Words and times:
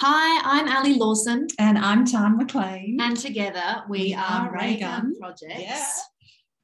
Hi, 0.00 0.40
I'm 0.44 0.68
Ali 0.68 0.94
Lawson. 0.94 1.48
And 1.58 1.76
I'm 1.76 2.04
Tan 2.04 2.36
McLean. 2.36 2.98
And 3.00 3.16
together 3.16 3.82
we, 3.88 3.98
We 3.98 4.14
are 4.14 4.48
are 4.48 4.52
Ray 4.52 4.76
Gun 4.76 5.06
Raygun. 5.06 5.14
Projects. 5.18 5.60
Yeah. 5.60 5.86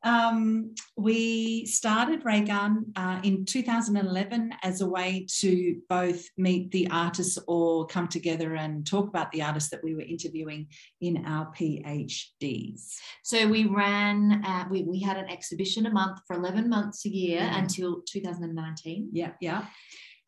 Um, 0.05 0.75
we 0.99 1.65
started 1.67 2.25
Raygun 2.25 2.93
uh, 2.95 3.21
in 3.25 3.47
2011 3.47 4.53
as 4.63 4.83
a 4.83 4.87
way 4.87 5.27
to 5.41 5.81
both 5.89 6.23
meet 6.37 6.71
the 6.73 6.89
artists 6.91 7.39
or 7.49 7.87
come 7.87 8.07
together 8.07 8.55
and 8.55 8.87
talk 8.87 9.09
about 9.09 9.33
the 9.33 9.43
artists 9.43 9.71
that 9.71 9.83
we 9.83 9.95
were 9.95 10.03
interviewing 10.03 10.69
in 11.01 11.25
our 11.27 11.51
PhDs. 11.55 12.83
So 13.25 13.49
we 13.49 13.65
ran, 13.65 14.45
uh, 14.45 14.67
we, 14.71 14.83
we 14.83 15.01
had 15.01 15.17
an 15.17 15.29
exhibition 15.31 15.87
a 15.87 15.91
month 15.91 16.21
for 16.27 16.37
11 16.37 16.69
months 16.69 17.05
a 17.07 17.09
year 17.09 17.41
Yeah. 17.41 17.59
until 17.59 18.03
2019. 18.07 19.09
Yeah, 19.13 19.33
yeah. 19.41 19.65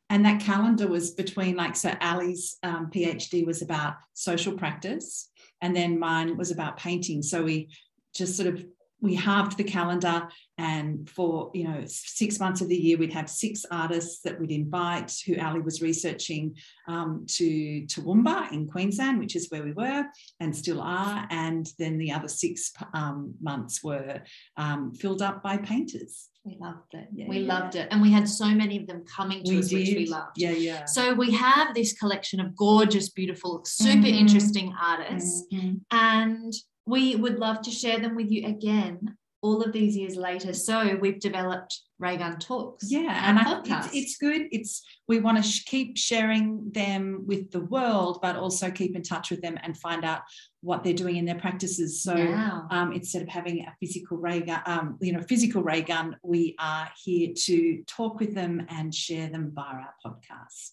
And 0.08 0.24
that 0.24 0.40
calendar 0.40 0.86
was 0.86 1.10
between, 1.10 1.56
like, 1.56 1.74
so 1.74 1.92
Ali's 2.00 2.58
um, 2.62 2.90
PhD 2.90 3.44
was 3.44 3.60
about 3.62 3.96
social 4.14 4.52
practice, 4.52 5.30
and 5.60 5.74
then 5.74 5.98
mine 5.98 6.36
was 6.36 6.50
about 6.50 6.76
painting. 6.76 7.22
So 7.22 7.42
we 7.42 7.70
just 8.14 8.36
sort 8.36 8.48
of 8.48 8.64
we 9.00 9.14
halved 9.14 9.56
the 9.56 9.64
calendar, 9.64 10.28
and 10.58 11.08
for 11.10 11.50
you 11.54 11.64
know 11.64 11.82
six 11.86 12.40
months 12.40 12.60
of 12.60 12.68
the 12.68 12.76
year, 12.76 12.96
we'd 12.96 13.12
have 13.12 13.28
six 13.28 13.64
artists 13.70 14.20
that 14.22 14.40
we'd 14.40 14.50
invite. 14.50 15.12
Who 15.26 15.38
Ali 15.38 15.60
was 15.60 15.82
researching 15.82 16.56
um, 16.88 17.24
to 17.28 17.82
Toowoomba 17.86 18.52
in 18.52 18.66
Queensland, 18.66 19.18
which 19.18 19.36
is 19.36 19.50
where 19.50 19.62
we 19.62 19.72
were 19.72 20.04
and 20.40 20.56
still 20.56 20.80
are, 20.80 21.26
and 21.30 21.68
then 21.78 21.98
the 21.98 22.12
other 22.12 22.28
six 22.28 22.72
um, 22.94 23.34
months 23.40 23.82
were 23.84 24.22
um, 24.56 24.92
filled 24.94 25.22
up 25.22 25.42
by 25.42 25.56
painters. 25.58 26.28
We 26.44 26.56
loved 26.60 26.94
it. 26.94 27.08
Yeah, 27.12 27.26
we 27.28 27.40
yeah. 27.40 27.54
loved 27.54 27.74
it. 27.74 27.88
And 27.90 28.00
we 28.00 28.12
had 28.12 28.28
so 28.28 28.46
many 28.46 28.78
of 28.80 28.86
them 28.86 29.04
coming 29.04 29.42
to 29.44 29.58
us, 29.58 29.72
which 29.72 29.88
we 29.88 30.06
loved. 30.06 30.36
Yeah, 30.36 30.52
yeah. 30.52 30.84
So 30.84 31.12
we 31.12 31.32
have 31.32 31.74
this 31.74 31.92
collection 31.92 32.38
of 32.40 32.54
gorgeous, 32.54 33.08
beautiful, 33.08 33.62
super 33.64 34.06
Mhm. 34.06 34.20
interesting 34.20 34.72
artists. 34.80 35.44
Mhm. 35.52 35.80
and 35.90 36.52
we 36.86 37.16
would 37.16 37.38
love 37.38 37.60
to 37.62 37.70
share 37.70 37.98
them 37.98 38.14
with 38.14 38.30
you 38.30 38.46
again 38.46 39.16
all 39.42 39.62
of 39.62 39.72
these 39.72 39.96
years 39.96 40.16
later. 40.16 40.52
So 40.52 40.96
we've 41.00 41.20
developed 41.20 41.80
Raygun 41.98 42.38
Talks. 42.38 42.90
Yeah, 42.90 43.28
and 43.28 43.38
I, 43.38 43.44
podcast. 43.44 43.86
it's, 43.86 43.94
it's 43.94 44.16
good. 44.16 44.48
It's 44.50 44.82
we 45.06 45.20
want 45.20 45.36
to 45.36 45.42
sh- 45.42 45.64
keep 45.64 45.96
sharing 45.96 46.70
them 46.72 47.24
with 47.26 47.50
the 47.52 47.60
world, 47.60 48.18
but 48.22 48.36
also 48.36 48.70
keep 48.70 48.96
in 48.96 49.02
touch 49.02 49.30
with 49.30 49.42
them 49.42 49.56
and 49.62 49.76
find 49.76 50.04
out 50.04 50.22
what 50.62 50.82
they're 50.82 50.94
doing 50.94 51.16
in 51.16 51.24
their 51.26 51.38
practices. 51.38 52.02
So 52.02 52.16
Yeah. 52.16 52.62
um, 52.70 52.92
instead 52.92 53.22
of 53.22 53.28
having 53.28 53.60
a 53.60 53.74
physical 53.80 54.16
ray 54.16 54.40
gun, 54.40 54.62
um, 54.66 54.96
you 55.00 55.12
know, 55.12 55.22
physical 55.22 55.62
ray 55.62 55.82
gun, 55.82 56.16
we 56.24 56.56
are 56.58 56.88
here 57.04 57.32
to 57.44 57.82
talk 57.86 58.18
with 58.18 58.34
them 58.34 58.66
and 58.68 58.92
share 58.94 59.28
them 59.28 59.52
via 59.54 59.64
our 59.74 59.94
podcast. 60.04 60.72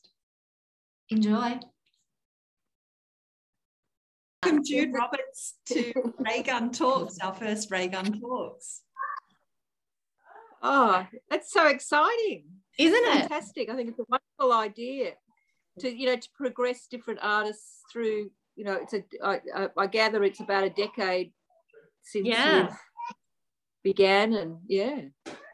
enjoy. 1.09 1.59
Welcome, 4.43 4.63
Jude 4.65 4.91
Roberts, 4.93 5.53
to 5.67 5.93
Raygun 6.19 6.71
Talks, 6.71 7.17
our 7.19 7.33
first 7.33 7.71
Raygun 7.71 8.19
Talks. 8.19 8.81
Oh, 10.61 11.07
that's 11.29 11.53
so 11.53 11.67
exciting. 11.67 12.45
Isn't 12.77 13.05
it? 13.05 13.19
Fantastic. 13.21 13.69
I 13.69 13.75
think 13.77 13.89
it's 13.91 13.99
a 13.99 14.05
wonderful 14.09 14.51
idea 14.59 15.13
to, 15.79 15.89
you 15.89 16.07
know, 16.07 16.17
to 16.17 16.27
progress 16.35 16.87
different 16.91 17.21
artists 17.23 17.83
through, 17.91 18.31
you 18.57 18.65
know, 18.65 18.73
it's 18.73 18.93
a, 18.93 19.03
I, 19.23 19.39
I- 19.55 19.69
I 19.77 19.87
gather 19.87 20.21
it's 20.25 20.41
about 20.41 20.65
a 20.65 20.69
decade 20.69 21.31
since 22.01 22.27
Yeah. 22.27 22.63
you've 22.63 22.77
began 23.81 24.33
and 24.33 24.57
yeah. 24.67 25.01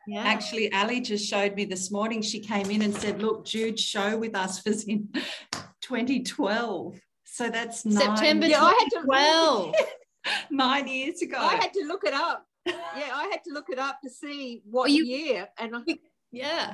Yeah. 0.07 0.23
Actually, 0.23 0.73
Ali 0.73 1.01
just 1.01 1.29
showed 1.29 1.53
me 1.53 1.65
this 1.65 1.91
morning. 1.91 2.23
She 2.23 2.39
came 2.39 2.71
in 2.71 2.81
and 2.81 2.95
said, 2.95 3.21
"Look, 3.21 3.45
Jude's 3.45 3.83
show 3.83 4.17
with 4.17 4.35
us 4.35 4.65
was 4.65 4.85
in 4.85 5.09
2012, 5.81 6.99
so 7.39 7.49
that's 7.49 7.85
nine, 7.85 8.17
September 8.17 8.47
Yeah, 8.47 8.63
I 8.63 8.69
had 8.79 8.89
to- 8.89 9.05
2012. 9.07 9.75
nine 10.51 10.87
years 10.87 11.21
ago." 11.21 11.37
I 11.39 11.55
had 11.55 11.73
to 11.73 11.85
look 11.85 12.03
it 12.05 12.13
up. 12.13 12.45
Yeah, 12.67 13.11
I 13.13 13.29
had 13.31 13.41
to 13.45 13.53
look 13.53 13.69
it 13.69 13.79
up 13.79 13.99
to 14.03 14.09
see 14.09 14.61
what 14.69 14.91
you- 14.91 15.05
year 15.05 15.47
and 15.57 15.75
I, 15.75 15.81
think 15.81 16.01
yeah. 16.31 16.73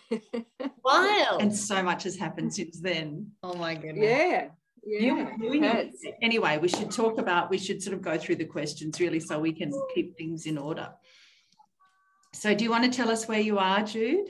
Wild. 0.84 1.42
and 1.42 1.54
so 1.54 1.82
much 1.82 2.04
has 2.04 2.16
happened 2.16 2.54
since 2.54 2.80
then. 2.80 3.32
oh 3.42 3.54
my 3.54 3.74
goodness. 3.74 4.04
yeah. 4.08 4.48
You- 4.84 4.98
Yeah. 5.00 5.36
you 5.40 5.52
and 5.52 5.64
your- 5.64 5.76
it 5.76 5.86
has. 5.86 5.94
anyway, 6.22 6.58
we 6.58 6.68
should 6.68 6.90
talk 6.90 7.18
about. 7.18 7.50
We 7.50 7.58
should 7.58 7.82
sort 7.82 7.94
of 7.94 8.02
go 8.02 8.16
through 8.18 8.36
the 8.36 8.44
questions 8.56 9.00
really, 9.00 9.20
so 9.20 9.38
we 9.38 9.52
can 9.52 9.70
keep 9.94 10.16
things 10.16 10.46
in 10.46 10.56
order. 10.58 10.88
So, 12.34 12.54
do 12.54 12.64
you 12.64 12.70
want 12.70 12.84
to 12.84 12.90
tell 12.98 13.10
us 13.10 13.28
where 13.28 13.40
you 13.40 13.58
are, 13.58 13.82
Jude? 13.82 14.28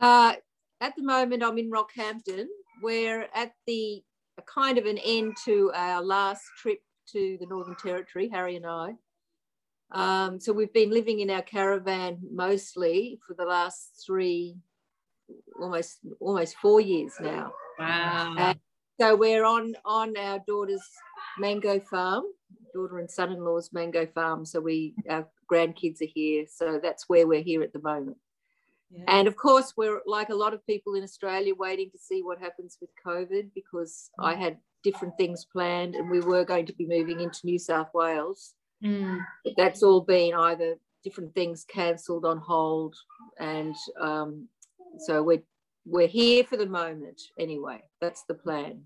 Uh, 0.00 0.34
at 0.80 0.94
the 0.96 1.02
moment, 1.02 1.42
I'm 1.42 1.56
in 1.58 1.70
Rockhampton. 1.70 2.46
We're 2.84 3.28
at 3.34 3.52
the 3.66 4.04
a 4.36 4.42
kind 4.42 4.76
of 4.76 4.84
an 4.84 4.98
end 4.98 5.36
to 5.46 5.72
our 5.74 6.02
last 6.02 6.42
trip 6.58 6.80
to 7.12 7.38
the 7.40 7.46
Northern 7.46 7.76
Territory, 7.76 8.28
Harry 8.28 8.56
and 8.56 8.66
I. 8.66 8.92
Um, 9.90 10.38
so 10.38 10.52
we've 10.52 10.72
been 10.72 10.90
living 10.90 11.20
in 11.20 11.30
our 11.30 11.40
caravan 11.40 12.18
mostly 12.30 13.20
for 13.26 13.32
the 13.32 13.46
last 13.46 14.04
three, 14.04 14.56
almost 15.58 16.00
almost 16.20 16.56
four 16.58 16.78
years 16.78 17.14
now. 17.22 17.52
Wow. 17.78 18.34
And 18.36 18.58
so 19.00 19.16
we're 19.16 19.46
on 19.46 19.74
on 19.86 20.14
our 20.18 20.40
daughter's 20.46 20.86
mango 21.38 21.80
farm, 21.80 22.24
daughter 22.74 22.98
and 22.98 23.10
son-in-law's 23.10 23.72
mango 23.72 24.04
farm. 24.04 24.44
So 24.44 24.60
we 24.60 24.94
our 25.08 25.26
grandkids 25.50 26.02
are 26.02 26.12
here. 26.14 26.44
So 26.52 26.80
that's 26.82 27.08
where 27.08 27.26
we're 27.26 27.42
here 27.42 27.62
at 27.62 27.72
the 27.72 27.80
moment. 27.80 28.18
Yeah. 28.96 29.04
And 29.08 29.28
of 29.28 29.36
course, 29.36 29.74
we're 29.76 30.00
like 30.06 30.28
a 30.28 30.34
lot 30.34 30.54
of 30.54 30.66
people 30.66 30.94
in 30.94 31.02
Australia 31.02 31.54
waiting 31.54 31.90
to 31.90 31.98
see 31.98 32.22
what 32.22 32.38
happens 32.38 32.78
with 32.80 32.90
COVID 33.04 33.50
because 33.54 34.10
I 34.18 34.34
had 34.34 34.58
different 34.84 35.16
things 35.16 35.44
planned 35.44 35.94
and 35.94 36.10
we 36.10 36.20
were 36.20 36.44
going 36.44 36.66
to 36.66 36.74
be 36.74 36.86
moving 36.86 37.20
into 37.20 37.40
New 37.44 37.58
South 37.58 37.88
Wales. 37.92 38.54
Mm. 38.84 39.18
But 39.44 39.54
that's 39.56 39.82
all 39.82 40.00
been 40.00 40.34
either 40.34 40.76
different 41.02 41.34
things 41.34 41.64
cancelled 41.64 42.24
on 42.24 42.38
hold. 42.38 42.94
And 43.40 43.74
um, 44.00 44.48
so 44.98 45.22
we're, 45.22 45.42
we're 45.86 46.06
here 46.06 46.44
for 46.44 46.56
the 46.56 46.66
moment 46.66 47.20
anyway. 47.38 47.82
That's 48.00 48.22
the 48.24 48.34
plan. 48.34 48.82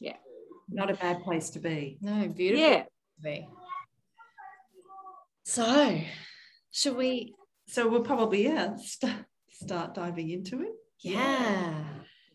Yeah. 0.00 0.16
Not 0.68 0.90
a 0.90 0.94
bad 0.94 1.22
place 1.22 1.50
to 1.50 1.60
be. 1.60 1.98
No, 2.00 2.26
beautiful. 2.28 2.68
Yeah. 2.68 2.82
to 2.82 3.22
be. 3.22 3.48
So, 5.44 6.00
should 6.70 6.96
we? 6.96 7.34
So 7.72 7.88
we'll 7.88 8.02
probably 8.02 8.44
yeah 8.44 8.76
start, 8.76 9.24
start 9.48 9.94
diving 9.94 10.28
into 10.28 10.60
it. 10.60 10.72
Yeah. 11.00 11.72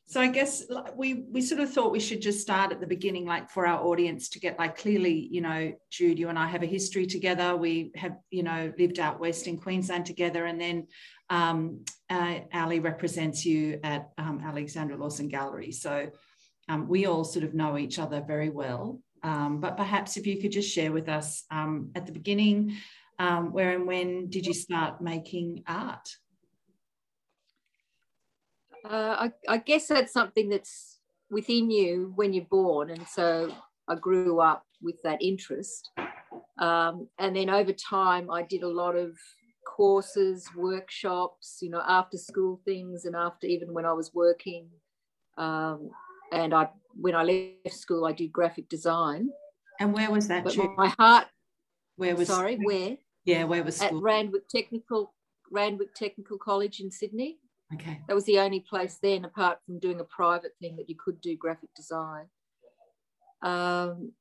So 0.08 0.20
I 0.20 0.30
guess 0.30 0.64
we 0.96 1.26
we 1.32 1.42
sort 1.42 1.62
of 1.62 1.72
thought 1.72 1.92
we 1.92 2.00
should 2.00 2.24
just 2.24 2.42
start 2.42 2.72
at 2.72 2.80
the 2.80 2.88
beginning, 2.88 3.28
like 3.28 3.52
for 3.52 3.68
our 3.68 3.86
audience 3.86 4.30
to 4.30 4.40
get 4.40 4.58
like 4.58 4.78
clearly, 4.78 5.28
you 5.30 5.42
know, 5.42 5.74
Jude, 5.92 6.18
you 6.18 6.30
and 6.30 6.40
I 6.40 6.48
have 6.48 6.64
a 6.64 6.66
history 6.78 7.06
together. 7.06 7.56
We 7.56 7.92
have, 7.96 8.16
you 8.32 8.42
know, 8.42 8.74
lived 8.80 8.98
out 8.98 9.20
west 9.20 9.46
in 9.46 9.60
Queensland 9.60 10.08
together, 10.08 10.46
and 10.46 10.60
then 10.60 10.88
um, 11.30 11.84
uh, 12.10 12.40
Ali 12.52 12.80
represents 12.80 13.46
you 13.46 13.80
at 13.84 14.10
um, 14.18 14.42
Alexandra 14.44 14.98
Lawson 14.98 15.28
Gallery. 15.28 15.72
So 15.72 16.10
um, 16.68 16.88
we 16.88 17.06
all 17.06 17.24
sort 17.24 17.46
of 17.46 17.54
know 17.54 17.78
each 17.78 18.00
other 18.00 18.24
very 18.26 18.50
well. 18.50 19.02
Um, 19.22 19.60
but 19.60 19.78
perhaps 19.78 20.18
if 20.18 20.26
you 20.26 20.42
could 20.42 20.52
just 20.52 20.74
share 20.74 20.92
with 20.92 21.10
us 21.10 21.44
um, 21.52 21.92
at 21.94 22.08
the 22.08 22.12
beginning, 22.12 22.78
um, 23.20 23.52
where 23.52 23.72
and 23.72 23.88
when 23.88 24.30
did 24.30 24.46
you 24.46 24.54
start 24.54 25.02
making 25.02 25.64
art? 25.68 26.08
Uh, 28.86 29.28
I, 29.28 29.32
I 29.48 29.58
guess 29.58 29.88
that's 29.88 30.14
something 30.14 30.50
that's 30.50 31.00
within 31.30 31.70
you 31.70 32.14
when 32.16 32.34
you're 32.34 32.46
born. 32.46 32.90
And 32.90 33.06
so 33.08 33.54
I 33.88 33.96
grew 33.96 34.40
up 34.40 34.66
with 34.82 35.02
that 35.04 35.22
interest. 35.22 35.90
Um, 36.58 37.08
and 37.20 37.36
then 37.36 37.50
over 37.50 37.74
time, 37.74 38.32
I 38.32 38.44
did 38.44 38.64
a 38.64 38.68
lot 38.70 38.96
of 38.96 39.18
courses, 39.66 40.48
workshops, 40.56 41.58
you 41.62 41.70
know, 41.70 41.84
after 41.86 42.18
school 42.18 42.62
things, 42.66 43.06
and 43.06 43.16
after 43.16 43.46
even 43.48 43.74
when 43.74 43.86
I 43.86 43.94
was 43.94 44.14
working. 44.14 44.70
Um, 45.38 45.90
and 46.32 46.54
I, 46.54 46.70
when 46.94 47.16
I 47.16 47.24
left 47.24 47.78
school, 47.78 48.06
I 48.06 48.14
did 48.14 48.32
graphic 48.32 48.70
design. 48.70 49.30
And 49.80 49.94
where 49.94 50.10
was 50.10 50.28
that, 50.30 50.44
But 50.44 50.54
Jude? 50.54 50.72
my 50.78 50.94
heart, 50.98 51.28
Where 51.98 52.16
was 52.16 52.28
sorry, 52.28 52.56
where? 52.56 52.98
Yeah, 53.28 53.44
where 53.44 53.64
was 53.64 53.82
At 53.82 53.90
school? 53.90 54.02
Randwick 54.02 54.48
Technical, 54.48 55.14
Randwick 55.52 55.94
Technical 55.94 56.38
College 56.38 56.80
in 56.80 56.90
Sydney. 56.90 57.38
Okay. 57.74 58.00
that 58.08 58.14
was 58.14 58.24
the 58.24 58.40
only 58.40 58.62
place 58.62 58.98
then 59.02 59.26
apart 59.26 59.60
from 59.66 59.78
doing 59.78 60.00
a 60.00 60.06
private 60.06 60.54
thing 60.58 60.78
that 60.78 60.90
you 60.90 60.96
could 60.96 61.20
do 61.20 61.36
graphic 61.36 61.70
design 61.76 62.28
um, 63.42 64.14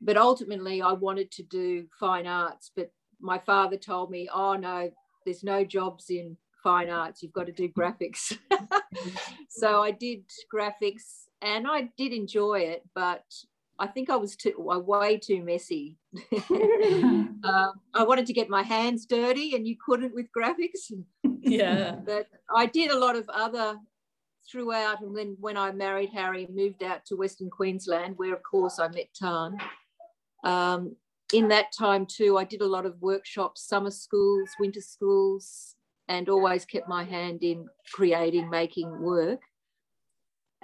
but 0.00 0.16
ultimately 0.16 0.80
i 0.80 0.92
wanted 0.92 1.28
to 1.32 1.42
do 1.42 1.86
fine 1.98 2.28
arts 2.28 2.70
but 2.76 2.92
my 3.20 3.36
father 3.36 3.76
told 3.76 4.12
me 4.12 4.28
oh 4.32 4.54
no 4.54 4.88
there's 5.24 5.42
no 5.42 5.64
jobs 5.64 6.08
in 6.08 6.36
fine 6.62 6.88
arts 6.88 7.20
you've 7.20 7.32
got 7.32 7.46
to 7.46 7.52
do 7.52 7.68
graphics 7.68 8.38
so 9.48 9.82
i 9.82 9.90
did 9.90 10.22
graphics 10.54 11.24
and 11.42 11.66
i 11.66 11.90
did 11.98 12.12
enjoy 12.12 12.60
it 12.60 12.84
but 12.94 13.24
i 13.78 13.86
think 13.86 14.10
i 14.10 14.16
was 14.16 14.36
too 14.36 14.70
uh, 14.70 14.78
way 14.78 15.18
too 15.18 15.42
messy 15.42 15.96
um, 16.50 17.72
i 17.94 18.02
wanted 18.02 18.26
to 18.26 18.32
get 18.32 18.48
my 18.48 18.62
hands 18.62 19.06
dirty 19.06 19.54
and 19.54 19.66
you 19.66 19.76
couldn't 19.84 20.14
with 20.14 20.26
graphics 20.36 20.90
Yeah. 21.44 21.96
but 22.04 22.26
I 22.54 22.66
did 22.66 22.90
a 22.90 22.98
lot 22.98 23.16
of 23.16 23.28
other 23.28 23.78
throughout, 24.50 25.00
and 25.00 25.16
then 25.16 25.36
when 25.40 25.56
I 25.56 25.72
married 25.72 26.10
Harry, 26.10 26.46
moved 26.52 26.82
out 26.82 27.04
to 27.06 27.16
Western 27.16 27.50
Queensland, 27.50 28.14
where 28.16 28.34
of 28.34 28.42
course 28.42 28.78
I 28.78 28.88
met 28.88 29.08
Tan. 29.14 29.58
Um, 30.44 30.96
in 31.32 31.48
that 31.48 31.72
time 31.76 32.06
too, 32.06 32.36
I 32.36 32.44
did 32.44 32.60
a 32.60 32.66
lot 32.66 32.86
of 32.86 33.00
workshops, 33.00 33.66
summer 33.66 33.90
schools, 33.90 34.50
winter 34.60 34.80
schools, 34.80 35.76
and 36.08 36.28
always 36.28 36.64
kept 36.64 36.88
my 36.88 37.04
hand 37.04 37.42
in 37.42 37.66
creating, 37.92 38.50
making 38.50 39.00
work. 39.00 39.40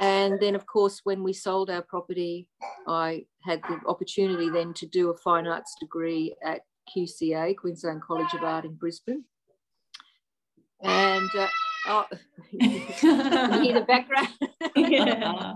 And 0.00 0.40
then, 0.40 0.54
of 0.54 0.64
course, 0.66 1.02
when 1.04 1.22
we 1.22 1.34
sold 1.34 1.68
our 1.68 1.82
property, 1.82 2.48
I 2.88 3.26
had 3.44 3.60
the 3.68 3.78
opportunity 3.86 4.48
then 4.48 4.72
to 4.74 4.86
do 4.86 5.10
a 5.10 5.16
fine 5.16 5.46
arts 5.46 5.76
degree 5.78 6.34
at 6.42 6.62
QCA, 6.96 7.54
Queensland 7.56 8.00
College 8.00 8.32
of 8.32 8.42
Art 8.42 8.64
in 8.64 8.74
Brisbane. 8.74 9.24
And 10.82 11.30
uh, 11.36 11.48
oh, 11.86 12.06
hear 12.50 13.74
the 13.74 13.84
background? 13.86 14.28
yeah. 14.74 15.52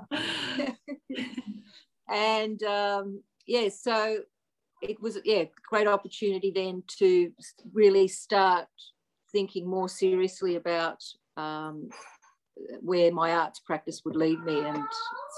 and 2.10 2.62
um, 2.64 3.22
yeah, 3.46 3.70
so 3.70 4.18
it 4.82 5.00
was 5.00 5.18
yeah 5.24 5.44
great 5.66 5.86
opportunity 5.86 6.50
then 6.54 6.82
to 6.98 7.32
really 7.72 8.06
start 8.06 8.66
thinking 9.32 9.66
more 9.66 9.88
seriously 9.88 10.56
about 10.56 11.02
um, 11.38 11.88
where 12.80 13.12
my 13.12 13.32
arts 13.32 13.60
practice 13.60 14.02
would 14.04 14.16
lead 14.16 14.42
me. 14.44 14.60
And 14.60 14.84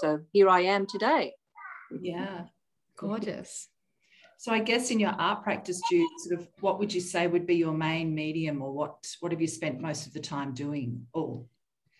so 0.00 0.20
here 0.32 0.48
I 0.48 0.60
am 0.60 0.86
today. 0.86 1.34
Yeah, 2.00 2.44
gorgeous. 2.96 3.68
So 4.38 4.52
I 4.52 4.60
guess 4.60 4.90
in 4.90 5.00
your 5.00 5.14
art 5.18 5.42
practice, 5.42 5.80
Jude, 5.90 6.08
sort 6.18 6.40
of 6.40 6.48
what 6.60 6.78
would 6.78 6.92
you 6.92 7.00
say 7.00 7.26
would 7.26 7.46
be 7.46 7.56
your 7.56 7.72
main 7.72 8.14
medium 8.14 8.60
or 8.60 8.72
what 8.72 9.06
what 9.20 9.32
have 9.32 9.40
you 9.40 9.46
spent 9.46 9.80
most 9.80 10.06
of 10.06 10.12
the 10.12 10.20
time 10.20 10.52
doing? 10.52 11.06
All? 11.14 11.48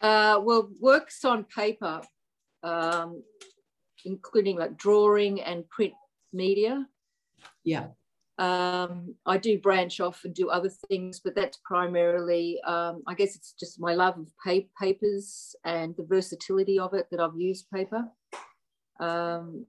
Uh, 0.03 0.39
well, 0.43 0.69
works 0.81 1.25
on 1.25 1.45
paper, 1.45 2.03
um, 2.63 3.23
including 4.05 4.59
like 4.59 4.77
drawing 4.77 5.41
and 5.41 5.69
print 5.71 5.95
media. 6.33 6.87
Yeah. 7.65 7.87
Um, 8.39 9.15
I 9.25 9.39
do 9.39 9.59
branch 9.59 9.99
off 10.01 10.25
and 10.25 10.35
do 10.35 10.51
other 10.51 10.69
things, 10.69 11.21
but 11.21 11.35
that's 11.35 11.59
primarily, 11.65 12.61
um, 12.67 13.03
I 13.07 13.15
guess 13.15 13.35
it's 13.35 13.53
just 13.53 13.81
my 13.81 13.95
love 13.95 14.19
of 14.19 14.29
pa- 14.45 14.69
papers 14.79 15.57
and 15.65 15.97
the 15.97 16.05
versatility 16.05 16.79
of 16.79 16.93
it 16.93 17.07
that 17.11 17.21
I've 17.21 17.37
used 17.39 17.71
paper. 17.73 18.05
Um, 19.01 19.65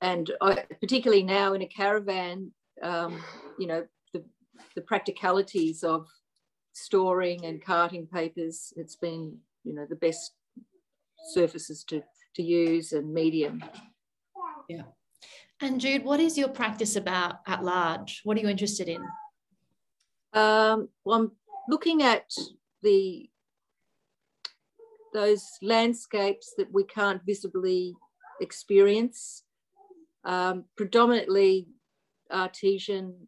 and 0.00 0.30
I, 0.40 0.64
particularly 0.80 1.22
now 1.22 1.52
in 1.52 1.62
a 1.62 1.66
caravan, 1.66 2.50
um, 2.82 3.22
you 3.58 3.66
know, 3.66 3.86
the, 4.12 4.24
the 4.74 4.82
practicalities 4.82 5.84
of 5.84 6.08
storing 6.72 7.44
and 7.44 7.62
carting 7.62 8.06
papers, 8.06 8.72
it's 8.76 8.96
been, 8.96 9.36
you 9.64 9.74
know, 9.74 9.86
the 9.88 9.96
best 9.96 10.32
surfaces 11.32 11.84
to, 11.84 12.02
to 12.36 12.42
use 12.42 12.92
and 12.92 13.12
medium. 13.12 13.62
Yeah. 14.68 14.82
And 15.64 15.80
Jude, 15.80 16.04
what 16.04 16.20
is 16.20 16.36
your 16.36 16.48
practice 16.48 16.94
about 16.94 17.36
at 17.46 17.64
large? 17.64 18.20
What 18.24 18.36
are 18.36 18.40
you 18.40 18.50
interested 18.50 18.86
in? 18.86 19.00
Um, 20.34 20.90
well, 21.06 21.18
I'm 21.18 21.32
looking 21.70 22.02
at 22.02 22.30
the 22.82 23.30
those 25.14 25.42
landscapes 25.62 26.52
that 26.58 26.70
we 26.70 26.84
can't 26.84 27.22
visibly 27.24 27.94
experience, 28.42 29.44
um, 30.24 30.64
predominantly 30.76 31.68
artesian 32.30 33.26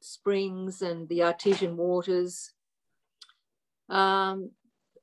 springs 0.00 0.82
and 0.82 1.08
the 1.08 1.22
artesian 1.22 1.76
waters. 1.76 2.50
Um, 3.88 4.50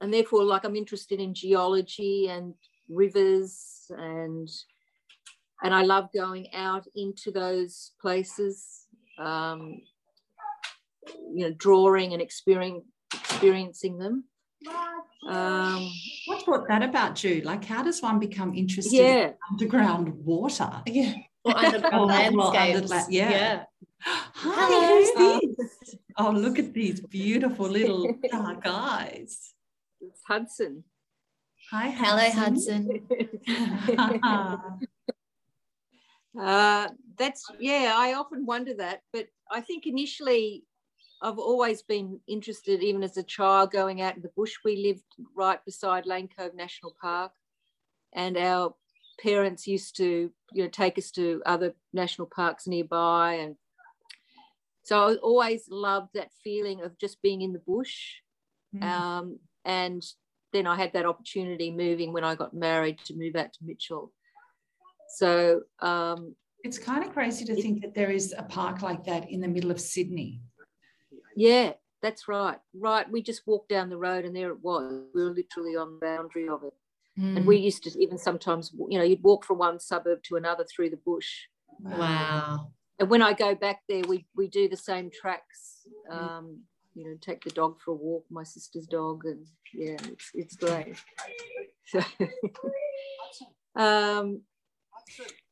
and 0.01 0.13
therefore, 0.13 0.43
like 0.43 0.65
I'm 0.65 0.75
interested 0.75 1.21
in 1.21 1.33
geology 1.33 2.27
and 2.27 2.55
rivers 2.89 3.89
and 3.97 4.49
and 5.63 5.73
I 5.73 5.83
love 5.83 6.09
going 6.13 6.47
out 6.53 6.87
into 6.95 7.31
those 7.31 7.91
places, 8.01 8.87
um, 9.17 9.81
you 11.33 11.47
know, 11.47 11.53
drawing 11.57 12.13
and 12.13 12.21
experiencing 12.21 12.85
experiencing 13.13 13.97
them. 13.97 14.23
Um, 15.27 15.91
what 16.27 16.45
brought 16.45 16.67
that 16.67 16.83
about, 16.83 17.15
Jude? 17.15 17.45
Like, 17.45 17.63
how 17.65 17.83
does 17.83 18.01
one 18.01 18.19
become 18.19 18.53
interested 18.53 18.93
yeah. 18.93 19.27
in 19.27 19.33
underground 19.49 20.09
water? 20.25 20.69
Yeah, 20.85 21.13
or 21.43 21.57
underground 21.57 22.07
landscapes. 22.43 22.91
Under, 22.91 23.11
yeah. 23.11 23.29
yeah. 23.29 23.63
Hi, 24.03 24.21
Hello. 24.35 25.39
who's 25.39 25.57
this? 25.57 25.95
Oh, 26.17 26.31
look 26.31 26.59
at 26.59 26.73
these 26.73 27.01
beautiful 27.01 27.67
little 27.67 28.15
dark 28.31 28.65
eyes. 28.65 29.53
It's 30.01 30.21
Hudson. 30.27 30.83
Hi, 31.71 31.89
Hudson. 31.89 33.01
Hello, 33.07 33.37
Hudson. 33.87 34.79
Uh, 36.39 36.87
that's 37.17 37.45
yeah. 37.59 37.93
I 37.95 38.13
often 38.13 38.45
wonder 38.45 38.73
that, 38.75 39.01
but 39.11 39.27
I 39.49 39.61
think 39.61 39.85
initially 39.85 40.63
I've 41.21 41.39
always 41.39 41.81
been 41.81 42.19
interested, 42.27 42.81
even 42.81 43.03
as 43.03 43.17
a 43.17 43.23
child, 43.23 43.71
going 43.71 44.01
out 44.01 44.15
in 44.15 44.21
the 44.21 44.31
bush. 44.35 44.53
We 44.63 44.77
lived 44.77 45.03
right 45.35 45.59
beside 45.65 46.05
Lane 46.05 46.29
Cove 46.37 46.55
National 46.55 46.95
Park, 47.01 47.31
and 48.13 48.37
our 48.37 48.73
parents 49.21 49.67
used 49.67 49.97
to, 49.97 50.31
you 50.53 50.63
know, 50.63 50.69
take 50.69 50.97
us 50.97 51.11
to 51.11 51.41
other 51.45 51.73
national 51.93 52.27
parks 52.27 52.65
nearby, 52.65 53.33
and 53.35 53.55
so 54.83 55.09
I 55.09 55.15
always 55.15 55.67
loved 55.69 56.11
that 56.13 56.31
feeling 56.43 56.81
of 56.81 56.97
just 56.97 57.21
being 57.21 57.41
in 57.41 57.53
the 57.53 57.59
bush. 57.59 58.15
Mm. 58.75 58.83
Um, 58.83 59.39
and 59.65 60.03
then 60.53 60.65
I 60.65 60.75
had 60.75 60.93
that 60.93 61.05
opportunity 61.05 61.71
moving 61.71 62.13
when 62.13 62.23
I 62.23 62.35
got 62.35 62.53
married 62.53 62.99
to 63.05 63.15
move 63.15 63.35
out 63.35 63.53
to 63.53 63.59
Mitchell 63.63 64.11
so 65.15 65.61
um, 65.79 66.35
it's 66.63 66.77
kind 66.77 67.03
of 67.03 67.13
crazy 67.13 67.45
to 67.45 67.55
think 67.61 67.81
that 67.81 67.93
there 67.93 68.11
is 68.11 68.33
a 68.37 68.43
park 68.43 68.81
like 68.81 69.03
that 69.05 69.29
in 69.29 69.41
the 69.41 69.47
middle 69.47 69.71
of 69.71 69.79
Sydney. 69.79 70.41
Yeah, 71.35 71.73
that's 72.01 72.27
right. 72.27 72.57
Right. 72.73 73.09
We 73.09 73.21
just 73.21 73.41
walked 73.45 73.69
down 73.69 73.89
the 73.89 73.97
road 73.97 74.25
and 74.25 74.35
there 74.35 74.49
it 74.49 74.61
was. 74.61 75.03
We 75.13 75.23
were 75.23 75.31
literally 75.31 75.75
on 75.75 75.93
the 75.93 76.05
boundary 76.05 76.47
of 76.49 76.63
it. 76.63 76.73
Mm. 77.19 77.37
And 77.37 77.45
we 77.45 77.57
used 77.57 77.83
to 77.83 78.01
even 78.01 78.17
sometimes, 78.17 78.71
you 78.89 78.97
know, 78.97 79.03
you'd 79.03 79.23
walk 79.23 79.45
from 79.45 79.57
one 79.57 79.79
suburb 79.79 80.23
to 80.23 80.35
another 80.35 80.65
through 80.65 80.91
the 80.91 80.97
bush. 80.97 81.29
Wow. 81.79 82.71
And 82.99 83.09
when 83.09 83.21
I 83.21 83.33
go 83.33 83.55
back 83.55 83.81
there, 83.89 84.03
we, 84.07 84.27
we 84.35 84.47
do 84.47 84.69
the 84.69 84.77
same 84.77 85.09
tracks. 85.11 85.81
Um, 86.09 86.61
you 86.93 87.05
know, 87.05 87.15
take 87.21 87.43
the 87.43 87.49
dog 87.51 87.79
for 87.83 87.91
a 87.91 87.95
walk, 87.95 88.25
my 88.29 88.43
sister's 88.43 88.85
dog, 88.85 89.23
and 89.25 89.45
yeah, 89.73 89.97
it's 90.11 90.31
it's 90.33 90.55
great. 90.55 90.95
So, 91.83 92.01
um, 93.75 94.43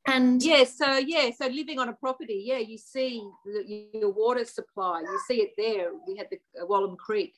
and 0.08 0.42
yeah, 0.42 0.64
so 0.64 0.98
yeah, 0.98 1.30
so 1.38 1.48
living 1.48 1.80
on 1.80 1.90
a 1.90 1.94
property, 1.94 2.44
yeah, 2.46 2.58
you 2.58 2.78
see 2.78 3.24
the, 3.46 3.88
your 3.94 4.12
water 4.12 4.46
supply, 4.46 5.02
you 5.02 5.20
see 5.28 5.42
it 5.42 5.52
there. 5.58 5.92
We 6.08 6.18
had 6.18 6.28
the 6.32 6.40
uh, 6.60 6.66
Wallam 6.66 6.98
Creek, 6.98 7.36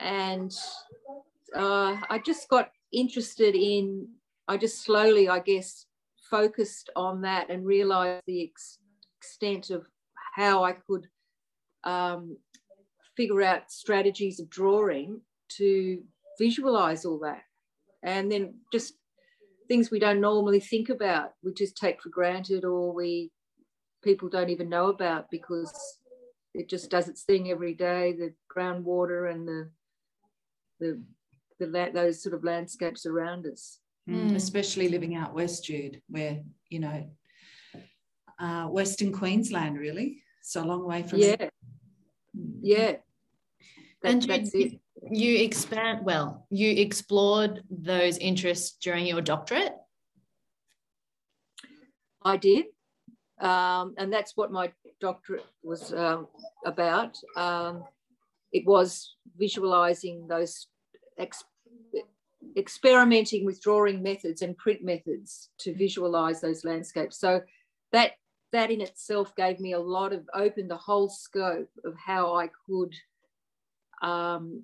and 0.00 0.52
uh, 1.54 1.96
I 2.10 2.20
just 2.24 2.48
got 2.48 2.70
interested 2.92 3.54
in. 3.54 4.08
I 4.48 4.56
just 4.56 4.82
slowly, 4.82 5.28
I 5.28 5.40
guess, 5.40 5.86
focused 6.30 6.90
on 6.96 7.20
that 7.22 7.50
and 7.50 7.66
realised 7.66 8.22
the 8.26 8.44
ex- 8.44 8.78
extent 9.18 9.70
of 9.70 9.86
how 10.34 10.64
I 10.64 10.72
could 10.72 11.06
um, 11.84 12.38
figure 13.16 13.42
out 13.42 13.70
strategies 13.70 14.40
of 14.40 14.48
drawing 14.48 15.20
to 15.58 16.02
visualize 16.38 17.04
all 17.04 17.18
that, 17.20 17.42
and 18.02 18.32
then 18.32 18.54
just 18.72 18.94
things 19.68 19.90
we 19.90 19.98
don't 19.98 20.20
normally 20.20 20.60
think 20.60 20.88
about, 20.88 21.32
we 21.44 21.52
just 21.52 21.76
take 21.76 22.02
for 22.02 22.08
granted, 22.08 22.64
or 22.64 22.92
we 22.92 23.30
people 24.02 24.28
don't 24.28 24.50
even 24.50 24.68
know 24.68 24.88
about 24.88 25.30
because 25.30 25.72
it 26.54 26.68
just 26.68 26.90
does 26.90 27.08
its 27.08 27.22
thing 27.22 27.50
every 27.50 27.74
day. 27.74 28.12
The 28.12 28.32
groundwater 28.54 29.30
and 29.30 29.46
the 29.46 29.70
the 30.80 31.02
the 31.60 31.90
those 31.92 32.22
sort 32.22 32.34
of 32.34 32.44
landscapes 32.44 33.06
around 33.06 33.46
us. 33.46 33.78
Mm. 34.08 34.34
Especially 34.34 34.88
living 34.88 35.14
out 35.14 35.34
west, 35.34 35.64
Jude, 35.64 36.00
where 36.08 36.40
you 36.70 36.80
know 36.80 37.10
uh, 38.40 38.64
Western 38.64 39.12
Queensland, 39.12 39.78
really. 39.78 40.22
So 40.42 40.62
a 40.62 40.64
long 40.64 40.86
way 40.86 41.02
from 41.02 41.18
yeah, 41.18 41.50
yeah. 42.62 42.96
That, 44.02 44.12
and 44.12 44.22
that's 44.22 44.54
it 44.54 44.80
you 45.10 45.38
expand 45.38 46.04
well 46.04 46.46
you 46.50 46.70
explored 46.82 47.62
those 47.70 48.18
interests 48.18 48.76
during 48.82 49.06
your 49.06 49.20
doctorate? 49.20 49.74
I 52.22 52.36
did. 52.36 52.66
Um, 53.40 53.94
and 53.96 54.12
that's 54.12 54.36
what 54.36 54.50
my 54.50 54.72
doctorate 55.00 55.46
was 55.62 55.92
um, 55.92 56.26
about. 56.66 57.16
Um, 57.36 57.84
it 58.52 58.66
was 58.66 59.14
visualizing 59.36 60.26
those 60.26 60.66
ex- 61.16 61.44
experimenting 62.56 63.44
with 63.44 63.62
drawing 63.62 64.02
methods 64.02 64.42
and 64.42 64.56
print 64.56 64.82
methods 64.82 65.50
to 65.60 65.72
visualize 65.74 66.40
those 66.40 66.64
landscapes. 66.64 67.18
So 67.18 67.42
that 67.92 68.12
that 68.52 68.70
in 68.70 68.80
itself 68.80 69.34
gave 69.36 69.60
me 69.60 69.72
a 69.72 69.78
lot 69.78 70.12
of 70.12 70.28
opened 70.34 70.70
the 70.70 70.76
whole 70.76 71.08
scope 71.08 71.68
of 71.84 71.94
how 71.96 72.34
i 72.34 72.48
could 72.66 72.94
um, 74.00 74.62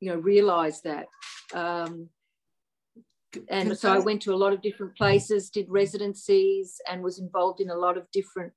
you 0.00 0.10
know, 0.10 0.16
realize 0.16 0.80
that. 0.82 1.06
Um, 1.52 2.08
and 3.48 3.76
so 3.76 3.92
I 3.92 3.98
went 3.98 4.22
to 4.22 4.34
a 4.34 4.36
lot 4.36 4.52
of 4.52 4.62
different 4.62 4.96
places, 4.96 5.50
did 5.50 5.66
residencies, 5.68 6.80
and 6.90 7.02
was 7.02 7.18
involved 7.18 7.60
in 7.60 7.70
a 7.70 7.74
lot 7.76 7.96
of 7.96 8.10
different 8.12 8.52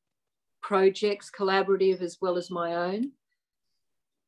projects, 0.62 1.32
collaborative 1.36 2.02
as 2.02 2.18
well 2.22 2.38
as 2.38 2.52
my 2.52 2.76
own. 2.76 3.12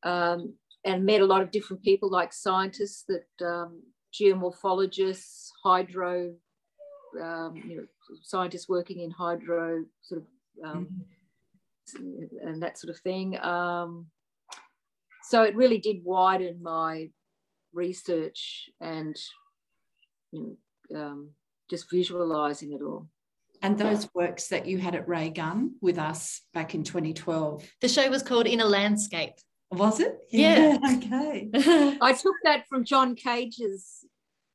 Um, 0.04 0.54
and 0.86 1.06
met 1.06 1.22
a 1.22 1.26
lot 1.26 1.42
of 1.42 1.52
different 1.52 1.84
people 1.84 2.10
like 2.10 2.32
scientists 2.32 3.04
that 3.10 3.46
um, 3.46 3.82
geomorphologists, 4.14 5.50
hydro, 5.64 6.34
um, 7.22 7.56
you 7.56 7.78
know, 7.78 7.86
scientists 8.24 8.70
working 8.70 9.02
in 9.02 9.12
hydro 9.12 9.84
sort 10.02 10.22
of 10.22 10.28
um, 10.66 10.88
mm-hmm. 11.98 12.48
and 12.48 12.62
that 12.62 12.78
sort 12.78 12.94
of 12.94 13.02
thing. 13.02 13.40
Um, 13.40 14.08
so 15.30 15.44
it 15.44 15.56
really 15.56 15.78
did 15.78 16.04
widen 16.04 16.64
my 16.64 17.12
research 17.72 18.68
and 18.82 19.16
you 20.32 20.58
know, 20.90 21.00
um, 21.00 21.30
just 21.70 21.90
visualizing 21.92 22.74
it 22.74 22.82
all. 22.82 23.08
And 23.62 23.78
those 23.78 24.10
works 24.16 24.48
that 24.48 24.66
you 24.66 24.80
had 24.80 24.96
at 24.96 25.08
Ray 25.08 25.30
Gun 25.30 25.76
with 25.82 26.00
us 26.00 26.42
back 26.52 26.74
in 26.74 26.84
2012. 26.84 27.64
The 27.80 27.88
show 27.88 28.10
was 28.10 28.24
called 28.24 28.48
In 28.48 28.60
a 28.60 28.66
Landscape. 28.66 29.34
Was 29.72 30.00
it? 30.00 30.18
Yeah. 30.32 30.80
yeah. 30.82 30.98
Okay. 30.98 31.50
I 32.02 32.14
took 32.14 32.36
that 32.44 32.68
from 32.68 32.84
John 32.84 33.14
Cage's 33.14 34.06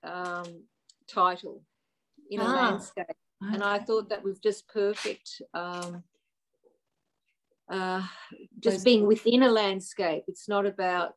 um, 0.02 0.64
title, 1.06 1.62
In 2.30 2.40
a 2.40 2.44
ah, 2.44 2.52
Landscape. 2.52 3.06
Okay. 3.44 3.54
And 3.54 3.62
I 3.62 3.78
thought 3.78 4.08
that 4.08 4.24
was 4.24 4.40
just 4.40 4.66
perfect. 4.66 5.40
Um, 5.52 6.02
uh, 7.70 8.02
just 8.60 8.84
being 8.84 9.06
within 9.06 9.42
a 9.42 9.50
landscape. 9.50 10.24
It's 10.28 10.48
not 10.48 10.66
about, 10.66 11.14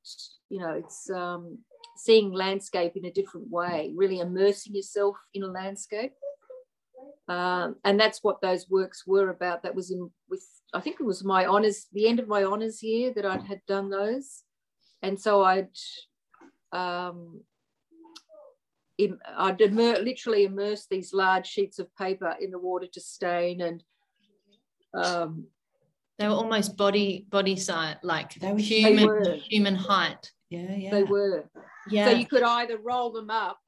you 0.50 0.60
know, 0.60 0.72
it's 0.72 1.10
um, 1.10 1.60
seeing 1.98 2.32
landscape 2.32 2.94
in 2.96 3.06
a 3.06 3.12
different 3.12 3.50
way, 3.50 3.94
really 3.96 4.20
immersing 4.20 4.75
yourself 4.75 5.18
in 5.34 5.44
a 5.44 5.48
landscape. 5.48 6.13
Um, 7.27 7.75
and 7.84 8.00
that's 8.00 8.24
what 8.24 8.42
those 8.42 8.70
works 8.70 9.06
were 9.06 9.30
about. 9.30 9.63
That 9.63 9.75
was 9.75 9.92
in 9.92 10.10
with 10.30 10.46
I 10.74 10.80
think 10.80 11.00
it 11.00 11.06
was 11.06 11.24
my 11.24 11.46
honors, 11.46 11.88
the 11.94 12.08
end 12.08 12.20
of 12.20 12.27
my 12.27 12.44
honors 12.44 12.84
year 12.84 13.13
that 13.13 13.25
I 13.25 13.38
had 13.38 13.62
done 13.68 13.89
those, 13.89 14.44
and 15.01 15.20
so 15.20 15.44
I'd 15.44 15.70
um, 16.72 17.42
I'd 19.38 19.62
immer- 19.62 20.00
literally 20.00 20.46
immerse 20.46 20.88
these 20.89 21.13
large 21.13 21.48
sheets 21.48 21.80
of 21.80 21.96
paper 21.98 22.36
in 22.39 22.51
the 22.51 22.60
water 22.60 22.88
to 22.94 23.01
stain, 23.01 23.62
and 23.62 23.84
um, 24.94 25.48
they 26.17 26.27
were 26.27 26.33
almost 26.33 26.77
body 26.77 27.25
body 27.29 27.55
size, 27.55 27.97
like 28.03 28.33
they 28.36 28.51
were 28.51 28.59
human 28.59 29.24
they 29.24 29.38
human 29.38 29.75
height. 29.75 30.31
Yeah, 30.50 30.75
yeah, 30.75 30.91
they 30.91 31.03
were. 31.03 31.50
Yeah. 31.89 32.09
So 32.09 32.17
you 32.17 32.25
could 32.25 32.43
either 32.43 32.77
roll 32.77 33.12
them 33.12 33.29
up 33.29 33.59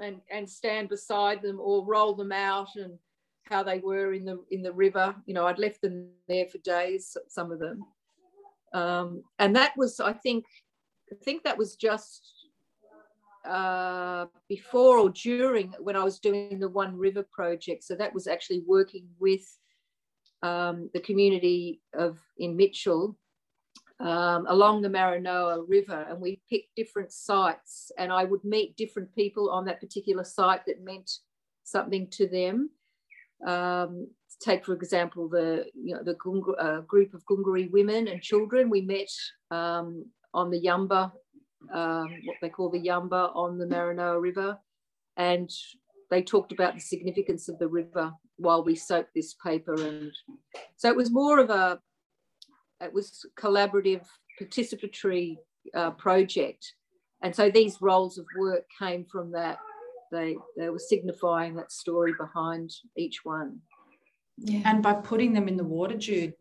and, 0.00 0.20
and 0.30 0.48
stand 0.48 0.88
beside 0.88 1.42
them 1.42 1.58
or 1.60 1.84
roll 1.84 2.14
them 2.14 2.32
out 2.32 2.68
and 2.76 2.98
how 3.44 3.62
they 3.62 3.78
were 3.78 4.12
in 4.12 4.24
the 4.24 4.42
in 4.50 4.62
the 4.62 4.72
river. 4.72 5.14
You 5.26 5.34
know, 5.34 5.46
I'd 5.46 5.58
left 5.58 5.80
them 5.80 6.08
there 6.28 6.46
for 6.46 6.58
days, 6.58 7.16
some 7.28 7.50
of 7.50 7.58
them. 7.58 7.84
Um, 8.74 9.22
and 9.38 9.56
that 9.56 9.76
was, 9.76 9.98
I 9.98 10.12
think, 10.12 10.44
I 11.10 11.16
think 11.24 11.42
that 11.44 11.56
was 11.56 11.74
just 11.76 12.48
uh, 13.48 14.26
before 14.48 14.98
or 14.98 15.10
during 15.10 15.72
when 15.78 15.96
I 15.96 16.04
was 16.04 16.18
doing 16.18 16.58
the 16.58 16.68
One 16.68 16.96
River 16.96 17.26
project. 17.32 17.84
So 17.84 17.94
that 17.94 18.12
was 18.12 18.26
actually 18.26 18.62
working 18.66 19.06
with 19.18 19.46
um, 20.42 20.90
the 20.94 21.00
community 21.00 21.80
of 21.94 22.18
in 22.38 22.56
Mitchell 22.56 23.16
um, 24.00 24.46
along 24.48 24.82
the 24.82 24.88
Maranoa 24.88 25.64
River, 25.66 26.06
and 26.08 26.20
we 26.20 26.40
picked 26.48 26.76
different 26.76 27.12
sites, 27.12 27.90
and 27.98 28.12
I 28.12 28.24
would 28.24 28.44
meet 28.44 28.76
different 28.76 29.12
people 29.14 29.50
on 29.50 29.64
that 29.64 29.80
particular 29.80 30.24
site 30.24 30.64
that 30.66 30.84
meant 30.84 31.10
something 31.64 32.08
to 32.10 32.28
them. 32.28 32.70
Um, 33.46 34.08
take 34.40 34.64
for 34.64 34.74
example 34.74 35.28
the 35.28 35.66
you 35.74 35.94
know 35.94 36.02
the 36.02 36.16
uh, 36.58 36.80
group 36.82 37.14
of 37.14 37.24
Gungari 37.26 37.70
women 37.70 38.08
and 38.08 38.22
children. 38.22 38.70
We 38.70 38.82
met 38.82 39.10
um, 39.50 40.06
on 40.32 40.50
the 40.50 40.60
Yamba, 40.60 41.12
um, 41.72 42.08
what 42.24 42.36
they 42.40 42.48
call 42.48 42.70
the 42.70 42.80
Yamba 42.80 43.34
on 43.34 43.58
the 43.58 43.66
Maranoa 43.66 44.20
River, 44.20 44.58
and 45.16 45.50
they 46.10 46.22
talked 46.22 46.52
about 46.52 46.74
the 46.74 46.80
significance 46.80 47.48
of 47.48 47.58
the 47.58 47.68
river 47.68 48.12
while 48.38 48.64
we 48.64 48.74
soaked 48.74 49.14
this 49.14 49.34
paper, 49.34 49.74
and 49.74 50.12
so 50.76 50.88
it 50.88 50.96
was 50.96 51.10
more 51.10 51.38
of 51.38 51.50
a 51.50 51.80
it 52.80 52.92
was 52.92 53.26
collaborative, 53.38 54.04
participatory 54.40 55.36
uh, 55.74 55.90
project. 55.92 56.74
And 57.22 57.34
so 57.34 57.50
these 57.50 57.80
roles 57.80 58.18
of 58.18 58.26
work 58.38 58.64
came 58.78 59.04
from 59.04 59.32
that. 59.32 59.58
They, 60.12 60.36
they 60.56 60.70
were 60.70 60.78
signifying 60.78 61.56
that 61.56 61.72
story 61.72 62.14
behind 62.18 62.72
each 62.96 63.24
one. 63.24 63.58
Yeah. 64.38 64.62
And 64.64 64.82
by 64.82 64.94
putting 64.94 65.32
them 65.32 65.48
in 65.48 65.56
the 65.56 65.64
water, 65.64 65.96
Jude, 65.96 66.34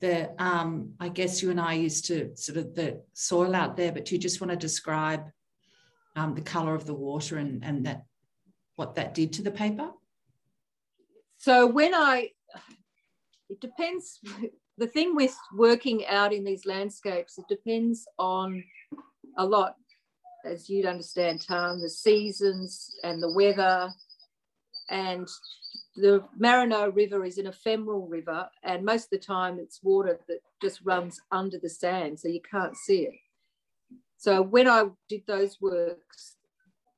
the 0.00 0.30
um, 0.42 0.92
I 0.98 1.08
guess 1.08 1.42
you 1.42 1.50
and 1.50 1.60
I 1.60 1.74
used 1.74 2.06
to 2.06 2.34
sort 2.36 2.56
of 2.56 2.74
the 2.74 3.02
soil 3.12 3.54
out 3.54 3.76
there, 3.76 3.92
but 3.92 4.06
do 4.06 4.14
you 4.14 4.20
just 4.20 4.40
want 4.40 4.50
to 4.50 4.56
describe 4.56 5.24
um, 6.16 6.34
the 6.34 6.40
color 6.40 6.74
of 6.74 6.86
the 6.86 6.94
water 6.94 7.36
and, 7.36 7.62
and 7.64 7.84
that 7.84 8.04
what 8.76 8.94
that 8.94 9.12
did 9.12 9.32
to 9.34 9.42
the 9.42 9.50
paper? 9.50 9.90
So 11.38 11.66
when 11.66 11.94
I, 11.94 12.30
it 13.48 13.60
depends 13.60 14.20
the 14.76 14.88
thing 14.88 15.14
with 15.14 15.36
working 15.56 16.04
out 16.06 16.32
in 16.32 16.44
these 16.44 16.66
landscapes, 16.66 17.38
it 17.38 17.46
depends 17.48 18.06
on 18.18 18.62
a 19.38 19.46
lot, 19.46 19.76
as 20.44 20.68
you'd 20.68 20.84
understand, 20.84 21.40
Tom, 21.46 21.80
the 21.80 21.88
seasons 21.88 22.90
and 23.04 23.22
the 23.22 23.32
weather. 23.32 23.88
And 24.90 25.28
the 25.94 26.24
Maranoa 26.40 26.94
River 26.94 27.24
is 27.24 27.38
an 27.38 27.46
ephemeral 27.46 28.08
river, 28.08 28.48
and 28.62 28.84
most 28.84 29.04
of 29.04 29.10
the 29.10 29.18
time 29.18 29.58
it's 29.58 29.82
water 29.82 30.18
that 30.28 30.40
just 30.60 30.80
runs 30.82 31.20
under 31.30 31.58
the 31.58 31.68
sand, 31.68 32.18
so 32.18 32.28
you 32.28 32.40
can't 32.40 32.76
see 32.76 33.02
it. 33.02 33.14
So 34.16 34.42
when 34.42 34.66
I 34.66 34.86
did 35.08 35.22
those 35.26 35.60
works, 35.60 36.36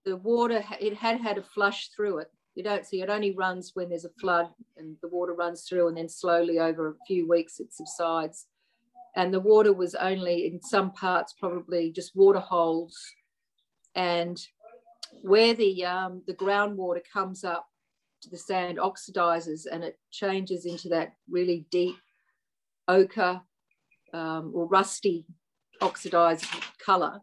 the 0.05 0.17
water, 0.17 0.65
it 0.81 0.95
had 0.95 1.21
had 1.21 1.37
a 1.37 1.43
flush 1.43 1.91
through 1.95 2.19
it 2.19 2.31
you 2.55 2.63
don't 2.63 2.87
see 2.87 3.01
it 3.01 3.11
only 3.11 3.33
runs 3.33 3.73
when 3.75 3.89
there's 3.89 4.05
a 4.05 4.11
flood 4.21 4.49
and 4.77 4.97
the 5.03 5.09
water 5.09 5.35
runs 5.35 5.63
through 5.63 5.89
and 5.89 5.97
then 5.97 6.09
slowly 6.09 6.59
over 6.59 6.89
a 6.89 7.05
few 7.07 7.29
weeks 7.29 7.61
it 7.61 7.73
subsides. 7.73 8.47
And 9.17 9.33
the 9.33 9.41
water 9.41 9.73
was 9.73 9.95
only 9.95 10.47
in 10.47 10.63
some 10.63 10.93
parts 10.93 11.33
probably 11.33 11.91
just 11.91 12.17
water 12.17 12.41
holes. 12.41 12.97
And 13.95 14.41
where 15.23 15.55
the 15.55 15.85
um, 15.85 16.23
the 16.27 16.35
groundwater 16.35 17.01
comes 17.13 17.45
up 17.45 17.67
to 18.23 18.31
the 18.31 18.39
sand 18.39 18.79
oxidizes 18.79 19.67
and 19.71 19.83
it 19.83 19.99
changes 20.11 20.67
into 20.67 20.89
that 20.91 21.15
really 21.29 21.67
deep 21.71 21.97
ochre 22.87 23.41
um, 24.13 24.53
or 24.55 24.67
rusty 24.67 25.25
oxidized 25.81 26.45
color 26.85 27.21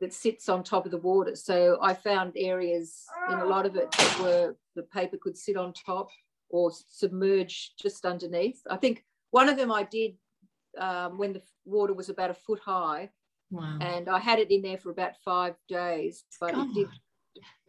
that 0.00 0.12
sits 0.12 0.48
on 0.48 0.62
top 0.62 0.84
of 0.84 0.90
the 0.90 0.98
water. 0.98 1.34
So 1.34 1.78
I 1.82 1.94
found 1.94 2.32
areas 2.36 3.04
in 3.30 3.38
a 3.38 3.44
lot 3.44 3.66
of 3.66 3.76
it 3.76 3.94
where 4.20 4.54
the 4.74 4.82
paper 4.82 5.16
could 5.20 5.36
sit 5.36 5.56
on 5.56 5.72
top 5.72 6.08
or 6.50 6.70
submerge 6.72 7.72
just 7.80 8.04
underneath. 8.04 8.60
I 8.70 8.76
think 8.76 9.04
one 9.30 9.48
of 9.48 9.56
them 9.56 9.72
I 9.72 9.82
did 9.84 10.12
um, 10.78 11.18
when 11.18 11.32
the 11.32 11.42
water 11.64 11.94
was 11.94 12.08
about 12.08 12.30
a 12.30 12.34
foot 12.34 12.60
high. 12.60 13.10
Wow. 13.50 13.78
And 13.80 14.08
I 14.08 14.18
had 14.18 14.38
it 14.38 14.50
in 14.50 14.62
there 14.62 14.78
for 14.78 14.90
about 14.90 15.12
five 15.24 15.54
days, 15.68 16.24
but 16.40 16.54
God. 16.54 16.68
it 16.68 16.74
did 16.74 16.88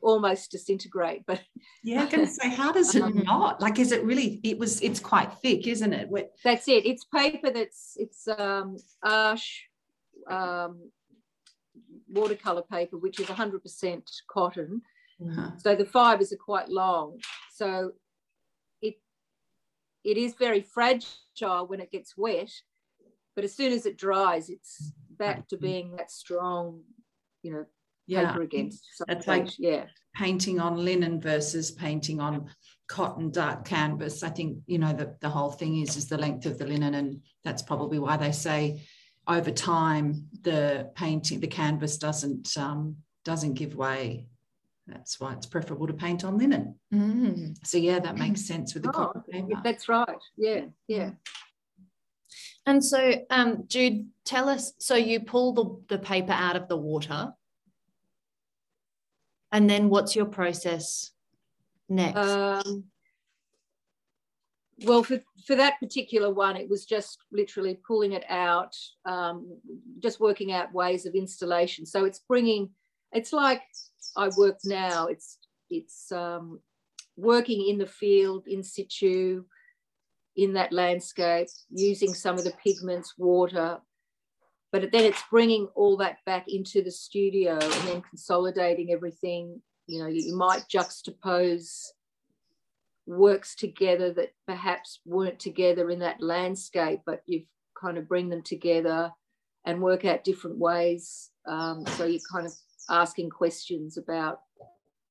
almost 0.01 0.51
disintegrate. 0.51 1.23
But 1.25 1.41
yeah, 1.83 2.01
I'm 2.01 2.09
gonna 2.09 2.27
say, 2.27 2.49
how 2.49 2.73
does 2.73 2.95
it 2.95 3.01
um, 3.03 3.23
not? 3.23 3.61
Like, 3.61 3.79
is 3.79 3.93
it 3.93 4.03
really? 4.03 4.41
It 4.43 4.59
was. 4.59 4.81
It's 4.81 4.99
quite 4.99 5.31
thick, 5.41 5.67
isn't 5.67 5.93
it? 5.93 6.09
That's 6.43 6.67
it. 6.67 6.85
It's 6.85 7.05
paper 7.05 7.49
that's 7.49 7.95
it's 7.97 8.27
um, 8.27 8.75
Arches 9.03 9.61
um, 10.29 10.91
watercolor 12.11 12.63
paper, 12.63 12.97
which 12.97 13.19
is 13.19 13.27
100% 13.27 14.03
cotton. 14.31 14.81
Uh-huh. 15.21 15.51
So 15.57 15.75
the 15.75 15.85
fibers 15.85 16.31
are 16.31 16.37
quite 16.37 16.69
long. 16.69 17.19
So 17.53 17.91
it 18.81 18.95
it 20.03 20.17
is 20.17 20.33
very 20.35 20.61
fragile 20.61 21.67
when 21.67 21.81
it 21.81 21.91
gets 21.91 22.15
wet, 22.17 22.51
but 23.35 23.43
as 23.43 23.55
soon 23.55 23.73
as 23.73 23.85
it 23.85 23.97
dries, 23.97 24.49
it's 24.49 24.93
back 25.09 25.47
to 25.49 25.57
being 25.57 25.95
that 25.97 26.09
strong, 26.09 26.81
you 27.43 27.51
know, 27.51 27.65
yeah. 28.07 28.31
paper 28.31 28.41
again. 28.43 28.71
That's 29.07 29.27
like 29.27 29.59
yeah, 29.59 29.85
painting 30.15 30.59
on 30.59 30.83
linen 30.83 31.21
versus 31.21 31.71
painting 31.71 32.19
on 32.19 32.49
cotton 32.87 33.29
duck 33.29 33.65
canvas. 33.65 34.23
I 34.23 34.29
think 34.29 34.59
you 34.65 34.79
know 34.79 34.93
the 34.93 35.15
the 35.21 35.29
whole 35.29 35.51
thing 35.51 35.81
is 35.81 35.97
is 35.97 36.07
the 36.07 36.17
length 36.17 36.45
of 36.45 36.57
the 36.57 36.65
linen, 36.65 36.95
and 36.95 37.21
that's 37.43 37.61
probably 37.61 37.99
why 37.99 38.17
they 38.17 38.31
say 38.31 38.81
over 39.29 39.51
time 39.51 40.27
the 40.41 40.89
painting 40.95 41.39
the 41.39 41.47
canvas 41.47 41.97
doesn't 41.97 42.57
um, 42.57 42.97
doesn't 43.23 43.53
give 43.53 43.75
way. 43.75 44.27
That's 44.87 45.19
why 45.19 45.33
it's 45.33 45.45
preferable 45.45 45.87
to 45.87 45.93
paint 45.93 46.23
on 46.23 46.37
linen. 46.37 46.75
Mm. 46.93 47.55
so 47.65 47.77
yeah 47.77 47.99
that 47.99 48.17
makes 48.17 48.45
sense 48.45 48.73
with 48.73 48.83
the 48.83 48.89
oh, 48.89 48.93
cotton 48.93 49.23
paper. 49.29 49.61
That's 49.63 49.87
right. 49.87 50.17
Yeah. 50.37 50.61
yeah. 50.87 51.11
And 52.65 52.83
so 52.83 53.13
um, 53.29 53.65
jude 53.67 54.07
tell 54.25 54.49
us 54.49 54.73
so 54.79 54.95
you 54.95 55.19
pull 55.19 55.53
the, 55.53 55.95
the 55.95 55.99
paper 55.99 56.33
out 56.33 56.55
of 56.55 56.67
the 56.67 56.77
water 56.77 57.33
And 59.51 59.69
then 59.69 59.89
what's 59.89 60.15
your 60.15 60.25
process 60.25 61.11
next? 61.87 62.17
Um, 62.17 62.85
well, 64.83 65.03
for, 65.03 65.19
for 65.45 65.55
that 65.55 65.79
particular 65.79 66.33
one, 66.33 66.55
it 66.55 66.69
was 66.69 66.85
just 66.85 67.17
literally 67.31 67.79
pulling 67.85 68.13
it 68.13 68.25
out, 68.29 68.75
um, 69.05 69.57
just 69.99 70.19
working 70.19 70.51
out 70.51 70.73
ways 70.73 71.05
of 71.05 71.15
installation. 71.15 71.85
So 71.85 72.05
it's 72.05 72.19
bringing, 72.19 72.69
it's 73.11 73.33
like 73.33 73.61
I 74.15 74.29
work 74.37 74.57
now. 74.65 75.07
It's 75.07 75.37
it's 75.69 76.11
um, 76.11 76.59
working 77.15 77.67
in 77.67 77.77
the 77.77 77.85
field 77.85 78.45
in 78.47 78.63
situ, 78.63 79.43
in 80.35 80.53
that 80.53 80.73
landscape, 80.73 81.47
using 81.69 82.13
some 82.13 82.37
of 82.37 82.43
the 82.43 82.53
pigments, 82.63 83.13
water, 83.17 83.79
but 84.71 84.91
then 84.91 85.03
it's 85.03 85.23
bringing 85.29 85.67
all 85.75 85.97
that 85.97 86.17
back 86.25 86.45
into 86.47 86.83
the 86.83 86.91
studio 86.91 87.53
and 87.53 87.87
then 87.87 88.01
consolidating 88.01 88.91
everything. 88.91 89.61
You 89.87 90.03
know, 90.03 90.07
you 90.07 90.35
might 90.35 90.65
juxtapose 90.73 91.87
works 93.09 93.55
together 93.55 94.13
that 94.13 94.33
perhaps 94.47 94.99
weren't 95.03 95.39
together 95.39 95.89
in 95.89 95.99
that 95.99 96.21
landscape, 96.21 97.01
but 97.05 97.23
you've 97.25 97.47
kind 97.79 97.97
of 97.97 98.07
bring 98.07 98.29
them 98.29 98.43
together 98.43 99.11
and 99.65 99.81
work 99.81 100.05
out 100.05 100.23
different 100.23 100.57
ways. 100.57 101.31
Um, 101.47 101.85
so 101.97 102.05
you're 102.05 102.21
kind 102.31 102.45
of 102.45 102.53
asking 102.89 103.31
questions 103.31 103.97
about 103.97 104.41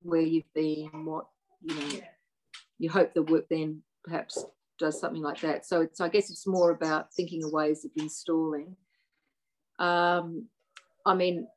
where 0.03 0.21
you've 0.21 0.53
been, 0.55 1.05
what 1.05 1.27
you 1.63 1.75
know. 1.75 2.01
You 2.81 2.89
hope 2.89 3.13
the 3.13 3.25
work 3.25 3.47
then 3.51 3.83
perhaps 4.05 4.45
does 4.79 5.01
something 5.01 5.23
like 5.23 5.41
that. 5.41 5.67
So 5.67 5.81
it's 5.81 6.01
I 6.01 6.09
guess 6.09 6.31
it's 6.31 6.47
more 6.47 6.71
about 6.71 7.13
thinking 7.13 7.43
of 7.43 7.51
ways 7.51 7.85
of 7.85 7.91
installing. 7.97 8.77
Um, 9.81 10.47
I 11.05 11.15
mean, 11.15 11.49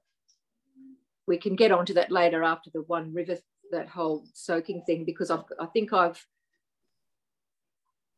we 1.27 1.37
can 1.37 1.55
get 1.55 1.71
onto 1.71 1.93
that 1.93 2.11
later 2.11 2.43
after 2.43 2.71
the 2.73 2.81
one 2.81 3.13
river 3.13 3.37
that 3.71 3.89
whole 3.89 4.25
soaking 4.33 4.83
thing 4.85 5.05
because 5.05 5.31
I've, 5.31 5.43
I 5.59 5.65
think 5.65 5.93
I've 5.93 6.25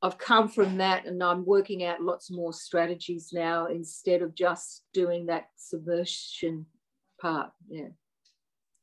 I've 0.03 0.17
come 0.17 0.49
from 0.49 0.77
that 0.79 1.05
and 1.05 1.23
I'm 1.23 1.45
working 1.45 1.85
out 1.85 2.01
lots 2.01 2.29
more 2.29 2.51
strategies 2.51 3.29
now 3.31 3.67
instead 3.67 4.21
of 4.21 4.35
just 4.35 4.83
doing 4.93 5.27
that 5.27 5.45
submersion 5.55 6.65
part. 7.21 7.51
Yeah. 7.69 7.87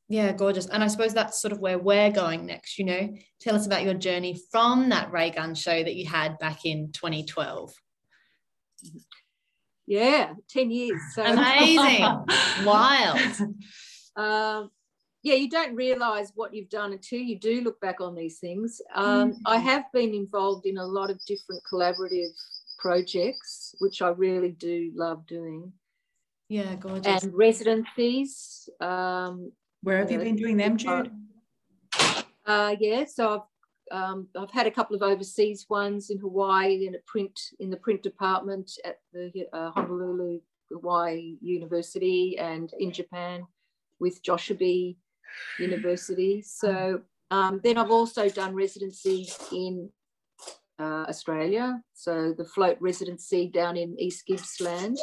Yeah, 0.09 0.33
gorgeous. 0.33 0.65
And 0.65 0.83
I 0.83 0.87
suppose 0.87 1.13
that's 1.13 1.39
sort 1.39 1.51
of 1.51 1.59
where 1.59 1.77
we're 1.77 2.11
going 2.11 2.47
next. 2.47 2.79
You 2.79 2.85
know, 2.85 3.13
tell 3.39 3.55
us 3.55 3.67
about 3.67 3.83
your 3.83 3.93
journey 3.93 4.37
from 4.51 4.89
that 4.89 5.11
ray 5.11 5.29
gun 5.29 5.53
show 5.53 5.83
that 5.83 5.95
you 5.95 6.07
had 6.07 6.39
back 6.39 6.65
in 6.65 6.91
2012. 6.91 7.71
Yeah, 9.85 10.33
10 10.49 10.71
years. 10.71 10.99
So. 11.13 11.23
Amazing. 11.23 12.25
Wild. 12.65 13.19
Um, 14.15 14.71
yeah, 15.23 15.35
you 15.35 15.49
don't 15.49 15.75
realize 15.75 16.31
what 16.35 16.53
you've 16.53 16.69
done 16.69 16.93
until 16.93 17.19
you 17.19 17.37
do 17.37 17.61
look 17.61 17.79
back 17.79 18.01
on 18.01 18.15
these 18.15 18.39
things. 18.39 18.81
Um, 18.95 19.33
mm-hmm. 19.33 19.41
I 19.45 19.57
have 19.57 19.85
been 19.93 20.13
involved 20.13 20.65
in 20.65 20.77
a 20.77 20.85
lot 20.85 21.11
of 21.11 21.19
different 21.27 21.61
collaborative 21.71 22.31
projects, 22.79 23.75
which 23.79 24.01
I 24.01 24.09
really 24.09 24.51
do 24.51 24.91
love 24.95 25.27
doing. 25.27 25.71
Yeah, 26.49 26.75
gorgeous. 26.75 27.23
And 27.23 27.33
residencies. 27.33 28.67
Um, 28.79 29.51
Where 29.83 29.99
have 29.99 30.11
you 30.11 30.17
been 30.17 30.35
doing 30.35 30.57
them, 30.57 30.75
Jude? 30.77 31.11
Uh, 32.45 32.75
yeah, 32.79 33.05
so 33.05 33.35
I've 33.35 33.41
um, 33.91 34.27
I've 34.37 34.51
had 34.51 34.67
a 34.67 34.71
couple 34.71 34.95
of 34.95 35.01
overseas 35.01 35.65
ones 35.69 36.09
in 36.09 36.17
Hawaii 36.17 36.87
in 36.87 36.95
a 36.95 36.99
print 37.05 37.37
in 37.59 37.69
the 37.69 37.77
print 37.77 38.01
department 38.01 38.71
at 38.85 38.99
the 39.13 39.45
uh, 39.53 39.71
Honolulu 39.71 40.39
Hawaii 40.71 41.37
University 41.41 42.37
and 42.37 42.71
in 42.79 42.91
Japan 42.91 43.45
with 43.99 44.23
Joshibi 44.23 44.95
University. 45.59 46.41
So 46.41 47.01
um, 47.31 47.61
then 47.63 47.77
I've 47.77 47.91
also 47.91 48.29
done 48.29 48.53
residencies 48.53 49.37
in 49.51 49.89
uh, 50.79 51.05
Australia. 51.07 51.81
So 51.93 52.33
the 52.37 52.45
float 52.45 52.77
residency 52.79 53.47
down 53.47 53.77
in 53.77 53.95
East 53.99 54.25
Gippsland. 54.27 54.97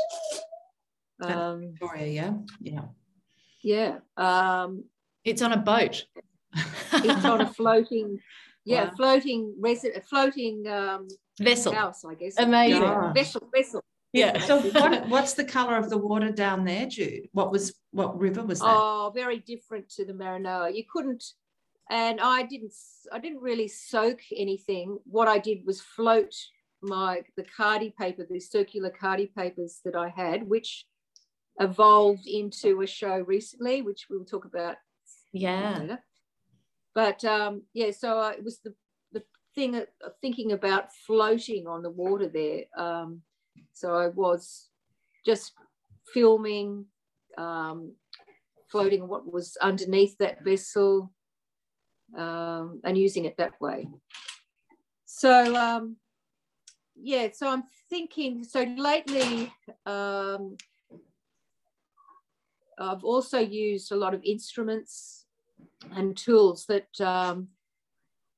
Um, 1.21 1.73
Victoria, 1.73 2.07
yeah, 2.07 2.33
yeah, 2.61 2.85
yeah. 3.63 3.99
Um, 4.17 4.85
it's 5.25 5.43
on 5.43 5.53
a 5.53 5.57
boat. 5.57 6.05
it's 6.93 7.25
on 7.25 7.41
a 7.41 7.47
floating, 7.55 8.19
yeah, 8.65 8.85
wow. 8.85 8.93
floating 8.97 9.55
resident, 9.59 10.05
floating 10.05 10.67
um, 10.69 11.09
vessel 11.41 11.73
house, 11.73 12.05
I 12.05 12.15
guess. 12.15 12.39
Amazing 12.39 12.83
yeah. 12.83 13.13
vessel, 13.13 13.49
vessel. 13.55 13.83
Yeah. 14.13 14.39
So 14.41 14.61
what, 14.61 15.09
what's 15.09 15.35
the 15.35 15.45
color 15.45 15.77
of 15.77 15.91
the 15.91 15.99
water 15.99 16.31
down 16.31 16.65
there, 16.65 16.87
Jude? 16.87 17.29
What 17.33 17.53
was 17.53 17.75
what 17.91 18.19
river 18.19 18.43
was 18.43 18.61
that? 18.61 18.67
Oh, 18.69 19.13
very 19.15 19.39
different 19.39 19.91
to 19.91 20.05
the 20.05 20.15
Maranoa. 20.15 20.75
You 20.75 20.85
couldn't 20.91 21.25
and 21.91 22.21
I 22.21 22.43
didn't 22.43 22.73
I 23.13 23.19
didn't 23.19 23.41
really 23.41 23.69
soak 23.69 24.21
anything. 24.37 24.99
What 25.05 25.29
I 25.29 25.39
did 25.39 25.65
was 25.67 25.81
float 25.81 26.35
my 26.83 27.23
the 27.37 27.45
Khadi 27.59 27.95
paper, 27.97 28.27
the 28.29 28.41
circular 28.41 28.91
Khadi 28.91 29.35
papers 29.35 29.81
that 29.85 29.97
I 29.97 30.09
had, 30.09 30.49
which 30.49 30.87
evolved 31.59 32.27
into 32.27 32.83
a 32.83 32.87
show 32.87 33.19
recently, 33.19 33.83
which 33.83 34.07
we'll 34.11 34.25
talk 34.25 34.45
about. 34.45 34.77
Yeah. 35.33 35.79
Later. 35.79 36.05
But 36.95 37.25
um, 37.25 37.63
yeah, 37.75 37.91
so 37.91 38.19
I, 38.19 38.33
it 38.33 38.45
was 38.45 38.61
the 38.61 38.75
the 39.13 39.23
thing 39.55 39.77
of 39.77 39.87
thinking 40.21 40.53
about 40.53 40.93
floating 41.07 41.67
on 41.67 41.83
the 41.83 41.91
water 41.91 42.29
there. 42.29 42.65
Um, 42.77 43.23
so 43.73 43.95
I 43.95 44.09
was 44.09 44.69
just 45.25 45.53
filming, 46.13 46.87
um, 47.37 47.93
floating 48.71 49.09
what 49.09 49.31
was 49.31 49.57
underneath 49.61 50.17
that 50.19 50.45
vessel 50.45 51.13
um, 52.17 52.81
and 52.85 52.97
using 52.97 53.25
it 53.25 53.37
that 53.39 53.61
way. 53.61 53.89
So, 55.05 55.57
um, 55.57 55.97
yeah, 56.95 57.29
so 57.33 57.49
I'm 57.49 57.65
thinking, 57.89 58.45
so 58.45 58.63
lately, 58.63 59.53
um, 59.87 60.57
I've 62.79 63.05
also 63.05 63.39
used 63.39 63.91
a 63.93 63.97
lot 63.97 64.15
of 64.15 64.23
instruments 64.25 65.27
and 65.93 66.17
tools 66.17 66.67
that 66.67 67.01
um, 67.01 67.49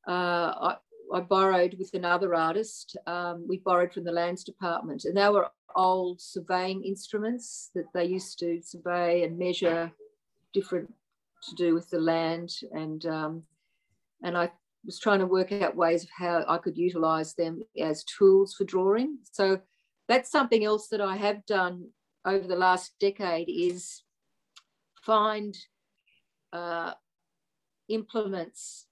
uh, 0.07 0.77
borrowed 1.19 1.75
with 1.79 1.93
another 1.95 2.35
artist. 2.35 2.97
Um, 3.07 3.45
we 3.49 3.59
borrowed 3.59 3.93
from 3.93 4.05
the 4.05 4.13
lands 4.13 4.45
department, 4.45 5.05
and 5.05 5.17
they 5.17 5.29
were 5.29 5.51
old 5.77 6.21
surveying 6.21 6.85
instruments 6.85 7.71
that 7.75 7.87
they 7.93 8.05
used 8.05 8.39
to 8.39 8.61
survey 8.63 9.25
and 9.25 9.39
measure 9.39 9.91
different 10.53 10.93
to 11.43 11.55
do 11.57 11.75
with 11.75 11.91
the 11.91 12.01
land. 12.01 12.51
And 12.73 13.05
um, 13.07 13.43
and 14.23 14.37
I 14.37 14.51
was 14.85 14.99
trying 14.99 15.19
to 15.19 15.27
work 15.27 15.53
out 15.53 15.77
ways 15.77 16.05
of 16.05 16.11
how 16.17 16.45
I 16.49 16.59
could 16.59 16.77
utilize 16.77 17.35
them 17.35 17.63
as 17.79 18.05
tools 18.05 18.55
for 18.55 18.65
drawing. 18.65 19.19
So 19.33 19.61
that's 20.09 20.31
something 20.31 20.65
else 20.65 20.89
that 20.89 21.01
I 21.01 21.17
have 21.17 21.45
done 21.47 21.89
over 22.25 22.47
the 22.47 22.57
last 22.57 22.93
decade 23.01 23.49
is 23.49 24.03
find 25.03 25.57
uh, 26.53 26.93
implements 27.89 28.87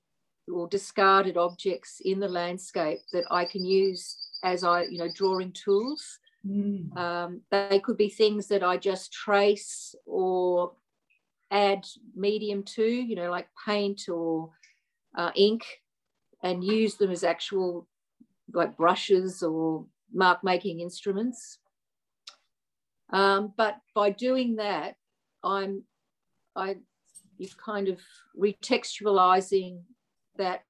or 0.52 0.68
discarded 0.68 1.36
objects 1.36 2.00
in 2.04 2.20
the 2.20 2.28
landscape 2.28 3.00
that 3.12 3.24
I 3.30 3.44
can 3.44 3.64
use 3.64 4.16
as 4.42 4.64
I, 4.64 4.82
you 4.84 4.98
know, 4.98 5.08
drawing 5.12 5.52
tools. 5.52 6.18
Mm. 6.46 6.96
Um, 6.96 7.40
they 7.50 7.80
could 7.80 7.96
be 7.96 8.08
things 8.08 8.46
that 8.48 8.62
I 8.62 8.76
just 8.76 9.12
trace 9.12 9.94
or 10.06 10.72
add 11.50 11.86
medium 12.14 12.62
to, 12.62 12.84
you 12.84 13.16
know, 13.16 13.30
like 13.30 13.48
paint 13.66 14.08
or 14.08 14.50
uh, 15.16 15.30
ink, 15.34 15.64
and 16.42 16.62
use 16.62 16.94
them 16.94 17.10
as 17.10 17.24
actual 17.24 17.88
like 18.52 18.76
brushes 18.76 19.42
or 19.42 19.84
mark 20.12 20.44
making 20.44 20.80
instruments. 20.80 21.58
Um, 23.10 23.52
but 23.56 23.76
by 23.94 24.10
doing 24.10 24.56
that, 24.56 24.94
I'm 25.42 25.82
I 26.54 26.76
you're 27.38 27.50
kind 27.64 27.88
of 27.88 28.00
retextualizing 28.38 29.80
that 30.38 30.62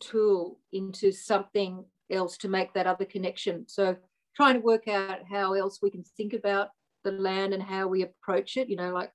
tool 0.00 0.58
into 0.72 1.12
something 1.12 1.84
else 2.10 2.36
to 2.38 2.48
make 2.48 2.72
that 2.74 2.86
other 2.86 3.04
connection. 3.04 3.66
So 3.68 3.96
trying 4.34 4.54
to 4.54 4.60
work 4.60 4.88
out 4.88 5.20
how 5.30 5.54
else 5.54 5.80
we 5.82 5.90
can 5.90 6.04
think 6.16 6.32
about 6.32 6.68
the 7.04 7.12
land 7.12 7.54
and 7.54 7.62
how 7.62 7.88
we 7.88 8.02
approach 8.02 8.56
it, 8.56 8.68
you 8.68 8.76
know, 8.76 8.92
like 8.92 9.10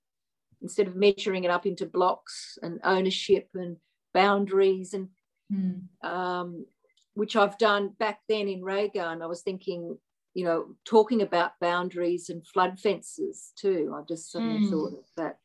instead 0.62 0.88
of 0.88 0.96
measuring 0.96 1.44
it 1.44 1.52
up 1.52 1.66
into 1.66 1.86
blocks 1.86 2.58
and 2.62 2.80
ownership 2.84 3.50
and 3.54 3.78
boundaries 4.14 4.94
and 4.94 5.10
mm. 5.52 5.82
um, 6.04 6.66
which 7.14 7.36
I've 7.36 7.58
done 7.58 7.90
back 8.00 8.20
then 8.30 8.48
in 8.48 8.64
Raygun, 8.64 9.22
I 9.22 9.28
was 9.28 9.42
thinking, 9.42 9.98
you 10.34 10.46
know, 10.46 10.76
talking 10.86 11.22
about 11.22 11.60
boundaries 11.60 12.30
and 12.30 12.46
flood 12.48 12.80
fences 12.80 13.52
too. 13.56 13.94
I 13.96 14.02
just 14.08 14.32
suddenly 14.32 14.68
mm. 14.68 14.70
thought 14.70 14.94
of 14.94 15.06
that. 15.18 15.38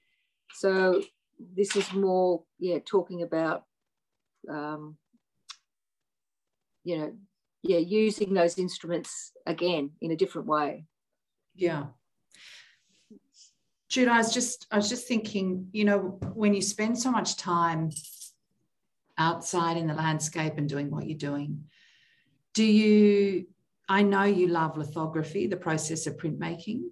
So 0.54 1.02
this 1.54 1.76
is 1.76 1.92
more, 1.92 2.44
yeah, 2.58 2.78
talking 2.84 3.22
about 3.22 3.64
um, 4.50 4.96
you 6.84 6.98
know, 6.98 7.12
yeah, 7.62 7.78
using 7.78 8.34
those 8.34 8.58
instruments 8.58 9.32
again 9.46 9.90
in 10.00 10.12
a 10.12 10.16
different 10.16 10.46
way. 10.46 10.84
Yeah. 11.54 11.86
Jude, 13.88 14.08
I 14.08 14.18
was 14.18 14.32
just 14.32 14.66
I 14.70 14.76
was 14.76 14.88
just 14.88 15.06
thinking, 15.06 15.68
you 15.72 15.84
know, 15.84 16.18
when 16.34 16.54
you 16.54 16.62
spend 16.62 16.98
so 16.98 17.10
much 17.10 17.36
time 17.36 17.90
outside 19.18 19.76
in 19.76 19.86
the 19.86 19.94
landscape 19.94 20.54
and 20.58 20.68
doing 20.68 20.90
what 20.90 21.06
you're 21.06 21.18
doing, 21.18 21.64
do 22.52 22.64
you 22.64 23.46
I 23.88 24.02
know 24.02 24.24
you 24.24 24.48
love 24.48 24.76
lithography, 24.76 25.46
the 25.46 25.56
process 25.56 26.06
of 26.06 26.16
printmaking. 26.16 26.90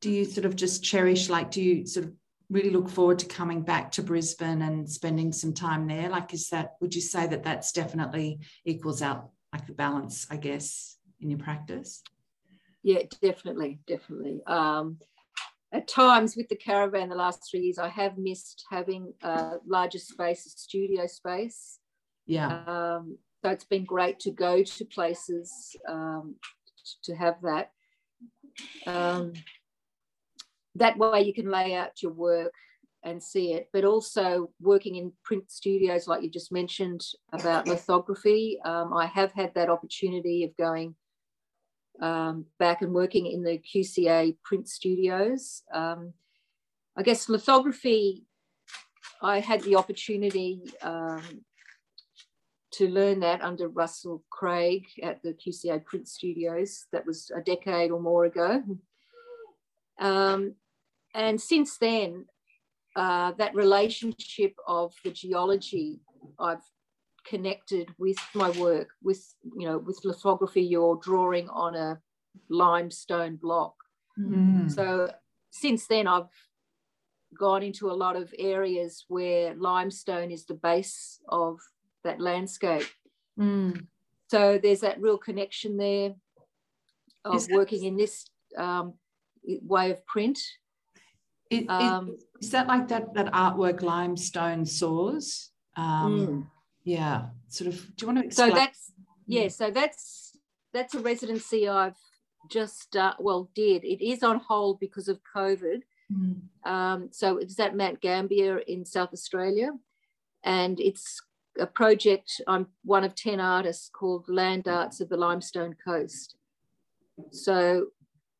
Do 0.00 0.10
you 0.10 0.24
sort 0.24 0.44
of 0.44 0.54
just 0.54 0.84
cherish, 0.84 1.30
like, 1.30 1.50
do 1.50 1.62
you 1.62 1.86
sort 1.86 2.06
of 2.06 2.12
really 2.50 2.70
look 2.70 2.88
forward 2.88 3.18
to 3.20 3.26
coming 3.26 3.62
back 3.62 3.90
to 3.92 4.02
Brisbane 4.02 4.62
and 4.62 4.88
spending 4.88 5.32
some 5.32 5.52
time 5.52 5.86
there? 5.86 6.08
Like, 6.08 6.32
is 6.32 6.48
that, 6.48 6.76
would 6.80 6.94
you 6.94 7.00
say 7.00 7.26
that 7.26 7.42
that's 7.42 7.72
definitely 7.72 8.40
equals 8.64 9.02
out 9.02 9.30
like 9.52 9.66
the 9.66 9.72
balance, 9.72 10.26
I 10.30 10.36
guess, 10.36 10.98
in 11.20 11.30
your 11.30 11.38
practice? 11.38 12.02
Yeah, 12.82 13.02
definitely, 13.20 13.80
definitely. 13.86 14.40
Um, 14.46 14.98
at 15.72 15.88
times 15.88 16.36
with 16.36 16.48
the 16.48 16.56
caravan 16.56 17.08
the 17.08 17.16
last 17.16 17.42
three 17.50 17.60
years, 17.60 17.78
I 17.78 17.88
have 17.88 18.16
missed 18.16 18.64
having 18.70 19.12
a 19.22 19.54
larger 19.66 19.98
space, 19.98 20.46
a 20.46 20.50
studio 20.50 21.06
space. 21.06 21.78
Yeah. 22.26 22.62
Um, 22.66 23.18
so 23.44 23.50
it's 23.50 23.64
been 23.64 23.84
great 23.84 24.20
to 24.20 24.30
go 24.30 24.62
to 24.62 24.84
places 24.84 25.76
um, 25.88 26.36
to 27.04 27.14
have 27.14 27.36
that. 27.42 27.72
Um, 28.86 29.32
that 30.78 30.98
way 30.98 31.22
you 31.22 31.34
can 31.34 31.50
lay 31.50 31.74
out 31.74 32.02
your 32.02 32.12
work 32.12 32.52
and 33.02 33.22
see 33.22 33.52
it, 33.52 33.68
but 33.72 33.84
also 33.84 34.50
working 34.60 34.96
in 34.96 35.12
print 35.22 35.50
studios, 35.50 36.08
like 36.08 36.22
you 36.22 36.30
just 36.30 36.50
mentioned 36.50 37.02
about 37.32 37.68
lithography. 37.68 38.58
Um, 38.64 38.92
I 38.92 39.06
have 39.06 39.32
had 39.32 39.54
that 39.54 39.70
opportunity 39.70 40.44
of 40.44 40.56
going 40.56 40.94
um, 42.02 42.46
back 42.58 42.82
and 42.82 42.92
working 42.92 43.26
in 43.26 43.42
the 43.42 43.58
QCA 43.58 44.36
print 44.42 44.68
studios. 44.68 45.62
Um, 45.72 46.14
I 46.96 47.02
guess 47.02 47.28
lithography, 47.28 48.24
I 49.22 49.40
had 49.40 49.62
the 49.62 49.76
opportunity 49.76 50.62
um, 50.82 51.22
to 52.72 52.88
learn 52.88 53.20
that 53.20 53.40
under 53.42 53.68
Russell 53.68 54.24
Craig 54.30 54.84
at 55.02 55.22
the 55.22 55.32
QCA 55.32 55.84
print 55.84 56.08
studios. 56.08 56.86
That 56.92 57.06
was 57.06 57.30
a 57.34 57.40
decade 57.40 57.90
or 57.90 58.00
more 58.00 58.24
ago. 58.24 58.62
Um, 59.98 60.54
and 61.16 61.40
since 61.40 61.78
then, 61.78 62.26
uh, 62.94 63.32
that 63.38 63.54
relationship 63.54 64.54
of 64.66 64.94
the 65.04 65.10
geology, 65.10 66.00
I've 66.38 66.62
connected 67.26 67.88
with 67.98 68.16
my 68.34 68.50
work 68.50 68.88
with 69.02 69.34
you 69.58 69.66
know 69.66 69.78
with 69.78 70.04
lithography 70.04 70.62
you're 70.62 70.96
drawing 71.02 71.48
on 71.48 71.74
a 71.74 71.98
limestone 72.48 73.36
block 73.36 73.74
mm. 74.18 74.70
so 74.70 75.10
since 75.50 75.86
then 75.86 76.06
i've 76.06 76.28
gone 77.38 77.62
into 77.62 77.90
a 77.90 77.92
lot 77.92 78.16
of 78.16 78.32
areas 78.38 79.04
where 79.08 79.54
limestone 79.56 80.30
is 80.30 80.46
the 80.46 80.54
base 80.54 81.18
of 81.28 81.58
that 82.04 82.20
landscape 82.20 82.86
mm. 83.38 83.86
so 84.28 84.58
there's 84.62 84.80
that 84.80 85.00
real 85.00 85.18
connection 85.18 85.76
there 85.76 86.14
of 87.24 87.44
working 87.50 87.82
in 87.82 87.96
this 87.96 88.30
um, 88.56 88.94
way 89.44 89.90
of 89.90 90.06
print 90.06 90.38
it, 91.50 91.68
um, 91.68 92.16
is 92.40 92.50
that 92.50 92.66
like 92.66 92.88
that 92.88 93.14
that 93.14 93.32
artwork 93.32 93.82
limestone 93.82 94.66
saws? 94.66 95.50
Um, 95.76 96.18
mm 96.18 96.46
yeah 96.86 97.24
sort 97.48 97.66
of 97.66 97.96
do 97.96 98.02
you 98.02 98.06
want 98.06 98.18
to 98.20 98.24
explain? 98.24 98.50
so 98.50 98.54
that's 98.54 98.92
yeah 99.26 99.48
so 99.48 99.72
that's 99.72 100.38
that's 100.72 100.94
a 100.94 101.00
residency 101.00 101.68
i've 101.68 101.96
just 102.48 102.96
uh, 102.96 103.14
well 103.18 103.50
did. 103.54 103.84
It 103.84 104.04
is 104.04 104.22
on 104.22 104.38
hold 104.38 104.80
because 104.80 105.08
of 105.08 105.20
covid. 105.34 105.82
Mm. 106.12 106.42
um, 106.64 107.08
so 107.10 107.38
it's 107.38 107.58
at 107.58 107.76
mount 107.76 108.00
gambier 108.00 108.58
in 108.58 108.84
south 108.84 109.12
australia. 109.12 109.70
And 110.44 110.78
it's 110.78 111.20
a 111.58 111.66
project 111.66 112.40
i'm 112.46 112.68
one 112.84 113.02
of 113.02 113.14
10 113.14 113.40
artists 113.40 113.90
called 113.92 114.28
land 114.28 114.68
arts 114.68 115.00
of 115.00 115.08
the 115.08 115.16
limestone 115.16 115.74
coast. 115.84 116.36
So 117.32 117.86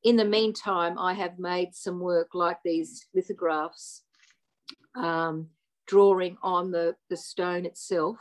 in 0.06 0.16
the 0.16 0.24
meantime 0.24 0.98
i 0.98 1.12
have 1.12 1.38
made 1.38 1.74
some 1.74 2.00
work 2.00 2.28
like 2.32 2.58
these 2.64 3.06
lithographs 3.14 4.02
um, 4.96 5.48
drawing 5.86 6.38
on 6.42 6.70
the, 6.70 6.96
the 7.10 7.16
stone 7.16 7.66
itself 7.66 8.18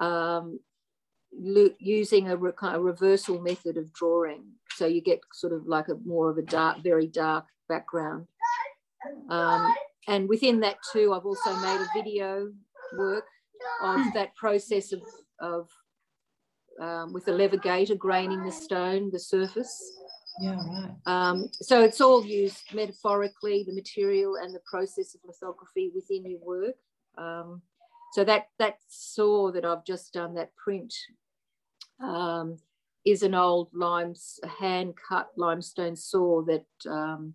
um, 0.00 0.58
using 1.78 2.28
a, 2.28 2.36
re 2.36 2.52
a 2.62 2.80
reversal 2.80 3.40
method 3.40 3.76
of 3.76 3.92
drawing. 3.92 4.44
So 4.74 4.86
you 4.86 5.00
get 5.00 5.20
sort 5.32 5.52
of 5.52 5.66
like 5.66 5.88
a 5.88 5.96
more 6.04 6.30
of 6.30 6.38
a 6.38 6.42
dark, 6.42 6.82
very 6.82 7.06
dark 7.06 7.46
background. 7.68 8.26
Um, 9.30 9.74
and 10.08 10.28
within 10.28 10.60
that 10.60 10.76
too, 10.92 11.12
I've 11.12 11.26
also 11.26 11.54
made 11.56 11.80
a 11.80 11.88
video 11.94 12.52
work 12.98 13.24
of 13.82 14.00
that 14.14 14.34
process 14.36 14.92
of, 14.92 15.02
of 15.40 15.68
um, 16.80 17.12
with 17.12 17.24
the 17.24 17.32
levigator 17.32 17.96
graining 17.96 18.44
the 18.44 18.52
stone, 18.52 19.10
the 19.10 19.18
surface. 19.18 19.92
Yeah, 20.40 20.56
right. 20.56 20.90
Um, 21.06 21.48
so 21.52 21.82
it's 21.82 22.00
all 22.00 22.24
used 22.24 22.74
metaphorically, 22.74 23.64
the 23.66 23.74
material 23.74 24.36
and 24.36 24.54
the 24.54 24.60
process 24.60 25.14
of 25.14 25.20
lithography 25.24 25.90
within 25.94 26.30
your 26.30 26.40
work. 26.40 26.76
Um, 27.16 27.62
so 28.12 28.24
that 28.24 28.48
that 28.58 28.78
saw 28.88 29.50
that 29.52 29.64
I've 29.64 29.84
just 29.84 30.12
done, 30.12 30.34
that 30.34 30.54
print, 30.56 30.92
um, 32.00 32.58
is 33.04 33.22
an 33.22 33.34
old 33.34 33.68
lime, 33.72 34.14
hand 34.58 34.94
cut 35.08 35.30
limestone 35.36 35.96
saw 35.96 36.42
that 36.42 36.66
um, 36.90 37.34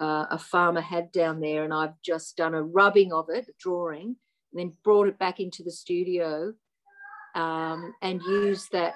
uh, 0.00 0.26
a 0.30 0.38
farmer 0.38 0.80
had 0.80 1.12
down 1.12 1.40
there, 1.40 1.64
and 1.64 1.74
I've 1.74 2.00
just 2.02 2.36
done 2.36 2.54
a 2.54 2.62
rubbing 2.62 3.12
of 3.12 3.28
it, 3.28 3.48
a 3.48 3.52
drawing, 3.58 4.16
and 4.52 4.54
then 4.54 4.72
brought 4.84 5.08
it 5.08 5.18
back 5.18 5.40
into 5.40 5.62
the 5.62 5.72
studio 5.72 6.54
um, 7.34 7.94
and 8.02 8.22
use 8.22 8.68
that 8.72 8.94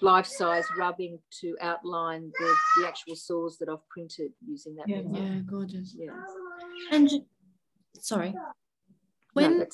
life-size 0.00 0.64
rubbing 0.78 1.18
to 1.40 1.56
outline 1.60 2.32
the, 2.38 2.54
the 2.78 2.88
actual 2.88 3.16
saws 3.16 3.56
that 3.58 3.68
I've 3.68 3.86
printed 3.88 4.32
using 4.46 4.74
that. 4.76 4.88
Yeah, 4.88 5.02
yeah 5.10 5.40
gorgeous. 5.46 5.94
Yeah. 5.96 6.10
And 6.90 7.10
sorry, 8.00 8.34
when 9.32 9.58
no, 9.60 9.66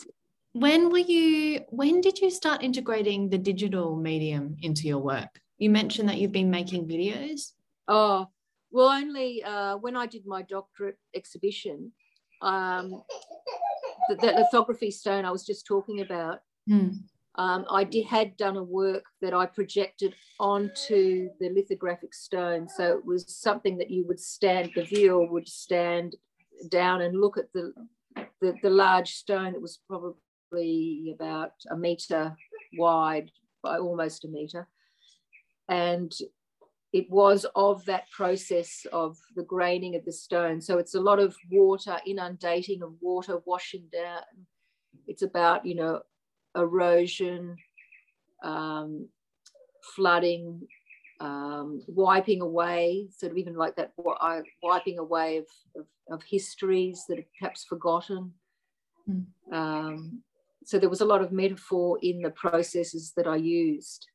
when 0.52 0.90
were 0.90 0.98
you 0.98 1.60
when 1.70 2.00
did 2.00 2.18
you 2.18 2.30
start 2.30 2.62
integrating 2.62 3.30
the 3.30 3.38
digital 3.38 3.96
medium 3.96 4.56
into 4.62 4.86
your 4.86 4.98
work 4.98 5.40
you 5.58 5.70
mentioned 5.70 6.08
that 6.08 6.18
you've 6.18 6.32
been 6.32 6.50
making 6.50 6.86
videos 6.86 7.52
oh 7.88 8.26
well 8.70 8.88
only 8.88 9.42
uh, 9.44 9.76
when 9.76 9.96
i 9.96 10.06
did 10.06 10.26
my 10.26 10.42
doctorate 10.42 10.98
exhibition 11.14 11.90
um, 12.42 13.02
the, 14.08 14.16
the 14.16 14.26
lithography 14.26 14.90
stone 14.90 15.24
i 15.24 15.30
was 15.30 15.44
just 15.44 15.66
talking 15.66 16.00
about 16.00 16.40
mm. 16.68 16.98
Um, 17.36 17.64
i 17.70 17.84
did, 17.84 18.06
had 18.06 18.36
done 18.36 18.56
a 18.56 18.62
work 18.62 19.04
that 19.20 19.34
i 19.34 19.46
projected 19.46 20.14
onto 20.38 21.28
the 21.40 21.48
lithographic 21.50 22.12
stone 22.14 22.68
so 22.68 22.98
it 22.98 23.04
was 23.04 23.24
something 23.28 23.78
that 23.78 23.90
you 23.90 24.04
would 24.06 24.20
stand 24.20 24.70
the 24.74 24.84
viewer 24.84 25.26
would 25.26 25.48
stand 25.48 26.16
down 26.68 27.02
and 27.02 27.20
look 27.20 27.38
at 27.38 27.52
the 27.54 27.72
the, 28.40 28.54
the 28.62 28.70
large 28.70 29.14
stone 29.14 29.52
that 29.52 29.62
was 29.62 29.78
probably 29.88 31.14
about 31.14 31.52
a 31.70 31.76
meter 31.76 32.36
wide 32.76 33.30
by 33.62 33.78
almost 33.78 34.24
a 34.24 34.28
meter. 34.28 34.68
And 35.68 36.12
it 36.92 37.10
was 37.10 37.46
of 37.54 37.84
that 37.86 38.10
process 38.10 38.84
of 38.92 39.16
the 39.34 39.44
graining 39.44 39.94
of 39.96 40.04
the 40.04 40.12
stone. 40.12 40.60
So 40.60 40.78
it's 40.78 40.94
a 40.94 41.00
lot 41.00 41.20
of 41.20 41.34
water, 41.50 41.96
inundating 42.06 42.82
of 42.82 42.94
water, 43.00 43.40
washing 43.46 43.88
down. 43.90 44.22
It's 45.06 45.22
about, 45.22 45.64
you 45.64 45.74
know, 45.74 46.02
erosion, 46.56 47.56
um, 48.42 49.08
flooding, 49.94 50.66
um, 51.20 51.82
wiping 51.86 52.40
away, 52.40 53.08
sort 53.16 53.32
of 53.32 53.38
even 53.38 53.54
like 53.54 53.76
that, 53.76 53.92
wiping 54.62 54.98
away 54.98 55.38
of, 55.38 55.46
of, 55.76 55.86
of 56.10 56.22
histories 56.22 57.04
that 57.08 57.18
are 57.18 57.26
perhaps 57.38 57.64
forgotten. 57.64 58.32
Mm. 59.08 59.26
Um, 59.52 60.22
so 60.64 60.78
there 60.78 60.90
was 60.90 61.00
a 61.00 61.06
lot 61.06 61.22
of 61.22 61.32
metaphor 61.32 61.98
in 62.02 62.22
the 62.22 62.30
processes 62.30 63.12
that 63.16 63.26
I 63.26 63.36
used. 63.36 64.06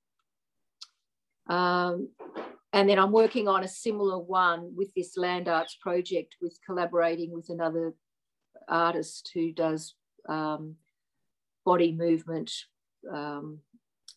Um, 1.50 2.10
and 2.74 2.90
then 2.90 3.00
I'm 3.00 3.12
working 3.12 3.48
on 3.48 3.64
a 3.64 3.68
similar 3.68 4.20
one 4.20 4.74
with 4.76 4.94
this 4.94 5.18
land 5.18 5.48
arts 5.48 5.78
project 5.82 6.36
with 6.42 6.60
collaborating 6.66 7.32
with 7.32 7.50
another 7.50 7.94
artist 8.68 9.32
who 9.34 9.52
does 9.54 9.96
um, 10.28 10.76
body 11.68 11.92
movement. 11.92 12.50
Um, 13.12 13.60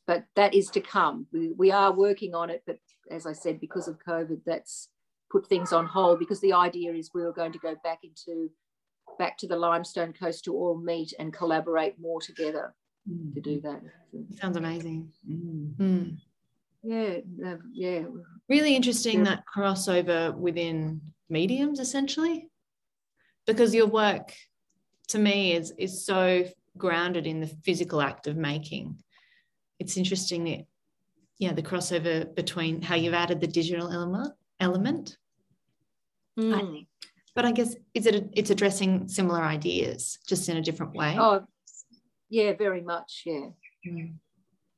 but 0.06 0.24
that 0.36 0.54
is 0.54 0.68
to 0.70 0.80
come. 0.80 1.26
We, 1.32 1.52
we 1.62 1.70
are 1.72 1.92
working 1.92 2.32
on 2.34 2.48
it, 2.48 2.62
but 2.66 2.78
as 3.10 3.26
I 3.26 3.32
said, 3.32 3.60
because 3.60 3.88
of 3.88 3.98
COVID, 4.08 4.40
that's 4.46 4.88
put 5.32 5.48
things 5.48 5.72
on 5.72 5.86
hold 5.86 6.18
because 6.18 6.40
the 6.40 6.52
idea 6.52 6.92
is 6.92 7.10
we 7.12 7.22
were 7.22 7.38
going 7.40 7.52
to 7.52 7.58
go 7.58 7.74
back 7.84 8.00
into 8.02 8.50
back 9.18 9.36
to 9.38 9.46
the 9.46 9.56
limestone 9.56 10.12
coast 10.12 10.44
to 10.44 10.54
all 10.54 10.76
meet 10.78 11.12
and 11.18 11.32
collaborate 11.32 11.94
more 12.00 12.20
together 12.20 12.74
mm. 13.08 13.34
to 13.34 13.40
do 13.40 13.60
that. 13.60 13.80
Sounds 14.40 14.56
amazing. 14.56 15.10
Mm. 15.28 15.74
Mm. 15.76 16.16
Yeah, 16.82 17.14
uh, 17.46 17.60
yeah. 17.72 18.02
Really 18.48 18.74
interesting 18.74 19.18
yeah. 19.18 19.24
that 19.30 19.44
crossover 19.52 20.34
within 20.36 21.00
mediums, 21.28 21.78
essentially. 21.80 22.48
because 23.46 23.74
your 23.74 23.86
work 23.86 24.26
to 25.08 25.18
me 25.18 25.52
is 25.58 25.72
is 25.76 26.06
so 26.10 26.44
grounded 26.78 27.26
in 27.26 27.40
the 27.40 27.46
physical 27.46 28.00
act 28.00 28.26
of 28.26 28.36
making. 28.36 28.96
It's 29.78 29.96
interesting 29.96 30.44
that 30.44 30.66
yeah, 31.38 31.54
the 31.54 31.62
crossover 31.62 32.32
between 32.34 32.82
how 32.82 32.94
you've 32.96 33.14
added 33.14 33.40
the 33.40 33.46
digital 33.46 33.90
element 33.90 34.34
element. 34.60 35.16
Mm. 36.38 36.86
But 37.34 37.46
I 37.46 37.52
guess 37.52 37.74
is 37.94 38.06
it 38.06 38.14
a, 38.14 38.28
it's 38.34 38.50
addressing 38.50 39.08
similar 39.08 39.42
ideas 39.42 40.18
just 40.28 40.48
in 40.48 40.58
a 40.58 40.62
different 40.62 40.94
way. 40.94 41.16
Oh, 41.18 41.44
yeah, 42.28 42.52
very 42.52 42.82
much. 42.82 43.22
Yeah. 43.24 43.48
Mm. 43.86 44.14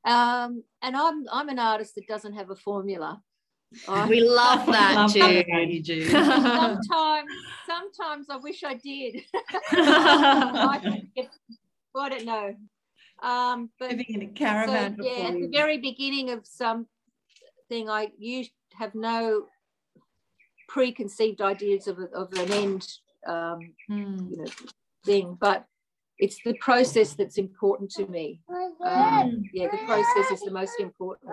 Um, 0.05 0.63
and 0.81 0.95
I'm 0.95 1.25
I'm 1.31 1.49
an 1.49 1.59
artist 1.59 1.95
that 1.95 2.07
doesn't 2.07 2.33
have 2.33 2.49
a 2.49 2.55
formula. 2.55 3.21
I, 3.87 4.07
We 4.07 4.21
love 4.21 4.65
that, 4.67 4.95
Love 4.95 5.13
Jude. 5.13 5.45
lady, 5.51 5.81
Jude. 5.81 6.11
sometimes 6.11 7.29
sometimes 7.65 8.29
I 8.29 8.37
wish 8.37 8.63
I 8.63 8.75
did. 8.75 9.21
I, 9.71 11.03
I 11.95 12.09
don't 12.09 12.25
know. 12.25 12.55
Um, 13.21 13.69
but 13.79 13.91
Living 13.91 14.05
in 14.09 14.21
a 14.23 14.27
so, 14.27 14.33
caravan 14.33 14.97
yeah, 15.01 15.27
at 15.27 15.33
the 15.33 15.49
very 15.51 15.77
beginning 15.77 16.31
of 16.31 16.45
something, 16.45 16.87
I 17.71 18.11
used 18.17 18.51
have 18.73 18.95
no 18.95 19.45
preconceived 20.67 21.41
ideas 21.41 21.87
of, 21.87 21.99
of 22.13 22.33
an 22.33 22.51
end, 22.51 22.87
um, 23.27 23.59
Mm. 23.89 24.31
you 24.31 24.37
know, 24.37 24.51
thing, 25.05 25.37
but 25.39 25.65
it's 26.17 26.39
the 26.43 26.55
process 26.55 27.13
that's 27.13 27.37
important 27.37 27.91
to 27.91 28.07
me. 28.07 28.41
Um, 28.83 29.43
yeah, 29.53 29.67
the 29.71 29.77
process 29.85 30.31
is 30.31 30.41
the 30.41 30.51
most 30.51 30.79
important. 30.79 31.31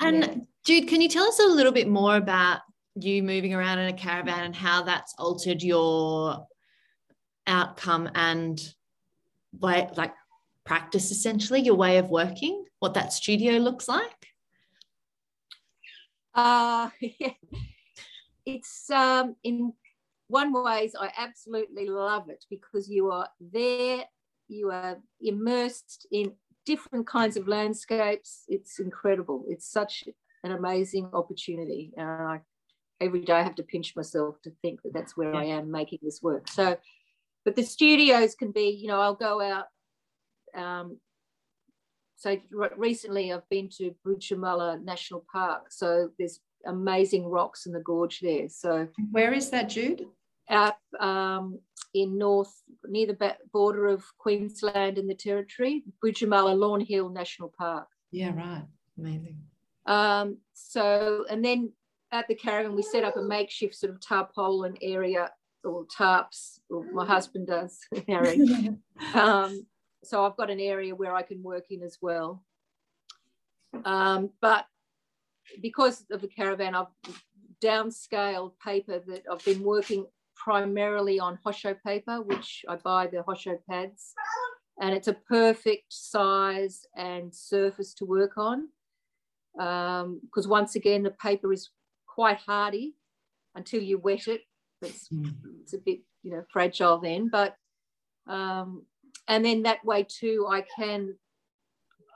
And 0.00 0.16
Yeah. 0.18 0.34
Jude, 0.64 0.88
can 0.88 1.00
you 1.00 1.08
tell 1.08 1.26
us 1.26 1.38
a 1.40 1.46
little 1.46 1.72
bit 1.72 1.88
more 1.88 2.16
about 2.16 2.60
you 2.94 3.22
moving 3.22 3.54
around 3.54 3.78
in 3.80 3.92
a 3.92 3.96
caravan 3.96 4.44
and 4.44 4.54
how 4.54 4.82
that's 4.82 5.14
altered 5.18 5.62
your 5.62 6.46
outcome 7.46 8.08
and 8.14 8.74
way, 9.60 9.88
like 9.96 10.12
practice 10.64 11.10
essentially, 11.10 11.60
your 11.60 11.74
way 11.74 11.98
of 11.98 12.10
working, 12.10 12.64
what 12.80 12.94
that 12.94 13.12
studio 13.12 13.58
looks 13.58 13.88
like? 13.88 14.26
Uh, 16.34 16.90
it's 18.46 18.90
um, 18.90 19.36
in 19.44 19.72
one 20.28 20.52
ways 20.52 20.94
I 20.98 21.10
absolutely 21.16 21.86
love 21.86 22.28
it 22.28 22.44
because 22.50 22.88
you 22.88 23.10
are 23.10 23.28
there, 23.40 24.04
you 24.48 24.70
are 24.70 24.98
immersed 25.20 26.06
in 26.10 26.32
different 26.66 27.06
kinds 27.06 27.36
of 27.36 27.46
landscapes. 27.46 28.44
It's 28.48 28.78
incredible. 28.78 29.44
It's 29.48 29.70
such 29.70 30.04
an 30.42 30.52
amazing 30.52 31.10
opportunity. 31.12 31.92
I, 31.98 32.40
every 33.00 33.20
day 33.20 33.34
I 33.34 33.42
have 33.42 33.54
to 33.56 33.62
pinch 33.62 33.94
myself 33.96 34.40
to 34.42 34.52
think 34.62 34.82
that 34.82 34.92
that's 34.92 35.16
where 35.16 35.34
I 35.34 35.44
am 35.44 35.70
making 35.70 36.00
this 36.02 36.20
work. 36.22 36.48
So, 36.48 36.76
but 37.44 37.56
the 37.56 37.62
studios 37.62 38.34
can 38.34 38.52
be, 38.52 38.70
you 38.70 38.88
know, 38.88 39.00
I'll 39.00 39.14
go 39.14 39.40
out. 39.40 39.66
Um, 40.56 40.98
so 42.16 42.36
re- 42.50 42.70
recently 42.76 43.32
I've 43.32 43.48
been 43.48 43.68
to 43.78 43.94
Boodjamulla 44.06 44.82
National 44.82 45.24
Park. 45.30 45.66
So 45.70 46.10
there's 46.18 46.40
amazing 46.66 47.26
rocks 47.26 47.66
in 47.66 47.72
the 47.72 47.80
gorge 47.80 48.20
there. 48.20 48.48
So 48.48 48.88
Where 49.10 49.32
is 49.32 49.50
that, 49.50 49.68
Jude? 49.68 50.06
out 50.50 50.74
um, 51.00 51.58
in 51.94 52.18
north, 52.18 52.52
near 52.86 53.06
the 53.06 53.36
border 53.52 53.88
of 53.88 54.04
Queensland 54.18 54.98
and 54.98 55.08
the 55.08 55.14
Territory, 55.14 55.84
Boodjamulla 56.02 56.58
Lawn 56.58 56.80
Hill 56.80 57.08
National 57.08 57.52
Park. 57.56 57.88
Yeah, 58.10 58.34
right. 58.34 58.64
Amazing. 58.98 59.38
Um, 59.86 60.38
so, 60.52 61.24
and 61.30 61.44
then 61.44 61.72
at 62.12 62.28
the 62.28 62.34
caravan, 62.34 62.74
we 62.74 62.82
set 62.82 63.04
up 63.04 63.16
a 63.16 63.22
makeshift 63.22 63.74
sort 63.74 63.92
of 63.92 64.00
tarpaulin 64.00 64.76
area 64.82 65.30
or 65.64 65.86
tarps, 65.86 66.58
or 66.70 66.84
my 66.92 67.06
husband 67.06 67.46
does, 67.46 67.78
Harry. 68.08 68.40
um, 69.14 69.66
so 70.02 70.24
I've 70.24 70.36
got 70.36 70.50
an 70.50 70.60
area 70.60 70.94
where 70.94 71.14
I 71.14 71.22
can 71.22 71.42
work 71.42 71.64
in 71.70 71.82
as 71.82 71.98
well. 72.00 72.44
Um, 73.84 74.30
but 74.40 74.66
because 75.60 76.04
of 76.10 76.20
the 76.20 76.28
caravan, 76.28 76.74
I've 76.74 76.86
downscaled 77.62 78.52
paper 78.62 79.00
that 79.06 79.22
I've 79.30 79.44
been 79.44 79.62
working 79.62 80.06
primarily 80.36 81.18
on 81.18 81.38
Hosho 81.44 81.76
paper, 81.84 82.20
which 82.20 82.64
I 82.68 82.76
buy 82.76 83.06
the 83.06 83.18
Hosho 83.18 83.58
pads, 83.68 84.12
and 84.80 84.94
it's 84.94 85.08
a 85.08 85.14
perfect 85.14 85.92
size 85.92 86.86
and 86.96 87.34
surface 87.34 87.94
to 87.94 88.04
work 88.04 88.32
on. 88.36 88.68
Because 89.56 90.46
once 90.46 90.74
again, 90.74 91.02
the 91.02 91.12
paper 91.12 91.52
is 91.52 91.70
quite 92.06 92.38
hardy 92.38 92.94
until 93.54 93.82
you 93.82 93.98
wet 93.98 94.26
it. 94.26 94.42
It's, 94.82 95.08
it's 95.62 95.72
a 95.72 95.78
bit, 95.78 96.00
you 96.22 96.30
know, 96.30 96.44
fragile 96.52 96.98
then, 96.98 97.28
but 97.28 97.56
um, 98.26 98.84
and 99.28 99.44
then 99.44 99.62
that 99.62 99.84
way 99.84 100.06
too, 100.06 100.46
I 100.50 100.64
can 100.76 101.14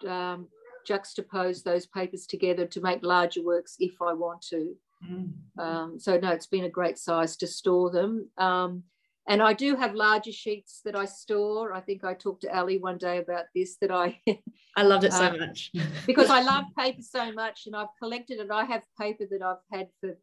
um, 0.07 0.49
juxtapose 0.89 1.63
those 1.63 1.87
papers 1.87 2.27
together 2.27 2.67
to 2.67 2.81
make 2.81 3.03
larger 3.03 3.43
works 3.43 3.77
if 3.79 4.01
I 4.03 4.13
want 4.13 4.43
to. 4.51 4.75
Mm. 5.09 5.33
Um, 5.59 5.99
so 5.99 6.19
no, 6.19 6.31
it's 6.31 6.47
been 6.47 6.65
a 6.65 6.71
great 6.71 6.99
size 6.99 7.37
to 7.39 7.47
store 7.47 7.91
them. 7.91 8.29
Um, 8.37 8.85
and 9.29 9.43
I 9.43 9.53
do 9.53 9.77
have 9.77 9.95
larger 9.95 10.33
sheets 10.33 10.81
that 10.87 10.97
I 10.97 11.05
store. 11.05 11.75
I 11.75 11.81
think 11.81 12.03
I 12.03 12.15
talked 12.15 12.43
to 12.43 12.57
Ali 12.57 12.79
one 12.79 12.97
day 12.97 13.19
about 13.19 13.45
this 13.55 13.77
that 13.83 13.91
I 13.91 14.19
I 14.77 14.83
loved 14.83 15.05
it 15.05 15.13
so 15.13 15.27
Uh, 15.27 15.37
much. 15.37 15.71
because 16.07 16.31
I 16.31 16.41
love 16.41 16.65
paper 16.77 17.03
so 17.03 17.31
much 17.33 17.67
and 17.67 17.77
I've 17.77 17.95
collected 17.99 18.41
it. 18.41 18.51
I 18.51 18.65
have 18.65 18.83
paper 18.99 19.25
that 19.31 19.43
I've 19.43 19.63
had 19.71 19.89
for 20.01 20.17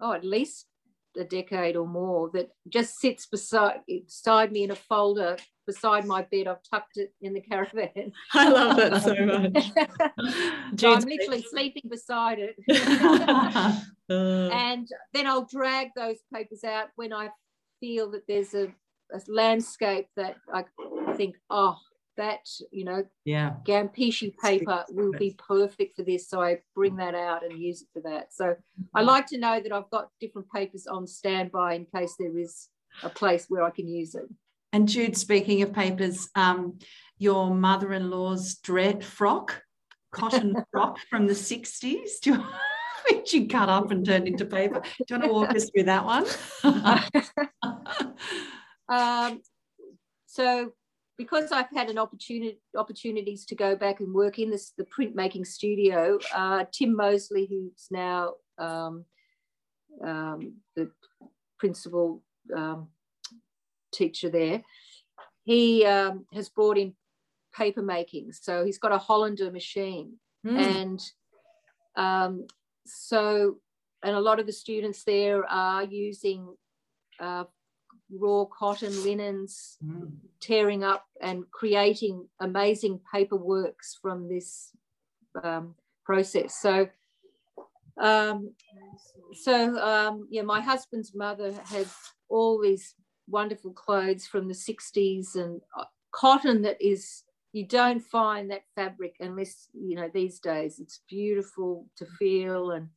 oh 0.00 0.12
at 0.12 0.24
least 0.24 0.66
a 1.18 1.24
decade 1.24 1.76
or 1.76 1.86
more 1.86 2.30
that 2.32 2.50
just 2.68 2.98
sits 2.98 3.26
beside 3.26 3.80
beside 3.86 4.52
me 4.52 4.64
in 4.64 4.70
a 4.70 4.76
folder 4.76 5.36
beside 5.66 6.06
my 6.06 6.22
bed. 6.22 6.48
I've 6.48 6.62
tucked 6.68 6.96
it 6.96 7.12
in 7.20 7.34
the 7.34 7.40
caravan. 7.40 8.12
I 8.32 8.48
love 8.48 8.76
that 8.76 9.02
so 9.02 9.14
much. 9.26 9.70
so 10.80 10.94
I'm 10.94 11.02
literally 11.02 11.42
sleeping 11.42 11.84
beside 11.88 12.38
it. 12.40 13.76
Uh, 14.10 14.48
and 14.48 14.88
then 15.12 15.26
I'll 15.26 15.44
drag 15.44 15.88
those 15.94 16.16
papers 16.32 16.64
out 16.64 16.86
when 16.96 17.12
I 17.12 17.28
feel 17.78 18.10
that 18.12 18.22
there's 18.26 18.54
a, 18.54 18.72
a 19.12 19.20
landscape 19.28 20.06
that 20.16 20.36
I 20.50 20.64
think, 21.14 21.36
oh, 21.50 21.76
that, 22.18 22.46
you 22.70 22.84
know, 22.84 23.04
yeah. 23.24 23.54
Gampishi 23.64 24.36
paper 24.36 24.84
will 24.90 25.12
be 25.12 25.34
perfect 25.38 25.96
for 25.96 26.02
this. 26.02 26.28
So 26.28 26.42
I 26.42 26.58
bring 26.74 26.96
that 26.96 27.14
out 27.14 27.44
and 27.44 27.58
use 27.58 27.82
it 27.82 27.88
for 27.92 28.02
that. 28.08 28.34
So 28.34 28.56
I 28.94 29.02
like 29.02 29.26
to 29.28 29.38
know 29.38 29.60
that 29.60 29.72
I've 29.72 29.90
got 29.90 30.10
different 30.20 30.50
papers 30.50 30.86
on 30.86 31.06
standby 31.06 31.74
in 31.74 31.86
case 31.86 32.14
there 32.18 32.36
is 32.36 32.68
a 33.02 33.08
place 33.08 33.46
where 33.48 33.62
I 33.62 33.70
can 33.70 33.88
use 33.88 34.14
it. 34.14 34.24
And 34.72 34.86
Jude, 34.86 35.16
speaking 35.16 35.62
of 35.62 35.72
papers, 35.72 36.28
um, 36.34 36.78
your 37.16 37.54
mother-in-law's 37.54 38.56
dread 38.56 39.02
frock, 39.02 39.62
cotton 40.12 40.54
frock 40.70 40.98
from 41.08 41.26
the 41.26 41.32
60s. 41.32 42.20
Do 42.22 42.32
you, 42.32 42.44
which 43.10 43.32
you 43.32 43.48
cut 43.48 43.70
up 43.70 43.90
and 43.90 44.04
turned 44.04 44.28
into 44.28 44.44
paper. 44.44 44.82
Do 45.06 45.14
you 45.14 45.16
want 45.16 45.24
to 45.24 45.32
walk 45.32 45.50
us 45.56 45.70
through 45.70 45.84
that 45.84 46.04
one? 46.04 46.26
Um, 48.88 49.42
so 50.26 50.72
because 51.18 51.50
I've 51.50 51.70
had 51.74 51.90
an 51.90 51.98
opportunity 51.98 52.60
opportunities 52.76 53.44
to 53.46 53.56
go 53.56 53.74
back 53.74 53.98
and 54.00 54.14
work 54.14 54.38
in 54.38 54.50
this 54.50 54.72
the 54.78 54.84
printmaking 54.84 55.46
studio, 55.46 56.18
uh, 56.34 56.64
Tim 56.72 56.96
Mosely, 56.96 57.46
who's 57.50 57.88
now 57.90 58.34
um, 58.56 59.04
um, 60.02 60.54
the 60.76 60.90
principal 61.58 62.22
um, 62.56 62.88
teacher 63.92 64.30
there, 64.30 64.62
he 65.42 65.84
um, 65.84 66.24
has 66.32 66.48
brought 66.48 66.78
in 66.78 66.94
paper 67.54 67.82
making. 67.82 68.32
So 68.32 68.64
he's 68.64 68.78
got 68.78 68.92
a 68.92 68.98
Hollander 68.98 69.50
machine, 69.50 70.14
mm. 70.46 70.56
and 70.56 71.00
um, 71.96 72.46
so 72.86 73.56
and 74.04 74.14
a 74.14 74.20
lot 74.20 74.38
of 74.38 74.46
the 74.46 74.52
students 74.52 75.02
there 75.02 75.44
are 75.50 75.82
using 75.82 76.54
uh, 77.18 77.44
raw 78.10 78.44
cotton 78.46 78.92
linens 79.04 79.78
Mm. 79.84 80.10
tearing 80.40 80.82
up 80.84 81.06
and 81.20 81.44
creating 81.50 82.26
amazing 82.40 83.00
paper 83.12 83.36
works 83.36 83.98
from 84.00 84.28
this 84.28 84.72
um, 85.42 85.74
process 86.04 86.54
so 86.60 86.88
um, 88.00 88.52
so 89.34 89.76
um, 89.78 90.26
yeah 90.30 90.42
my 90.42 90.60
husband's 90.60 91.14
mother 91.14 91.52
had 91.64 91.86
all 92.28 92.60
these 92.60 92.94
wonderful 93.28 93.72
clothes 93.72 94.26
from 94.26 94.48
the 94.48 94.54
60s 94.54 95.34
and 95.36 95.60
uh, 95.76 95.84
cotton 96.12 96.62
that 96.62 96.80
is 96.80 97.24
you 97.52 97.66
don't 97.66 98.00
find 98.00 98.50
that 98.50 98.62
fabric 98.74 99.14
unless 99.20 99.68
you 99.74 99.96
know 99.96 100.10
these 100.14 100.38
days 100.40 100.78
it's 100.80 101.00
beautiful 101.08 101.86
to 101.96 102.06
feel 102.18 102.70
and 102.72 102.88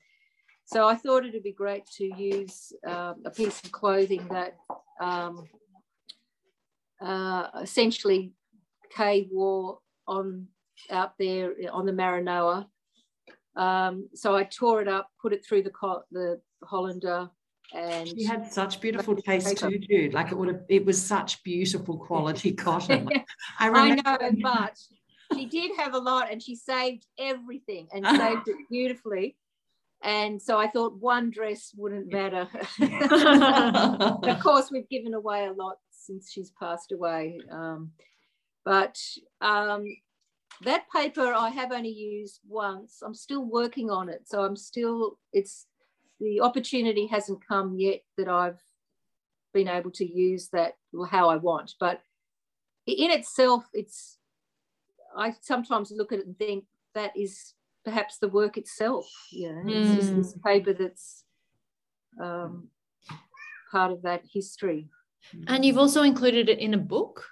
so 0.66 0.88
I 0.88 0.96
thought 0.96 1.26
it'd 1.26 1.44
be 1.44 1.52
great 1.52 1.86
to 1.98 2.06
use 2.16 2.72
um, 2.88 3.16
a 3.26 3.30
piece 3.30 3.60
of 3.62 3.74
clothing 3.74 4.26
that 4.30 4.56
um, 5.02 5.48
uh, 7.02 7.48
essentially 7.62 8.32
Kay 8.96 9.28
wore 9.32 9.80
on 10.08 10.48
out 10.90 11.18
there 11.18 11.54
on 11.72 11.86
the 11.86 11.92
Maranoa. 11.92 12.66
Um, 13.56 14.10
so 14.14 14.36
I 14.36 14.44
tore 14.44 14.82
it 14.82 14.88
up, 14.88 15.10
put 15.22 15.34
it 15.34 15.46
through 15.46 15.64
the, 15.64 15.72
the 16.12 16.40
Hollander, 16.64 17.30
And 17.74 18.08
she 18.08 18.24
had 18.24 18.52
such 18.52 18.80
beautiful 18.80 19.16
taste 19.16 19.58
too, 19.58 19.80
Jude. 19.80 20.14
Like 20.14 20.32
it 20.32 20.38
would 20.38 20.48
have, 20.48 20.62
it 20.70 20.86
was 20.86 21.02
such 21.04 21.44
beautiful 21.44 21.98
quality 21.98 22.52
cotton. 22.66 23.10
I, 23.60 23.70
I 23.70 23.96
know, 23.96 24.32
but 24.42 24.78
she 25.34 25.46
did 25.46 25.72
have 25.78 25.94
a 25.94 26.00
lot, 26.00 26.32
and 26.32 26.42
she 26.42 26.56
saved 26.56 27.06
everything 27.20 27.88
and 27.94 28.06
saved 28.18 28.48
it 28.48 28.58
beautifully. 28.70 29.36
And 30.04 30.42
so 30.42 30.58
I 30.58 30.68
thought 30.68 31.00
one 31.00 31.30
dress 31.30 31.74
wouldn't 31.78 32.12
matter. 32.12 32.48
of 34.24 34.40
course, 34.40 34.72
we've 34.72 34.90
given 34.90 35.14
away 35.14 35.46
a 35.46 35.54
lot 35.54 35.78
since 35.92 36.32
she's 36.32 36.52
passed 36.60 36.92
away. 36.92 37.40
Um, 37.52 37.92
but 38.66 38.98
um, 39.42 39.86
that 40.64 40.86
paper 40.96 41.34
I 41.34 41.50
have 41.50 41.72
only 41.72 41.92
used 41.92 42.40
once. 42.48 43.02
I'm 43.06 43.14
still 43.14 43.46
working 43.46 43.92
on 43.92 44.10
it. 44.10 44.24
So 44.26 44.44
I'm 44.44 44.56
still, 44.56 45.20
it's 45.34 45.68
the 46.20 46.42
opportunity 46.42 47.08
hasn't 47.08 47.48
come 47.48 47.76
yet 47.78 48.02
that 48.18 48.28
I've 48.28 48.62
been 49.54 49.68
able 49.68 49.92
to 49.92 50.06
use 50.06 50.50
that 50.54 50.74
how 51.10 51.30
I 51.30 51.36
want. 51.36 51.76
But 51.80 52.02
in 52.88 53.12
itself, 53.12 53.66
it's, 53.74 54.18
I 55.16 55.36
sometimes 55.42 55.92
look 55.92 56.12
at 56.12 56.20
it 56.20 56.26
and 56.26 56.38
think 56.38 56.66
that 56.96 57.12
is 57.16 57.54
perhaps 57.84 58.18
the 58.18 58.28
work 58.28 58.58
itself. 58.58 59.08
You 59.32 59.54
know, 59.54 59.64
mm. 59.64 59.76
it's 59.76 59.96
just 59.96 60.16
this 60.16 60.34
hmm. 60.34 60.48
paper 60.48 60.74
that's 60.74 61.24
um, 62.22 62.70
part 63.72 63.92
of 63.92 64.02
that 64.04 64.24
history. 64.32 64.90
And 65.48 65.64
you've 65.64 65.78
also 65.78 66.02
included 66.02 66.50
it 66.50 66.60
in 66.60 66.74
a 66.74 66.78
book. 66.78 67.26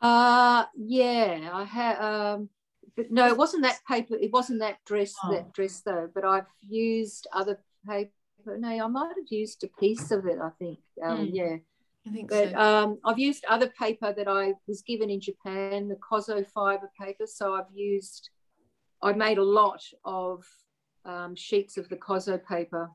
Uh 0.00 0.64
yeah, 0.76 1.50
I 1.52 1.64
had 1.64 1.98
um 1.98 2.48
but 2.96 3.10
no, 3.10 3.26
it 3.26 3.36
wasn't 3.36 3.62
that 3.62 3.78
paper, 3.86 4.16
it 4.20 4.32
wasn't 4.32 4.60
that 4.60 4.84
dress 4.84 5.14
oh. 5.24 5.32
that 5.32 5.52
dress 5.52 5.80
though, 5.80 6.08
but 6.14 6.24
I've 6.24 6.46
used 6.68 7.26
other 7.32 7.60
paper. 7.88 8.12
No, 8.46 8.68
I 8.68 8.86
might 8.86 9.14
have 9.16 9.30
used 9.30 9.62
a 9.64 9.68
piece 9.80 10.10
of 10.10 10.26
it, 10.26 10.38
I 10.42 10.50
think. 10.58 10.78
Um, 11.04 11.26
mm. 11.26 11.30
yeah. 11.32 11.56
I 12.06 12.10
think 12.10 12.30
but 12.30 12.50
so. 12.50 12.58
um, 12.58 12.98
I've 13.04 13.18
used 13.18 13.44
other 13.48 13.68
paper 13.78 14.12
that 14.16 14.28
I 14.28 14.54
was 14.66 14.82
given 14.82 15.10
in 15.10 15.20
Japan, 15.20 15.88
the 15.88 15.96
Kozo 15.96 16.46
fiber 16.48 16.90
paper. 16.98 17.26
So 17.26 17.54
I've 17.54 17.70
used, 17.74 18.30
I 19.02 19.12
made 19.12 19.38
a 19.38 19.44
lot 19.44 19.82
of 20.04 20.44
um, 21.04 21.34
sheets 21.36 21.76
of 21.76 21.88
the 21.88 21.96
Kozo 21.96 22.38
paper 22.44 22.90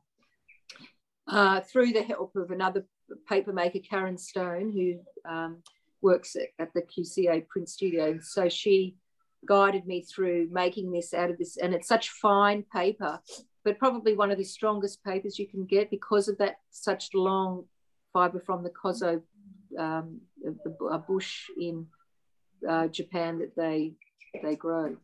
uh, 1.28 1.60
through 1.60 1.92
the 1.92 2.02
help 2.02 2.36
of 2.36 2.50
another 2.50 2.84
paper 3.28 3.52
maker, 3.52 3.78
Karen 3.78 4.18
Stone, 4.18 4.72
who 4.72 5.30
um, 5.30 5.62
works 6.02 6.36
at, 6.36 6.48
at 6.58 6.74
the 6.74 6.82
QCA 6.82 7.46
print 7.48 7.68
studio. 7.68 8.18
So 8.22 8.48
she 8.48 8.96
guided 9.46 9.86
me 9.86 10.02
through 10.02 10.48
making 10.50 10.90
this 10.92 11.14
out 11.14 11.30
of 11.30 11.38
this, 11.38 11.56
and 11.56 11.74
it's 11.74 11.88
such 11.88 12.10
fine 12.10 12.64
paper, 12.72 13.20
but 13.64 13.78
probably 13.78 14.14
one 14.14 14.30
of 14.30 14.38
the 14.38 14.44
strongest 14.44 15.02
papers 15.04 15.38
you 15.38 15.48
can 15.48 15.64
get 15.64 15.90
because 15.90 16.28
of 16.28 16.38
that 16.38 16.56
such 16.70 17.10
long 17.14 17.64
fiber 18.12 18.40
from 18.44 18.62
the 18.62 18.70
Kozo, 18.70 19.22
um, 19.78 20.20
bush 21.08 21.46
in 21.58 21.86
uh, 22.68 22.88
Japan 22.88 23.38
that 23.38 23.56
they 23.56 23.94
they 24.42 24.56
grow. 24.56 24.96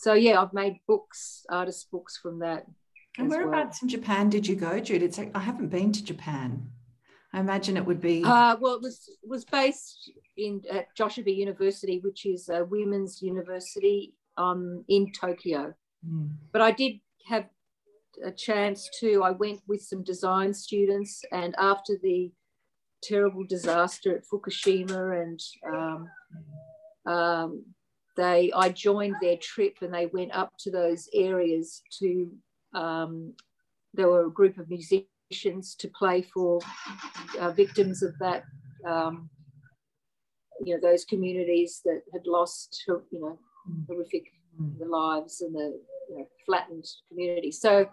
So 0.00 0.14
yeah, 0.14 0.40
I've 0.40 0.54
made 0.54 0.80
books, 0.88 1.44
artist 1.50 1.90
books 1.90 2.16
from 2.16 2.38
that. 2.38 2.64
And 3.18 3.28
whereabouts 3.28 3.82
well. 3.82 3.86
in 3.86 3.88
Japan 3.90 4.30
did 4.30 4.46
you 4.46 4.56
go, 4.56 4.80
Jude? 4.80 5.02
It's 5.02 5.18
like, 5.18 5.30
I 5.34 5.40
haven't 5.40 5.68
been 5.68 5.92
to 5.92 6.02
Japan. 6.02 6.70
I 7.34 7.40
imagine 7.40 7.76
it 7.76 7.84
would 7.84 8.00
be. 8.00 8.24
Uh, 8.24 8.56
well, 8.58 8.76
it 8.76 8.80
was 8.80 9.10
was 9.22 9.44
based 9.44 10.10
in 10.38 10.62
at 10.72 10.86
Joshibi 10.98 11.36
University, 11.36 12.00
which 12.02 12.24
is 12.24 12.48
a 12.48 12.64
women's 12.64 13.20
university 13.20 14.14
um, 14.38 14.86
in 14.88 15.12
Tokyo. 15.12 15.74
Mm. 16.08 16.30
But 16.50 16.62
I 16.62 16.70
did 16.70 16.94
have 17.28 17.44
a 18.24 18.30
chance 18.30 18.88
to. 19.00 19.22
I 19.22 19.32
went 19.32 19.60
with 19.68 19.82
some 19.82 20.02
design 20.02 20.54
students, 20.54 21.22
and 21.30 21.54
after 21.58 21.98
the 22.02 22.32
terrible 23.02 23.44
disaster 23.46 24.16
at 24.16 24.24
Fukushima, 24.26 25.22
and 25.22 25.40
um, 25.70 26.08
um, 27.06 27.64
they, 28.20 28.52
I 28.54 28.68
joined 28.68 29.16
their 29.20 29.36
trip, 29.36 29.78
and 29.82 29.92
they 29.92 30.06
went 30.06 30.34
up 30.34 30.52
to 30.60 30.70
those 30.70 31.08
areas 31.14 31.82
to. 31.98 32.30
Um, 32.74 33.34
there 33.92 34.08
were 34.08 34.26
a 34.26 34.30
group 34.30 34.58
of 34.58 34.68
musicians 34.68 35.74
to 35.76 35.88
play 35.88 36.22
for 36.22 36.60
uh, 37.40 37.50
victims 37.50 38.04
of 38.04 38.16
that, 38.20 38.44
um, 38.86 39.28
you 40.64 40.74
know, 40.74 40.80
those 40.80 41.04
communities 41.04 41.80
that 41.84 42.02
had 42.12 42.24
lost, 42.26 42.84
you 42.86 43.20
know, 43.20 43.38
horrific 43.88 44.26
the 44.78 44.84
lives 44.84 45.40
and 45.40 45.54
the 45.54 45.80
you 46.08 46.18
know, 46.18 46.28
flattened 46.44 46.84
community. 47.08 47.50
So, 47.50 47.88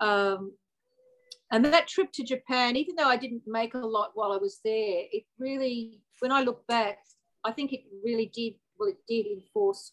um, 0.00 0.52
and 1.50 1.64
that 1.64 1.88
trip 1.88 2.12
to 2.12 2.24
Japan, 2.24 2.76
even 2.76 2.94
though 2.96 3.08
I 3.08 3.16
didn't 3.16 3.42
make 3.46 3.74
a 3.74 3.78
lot 3.78 4.12
while 4.14 4.32
I 4.32 4.38
was 4.38 4.60
there, 4.64 5.04
it 5.12 5.24
really, 5.38 6.00
when 6.20 6.32
I 6.32 6.42
look 6.42 6.66
back, 6.66 6.98
I 7.44 7.52
think 7.52 7.72
it 7.72 7.80
really 8.04 8.30
did, 8.34 8.54
well, 8.82 8.90
it 8.90 8.98
did 9.06 9.26
enforce 9.30 9.92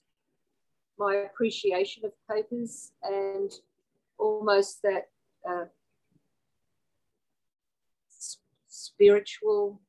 my 0.97 1.15
appreciation 1.15 2.03
of 2.05 2.11
papers 2.29 2.91
and 3.03 3.51
almost 4.17 4.81
that 4.81 5.09
uh, 5.47 5.65
spiritual. 8.67 9.79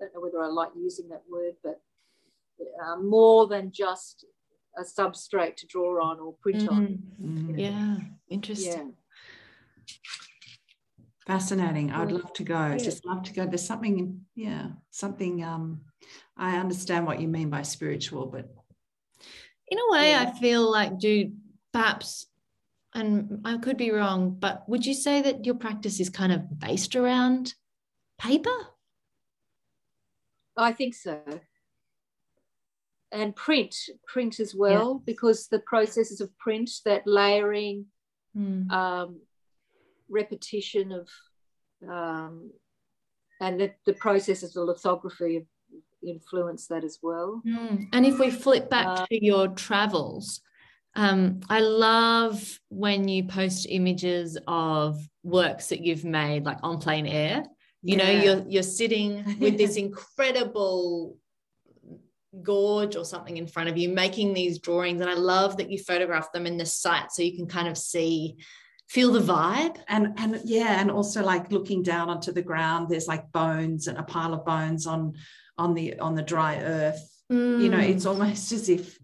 I 0.00 0.04
don't 0.04 0.14
know 0.14 0.20
whether 0.20 0.42
I 0.42 0.48
like 0.48 0.68
using 0.76 1.08
that 1.08 1.22
word, 1.30 1.54
but 1.64 1.80
uh, 2.84 2.96
more 2.96 3.46
than 3.46 3.72
just 3.72 4.26
a 4.76 4.82
substrate 4.82 5.56
to 5.56 5.66
draw 5.66 6.04
on 6.04 6.20
or 6.20 6.34
print 6.34 6.62
mm-hmm. 6.62 6.74
on. 6.74 7.02
Mm-hmm. 7.22 7.58
Yeah, 7.58 7.96
interesting. 8.28 8.94
Yeah. 9.88 9.94
Fascinating. 11.26 11.90
I'd 11.90 12.12
love 12.12 12.32
to 12.34 12.44
go. 12.44 12.54
Yeah. 12.54 12.76
Just 12.76 13.04
love 13.04 13.24
to 13.24 13.32
go. 13.32 13.46
There's 13.46 13.66
something, 13.66 14.20
yeah, 14.36 14.68
something. 14.90 15.42
Um, 15.42 15.80
I 16.36 16.56
understand 16.56 17.04
what 17.04 17.20
you 17.20 17.26
mean 17.26 17.50
by 17.50 17.62
spiritual, 17.62 18.26
but 18.26 18.48
in 19.68 19.78
a 19.78 19.92
way, 19.92 20.10
yeah. 20.10 20.22
I 20.22 20.38
feel 20.38 20.70
like, 20.70 21.00
do 21.00 21.32
perhaps, 21.72 22.26
and 22.94 23.40
I 23.44 23.58
could 23.58 23.76
be 23.76 23.90
wrong, 23.90 24.36
but 24.38 24.68
would 24.68 24.86
you 24.86 24.94
say 24.94 25.20
that 25.22 25.44
your 25.44 25.56
practice 25.56 25.98
is 25.98 26.10
kind 26.10 26.32
of 26.32 26.60
based 26.60 26.94
around 26.94 27.54
paper? 28.18 28.56
I 30.56 30.72
think 30.72 30.94
so. 30.94 31.20
And 33.10 33.34
print, 33.34 33.74
print 34.06 34.38
as 34.38 34.54
well, 34.54 34.94
yeah. 34.94 35.02
because 35.04 35.48
the 35.48 35.58
processes 35.58 36.20
of 36.20 36.36
print, 36.38 36.70
that 36.84 37.02
layering, 37.06 37.86
mm. 38.36 38.70
um, 38.70 39.20
repetition 40.08 40.92
of, 40.92 41.08
um, 41.88 42.50
and 43.40 43.60
the, 43.60 43.72
the 43.84 43.92
processes 43.94 44.50
of 44.50 44.66
the 44.66 44.72
lithography 44.72 45.46
influence 46.06 46.66
that 46.68 46.84
as 46.84 46.98
well. 47.02 47.42
Mm. 47.46 47.88
And 47.92 48.06
if 48.06 48.18
we 48.18 48.30
flip 48.30 48.70
back 48.70 48.86
uh, 48.86 49.06
to 49.06 49.24
your 49.24 49.48
travels, 49.48 50.40
um, 50.94 51.40
I 51.50 51.60
love 51.60 52.58
when 52.68 53.08
you 53.08 53.24
post 53.24 53.66
images 53.68 54.38
of 54.46 54.98
works 55.22 55.68
that 55.68 55.84
you've 55.84 56.04
made, 56.04 56.44
like 56.44 56.58
on 56.62 56.78
plein 56.78 57.06
air 57.06 57.44
you 57.86 57.96
yeah. 57.96 58.04
know 58.04 58.22
you're 58.22 58.44
you're 58.48 58.62
sitting 58.62 59.38
with 59.38 59.56
this 59.56 59.76
incredible 59.84 61.16
gorge 62.42 62.96
or 62.96 63.04
something 63.04 63.36
in 63.36 63.46
front 63.46 63.68
of 63.68 63.78
you 63.78 63.88
making 63.88 64.34
these 64.34 64.58
drawings 64.58 65.00
and 65.00 65.08
i 65.08 65.14
love 65.14 65.56
that 65.56 65.70
you 65.70 65.78
photograph 65.78 66.30
them 66.32 66.46
in 66.46 66.58
the 66.58 66.66
site 66.66 67.10
so 67.10 67.22
you 67.22 67.34
can 67.34 67.46
kind 67.46 67.68
of 67.68 67.78
see 67.78 68.36
feel 68.88 69.12
the 69.12 69.20
vibe 69.20 69.76
and 69.88 70.14
and 70.16 70.40
yeah 70.44 70.80
and 70.80 70.90
also 70.90 71.22
like 71.22 71.50
looking 71.50 71.82
down 71.82 72.08
onto 72.08 72.30
the 72.30 72.42
ground 72.42 72.88
there's 72.88 73.08
like 73.08 73.30
bones 73.32 73.88
and 73.88 73.98
a 73.98 74.02
pile 74.02 74.32
of 74.32 74.44
bones 74.44 74.86
on 74.86 75.12
on 75.58 75.74
the 75.74 75.98
on 75.98 76.14
the 76.14 76.22
dry 76.22 76.56
earth 76.60 77.22
mm. 77.30 77.60
you 77.60 77.68
know 77.68 77.78
it's 77.78 78.04
mm. 78.04 78.08
almost 78.10 78.52
as 78.52 78.68
if 78.68 78.98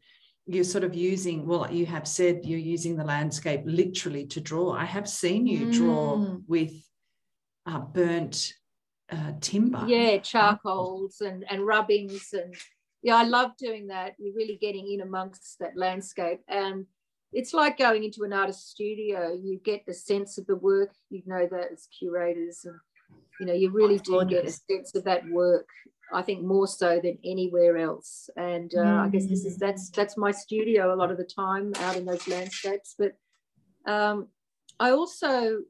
you're 0.46 0.64
sort 0.64 0.84
of 0.84 0.94
using 0.94 1.46
well 1.46 1.70
you 1.70 1.84
have 1.84 2.06
said 2.06 2.40
you're 2.44 2.58
using 2.58 2.96
the 2.96 3.04
landscape 3.04 3.62
literally 3.64 4.26
to 4.26 4.40
draw 4.40 4.72
i 4.72 4.84
have 4.84 5.08
seen 5.08 5.46
you 5.46 5.66
mm. 5.66 5.72
draw 5.72 6.36
with 6.46 6.72
uh, 7.66 7.78
burnt 7.78 8.52
uh, 9.10 9.32
timber. 9.40 9.84
Yeah, 9.86 10.18
charcoals 10.18 11.20
and, 11.20 11.44
and 11.48 11.66
rubbings. 11.66 12.32
And 12.32 12.54
yeah, 13.02 13.16
I 13.16 13.24
love 13.24 13.52
doing 13.58 13.88
that. 13.88 14.14
You're 14.18 14.34
really 14.34 14.58
getting 14.60 14.90
in 14.90 15.00
amongst 15.00 15.58
that 15.60 15.76
landscape. 15.76 16.40
And 16.48 16.86
it's 17.32 17.54
like 17.54 17.78
going 17.78 18.04
into 18.04 18.24
an 18.24 18.32
artist 18.32 18.70
studio. 18.70 19.32
You 19.32 19.58
get 19.64 19.86
the 19.86 19.94
sense 19.94 20.38
of 20.38 20.46
the 20.46 20.56
work, 20.56 20.90
you 21.10 21.22
know 21.26 21.48
that 21.50 21.72
as 21.72 21.88
curators. 21.98 22.64
And, 22.64 22.76
you 23.40 23.46
know, 23.46 23.54
you 23.54 23.70
really 23.70 23.98
do 23.98 24.24
get 24.24 24.44
a 24.44 24.50
sense 24.50 24.94
of 24.94 25.04
that 25.04 25.26
work. 25.28 25.68
I 26.12 26.20
think 26.20 26.42
more 26.42 26.66
so 26.66 27.00
than 27.02 27.16
anywhere 27.24 27.78
else. 27.78 28.28
And 28.36 28.70
uh, 28.74 28.84
mm. 28.84 29.06
I 29.06 29.08
guess 29.08 29.26
this 29.26 29.46
is 29.46 29.56
that's 29.56 29.88
that's 29.90 30.16
my 30.18 30.30
studio 30.30 30.94
a 30.94 30.96
lot 30.96 31.10
of 31.10 31.16
the 31.16 31.24
time 31.24 31.72
out 31.78 31.96
in 31.96 32.04
those 32.04 32.28
landscapes. 32.28 32.94
But 32.98 33.16
um, 33.90 34.28
I 34.78 34.90
also 34.90 35.60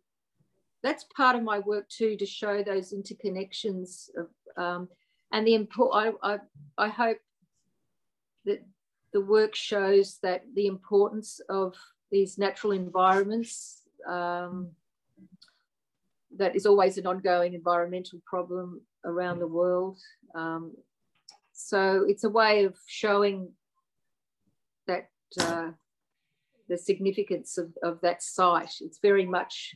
that's 0.83 1.05
part 1.17 1.37
of 1.37 1.45
my 1.45 1.61
work 1.61 1.89
too 1.89 2.17
to 2.17 2.27
show 2.27 2.63
those 2.63 2.93
interconnections 2.93 4.09
of, 4.17 4.27
um, 4.63 4.89
and 5.31 5.47
the 5.47 5.55
import 5.55 5.93
I, 5.95 6.35
I, 6.35 6.39
I 6.77 6.89
hope 6.89 7.19
that 8.47 8.65
the 9.13 9.21
work 9.21 9.55
shows 9.55 10.19
that 10.23 10.45
the 10.55 10.67
importance 10.67 11.41
of 11.49 11.75
these 12.11 12.39
natural 12.39 12.73
environments 12.73 13.83
um, 14.09 14.71
that 16.37 16.57
is 16.57 16.67
always 16.67 16.99
an 16.99 17.07
ongoing 17.07 17.55
environmental 17.55 18.21
problem 18.25 18.81
around 19.05 19.39
the 19.39 19.47
world. 19.47 19.99
Um, 20.35 20.73
so 21.53 22.05
it's 22.09 22.25
a 22.25 22.31
way 22.31 22.65
of 22.65 22.77
showing 22.87 23.51
that 24.87 25.11
uh, 25.41 25.71
the 26.69 26.79
significance 26.79 27.59
of, 27.59 27.73
of 27.83 28.01
that 28.01 28.23
site. 28.23 28.77
It's 28.81 28.99
very 28.99 29.27
much, 29.27 29.75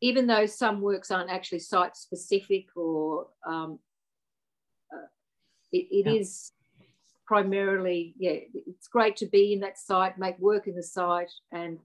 even 0.00 0.26
though 0.26 0.46
some 0.46 0.80
works 0.80 1.10
aren't 1.10 1.30
actually 1.30 1.60
site 1.60 1.96
specific 1.96 2.66
or 2.76 3.28
um, 3.46 3.78
uh, 4.92 5.06
it, 5.72 5.86
it 5.90 6.06
yeah. 6.06 6.20
is 6.20 6.52
primarily, 7.28 8.14
yeah, 8.18 8.38
it's 8.54 8.88
great 8.88 9.16
to 9.16 9.26
be 9.26 9.52
in 9.52 9.60
that 9.60 9.78
site, 9.78 10.16
make 10.16 10.38
work 10.38 10.66
in 10.66 10.74
the 10.74 10.82
site 10.82 11.30
and 11.52 11.78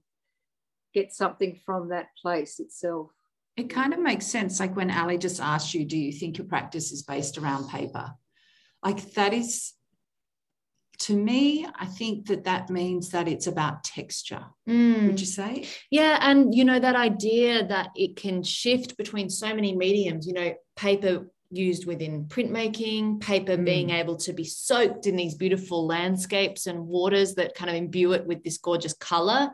get 0.94 1.12
something 1.12 1.60
from 1.66 1.90
that 1.90 2.06
place 2.20 2.58
itself. 2.58 3.10
It 3.54 3.68
kind 3.68 3.92
of 3.92 4.00
makes 4.00 4.26
sense. 4.26 4.58
Like 4.58 4.74
when 4.74 4.90
Ali 4.90 5.18
just 5.18 5.42
asked 5.42 5.74
you, 5.74 5.84
do 5.84 5.98
you 5.98 6.12
think 6.12 6.38
your 6.38 6.46
practice 6.46 6.92
is 6.92 7.02
based 7.02 7.36
around 7.36 7.68
paper? 7.68 8.10
Like 8.82 9.12
that 9.12 9.34
is 9.34 9.74
to 11.00 11.14
me, 11.16 11.66
I 11.78 11.86
think 11.86 12.28
that 12.28 12.44
that 12.44 12.70
means 12.70 13.10
that 13.10 13.28
it's 13.28 13.46
about 13.46 13.84
texture. 13.84 14.44
Mm. 14.66 15.08
Would 15.08 15.20
you 15.20 15.26
say? 15.26 15.68
Yeah. 15.90 16.18
And, 16.22 16.54
you 16.54 16.64
know, 16.64 16.78
that 16.78 16.96
idea 16.96 17.66
that 17.66 17.90
it 17.94 18.16
can 18.16 18.42
shift 18.42 18.96
between 18.96 19.28
so 19.28 19.54
many 19.54 19.76
mediums, 19.76 20.26
you 20.26 20.32
know, 20.32 20.54
paper 20.76 21.28
used 21.56 21.86
within 21.86 22.26
printmaking, 22.26 23.20
paper 23.20 23.56
mm. 23.56 23.64
being 23.64 23.90
able 23.90 24.16
to 24.16 24.32
be 24.32 24.44
soaked 24.44 25.06
in 25.06 25.16
these 25.16 25.34
beautiful 25.34 25.86
landscapes 25.86 26.66
and 26.66 26.86
waters 26.86 27.34
that 27.34 27.54
kind 27.54 27.70
of 27.70 27.76
imbue 27.76 28.12
it 28.12 28.26
with 28.26 28.42
this 28.42 28.58
gorgeous 28.58 28.94
color 28.94 29.50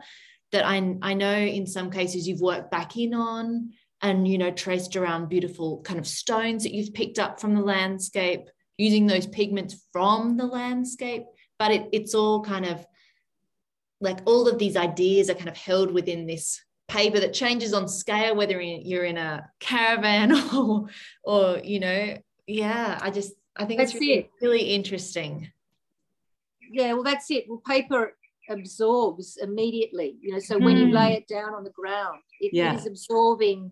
that 0.52 0.66
I, 0.66 0.96
I 1.02 1.14
know 1.14 1.36
in 1.36 1.66
some 1.66 1.90
cases 1.90 2.26
you've 2.26 2.40
worked 2.40 2.70
back 2.70 2.96
in 2.96 3.14
on 3.14 3.70
and, 4.02 4.26
you 4.26 4.38
know, 4.38 4.50
traced 4.50 4.96
around 4.96 5.28
beautiful 5.28 5.82
kind 5.82 6.00
of 6.00 6.06
stones 6.06 6.62
that 6.62 6.74
you've 6.74 6.94
picked 6.94 7.18
up 7.18 7.40
from 7.40 7.54
the 7.54 7.60
landscape 7.60 8.48
using 8.78 9.06
those 9.06 9.26
pigments 9.26 9.86
from 9.92 10.36
the 10.36 10.46
landscape 10.46 11.24
but 11.60 11.70
it, 11.70 11.88
it's 11.92 12.14
all 12.14 12.42
kind 12.42 12.64
of 12.64 12.84
like 14.00 14.18
all 14.24 14.48
of 14.48 14.58
these 14.58 14.76
ideas 14.76 15.30
are 15.30 15.34
kind 15.34 15.50
of 15.50 15.56
held 15.56 15.92
within 15.92 16.26
this 16.26 16.60
paper 16.90 17.20
that 17.20 17.32
changes 17.32 17.72
on 17.72 17.88
scale 17.88 18.34
whether 18.34 18.60
you're 18.60 19.04
in 19.04 19.16
a 19.16 19.48
caravan 19.60 20.32
or 20.54 20.86
or 21.24 21.58
you 21.62 21.80
know 21.80 22.16
yeah 22.46 22.98
i 23.02 23.10
just 23.10 23.32
i 23.56 23.64
think 23.64 23.78
that's 23.78 23.92
it's 23.92 24.00
really, 24.00 24.18
it. 24.18 24.30
really 24.42 24.62
interesting 24.62 25.50
yeah 26.70 26.92
well 26.92 27.02
that's 27.02 27.30
it 27.30 27.44
well 27.48 27.62
paper 27.66 28.16
absorbs 28.48 29.38
immediately 29.40 30.16
you 30.20 30.32
know 30.32 30.40
so 30.40 30.58
mm. 30.58 30.64
when 30.64 30.76
you 30.76 30.92
lay 30.92 31.10
hmm. 31.10 31.18
it 31.18 31.28
down 31.28 31.54
on 31.54 31.62
the 31.62 31.70
ground 31.70 32.18
it 32.40 32.52
yeah. 32.52 32.74
is 32.74 32.86
absorbing 32.86 33.70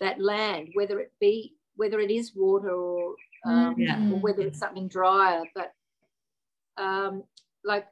that 0.00 0.20
land 0.20 0.68
whether 0.74 1.00
it 1.00 1.10
be 1.18 1.54
whether 1.76 1.98
it 2.00 2.10
is 2.10 2.32
water 2.34 2.70
or 2.70 3.14
um, 3.44 3.74
yeah. 3.78 3.98
or 4.12 4.18
whether 4.18 4.42
it's 4.42 4.58
something 4.58 4.86
drier 4.86 5.42
but 5.54 5.72
um, 6.76 7.24
like 7.64 7.86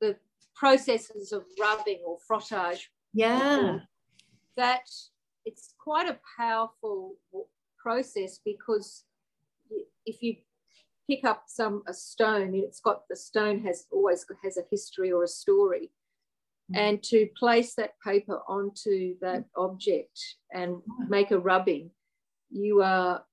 the 0.00 0.16
processes 0.54 1.32
of 1.32 1.44
rubbing 1.60 2.00
or 2.06 2.18
frottage. 2.28 2.80
Yeah. 3.12 3.78
That 4.56 4.88
it's 5.44 5.74
quite 5.78 6.08
a 6.08 6.18
powerful 6.38 7.14
process 7.78 8.40
because 8.44 9.04
if 10.04 10.22
you 10.22 10.36
pick 11.08 11.24
up 11.24 11.44
some 11.46 11.82
a 11.88 11.94
stone, 11.94 12.54
it's 12.54 12.80
got 12.80 13.02
the 13.08 13.16
stone 13.16 13.60
has 13.64 13.86
always 13.90 14.24
has 14.42 14.56
a 14.56 14.64
history 14.70 15.12
or 15.12 15.24
a 15.24 15.28
story. 15.28 15.90
Mm. 16.72 16.78
And 16.78 17.02
to 17.04 17.28
place 17.38 17.74
that 17.74 17.94
paper 18.06 18.40
onto 18.48 19.16
that 19.20 19.44
object 19.56 20.18
and 20.52 20.76
make 21.08 21.30
a 21.30 21.38
rubbing, 21.38 21.90
you 22.50 22.82
are 22.82 23.24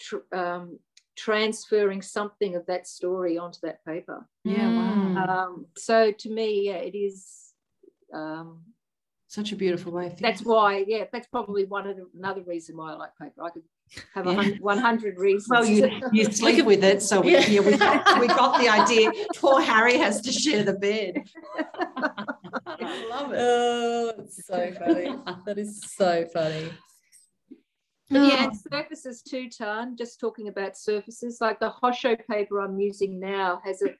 tr- 0.00 0.34
um, 0.34 0.78
transferring 1.16 2.02
something 2.02 2.54
of 2.54 2.64
that 2.66 2.86
story 2.86 3.36
onto 3.36 3.58
that 3.62 3.84
paper. 3.84 4.26
Yeah, 4.44 4.68
wow. 4.68 5.26
Um, 5.28 5.66
so 5.76 6.12
to 6.12 6.30
me, 6.30 6.66
yeah, 6.66 6.76
it 6.76 6.96
is 6.96 7.52
um, 8.14 8.62
such 9.28 9.52
a 9.52 9.56
beautiful 9.56 9.92
way. 9.92 10.16
That's 10.18 10.42
why, 10.42 10.84
yeah, 10.88 11.04
that's 11.12 11.28
probably 11.28 11.66
one 11.66 11.86
of 11.86 11.96
the, 11.96 12.06
another 12.16 12.42
reason 12.42 12.78
why 12.78 12.92
I 12.92 12.96
like 12.96 13.10
paper. 13.20 13.42
I 13.42 13.50
could 13.50 13.62
have 14.14 14.26
yeah. 14.26 14.56
100 14.58 15.18
reasons. 15.18 15.48
Well, 15.50 15.66
you, 15.66 16.00
you 16.12 16.24
sleep 16.24 16.64
with 16.64 16.82
it, 16.82 17.02
so 17.02 17.20
we, 17.20 17.32
yeah. 17.32 17.60
we, 17.60 17.76
got, 17.76 18.20
we 18.20 18.26
got 18.26 18.58
the 18.58 18.68
idea. 18.70 19.12
Poor 19.36 19.60
Harry 19.60 19.98
has 19.98 20.22
to 20.22 20.32
share 20.32 20.64
the 20.64 20.72
bed. 20.72 21.22
I 22.66 23.06
love 23.10 23.32
it. 23.32 23.38
Oh, 23.38 24.12
it's 24.18 24.46
so 24.46 24.72
funny. 24.78 25.14
that 25.44 25.58
is 25.58 25.82
so 25.82 26.24
funny. 26.32 26.70
But 28.10 28.22
yeah, 28.22 28.48
surfaces 28.72 29.20
too, 29.20 29.50
Tan. 29.50 29.94
Just 29.98 30.18
talking 30.18 30.48
about 30.48 30.78
surfaces, 30.78 31.38
like 31.42 31.60
the 31.60 31.70
Hosho 31.82 32.18
paper 32.26 32.62
I'm 32.62 32.78
using 32.80 33.20
now 33.20 33.60
has 33.62 33.82
a 33.82 33.90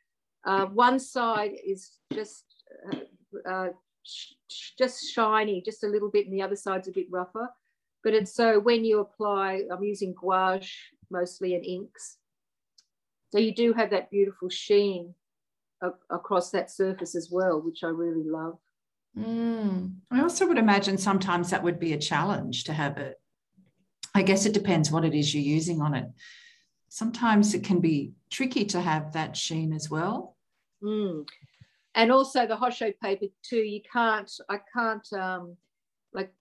uh, 0.47 0.65
one 0.67 0.99
side 0.99 1.53
is 1.63 1.99
just 2.15 2.45
uh, 2.91 3.51
uh, 3.51 3.69
sh 4.09 4.73
just 4.79 5.13
shiny, 5.13 5.61
just 5.63 5.85
a 5.85 5.89
little 5.89 6.11
bit, 6.11 6.27
and 6.27 6.35
the 6.35 6.43
other 6.43 6.57
side's 6.57 6.89
a 6.89 6.93
bit 6.93 7.07
rougher. 7.11 7.49
But 8.05 8.15
it's 8.15 8.35
so 8.35 8.61
when 8.61 8.85
you 8.85 9.01
apply, 9.01 9.63
I'm 9.71 9.83
using 9.83 10.15
gouache 10.15 10.73
mostly 11.11 11.55
and 11.55 11.65
inks. 11.65 12.19
So 13.31 13.39
you 13.39 13.55
do 13.55 13.73
have 13.75 13.91
that 13.91 14.11
beautiful 14.11 14.49
sheen 14.49 15.15
across 16.11 16.51
that 16.51 16.71
surface 16.71 17.15
as 17.15 17.29
well, 17.31 17.61
which 17.61 17.85
I 17.85 17.89
really 17.89 18.25
love. 18.25 18.59
Mm. 19.17 19.97
I 20.11 20.23
also 20.23 20.47
would 20.47 20.59
imagine 20.59 20.97
sometimes 20.99 21.51
that 21.51 21.63
would 21.63 21.79
be 21.79 21.93
a 21.93 21.99
challenge 21.99 22.65
to 22.65 22.73
have 22.73 22.99
it 22.99 23.21
I 24.15 24.23
guess 24.23 24.47
it 24.47 24.53
depends 24.53 24.91
what 24.91 25.05
it 25.05 25.15
is 25.15 25.33
you're 25.33 25.43
using 25.43 25.81
on 25.81 25.95
it. 25.95 26.09
Sometimes 26.89 27.55
it 27.55 27.63
can 27.63 27.81
be 27.81 28.15
tricky 28.31 28.65
to 28.65 28.81
have 28.81 29.13
that 29.13 29.37
sheen 29.37 29.73
as 29.73 29.91
well. 29.91 30.37
Mm. 30.83 31.25
And 31.99 32.13
also 32.13 32.47
the 32.47 32.57
Hosho 32.57 32.95
paper 33.03 33.27
too, 33.43 33.57
you 33.57 33.81
can't, 33.93 34.31
I 34.49 34.61
can't, 34.73 35.13
um, 35.13 35.57
like 36.13 36.33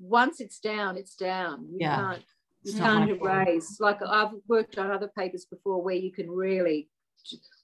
once 0.00 0.40
it's 0.40 0.58
down, 0.58 0.96
it's 0.96 1.14
down. 1.14 1.68
You 1.70 1.76
yeah. 1.82 1.96
can't, 1.96 2.22
you 2.64 2.72
it's 2.72 2.80
can't 2.80 3.08
erase. 3.08 3.78
Like 3.78 4.00
I've 4.04 4.32
worked 4.48 4.78
on 4.78 4.90
other 4.90 5.06
papers 5.16 5.44
before 5.44 5.80
where 5.80 5.94
you 5.94 6.10
can 6.10 6.28
really 6.28 6.90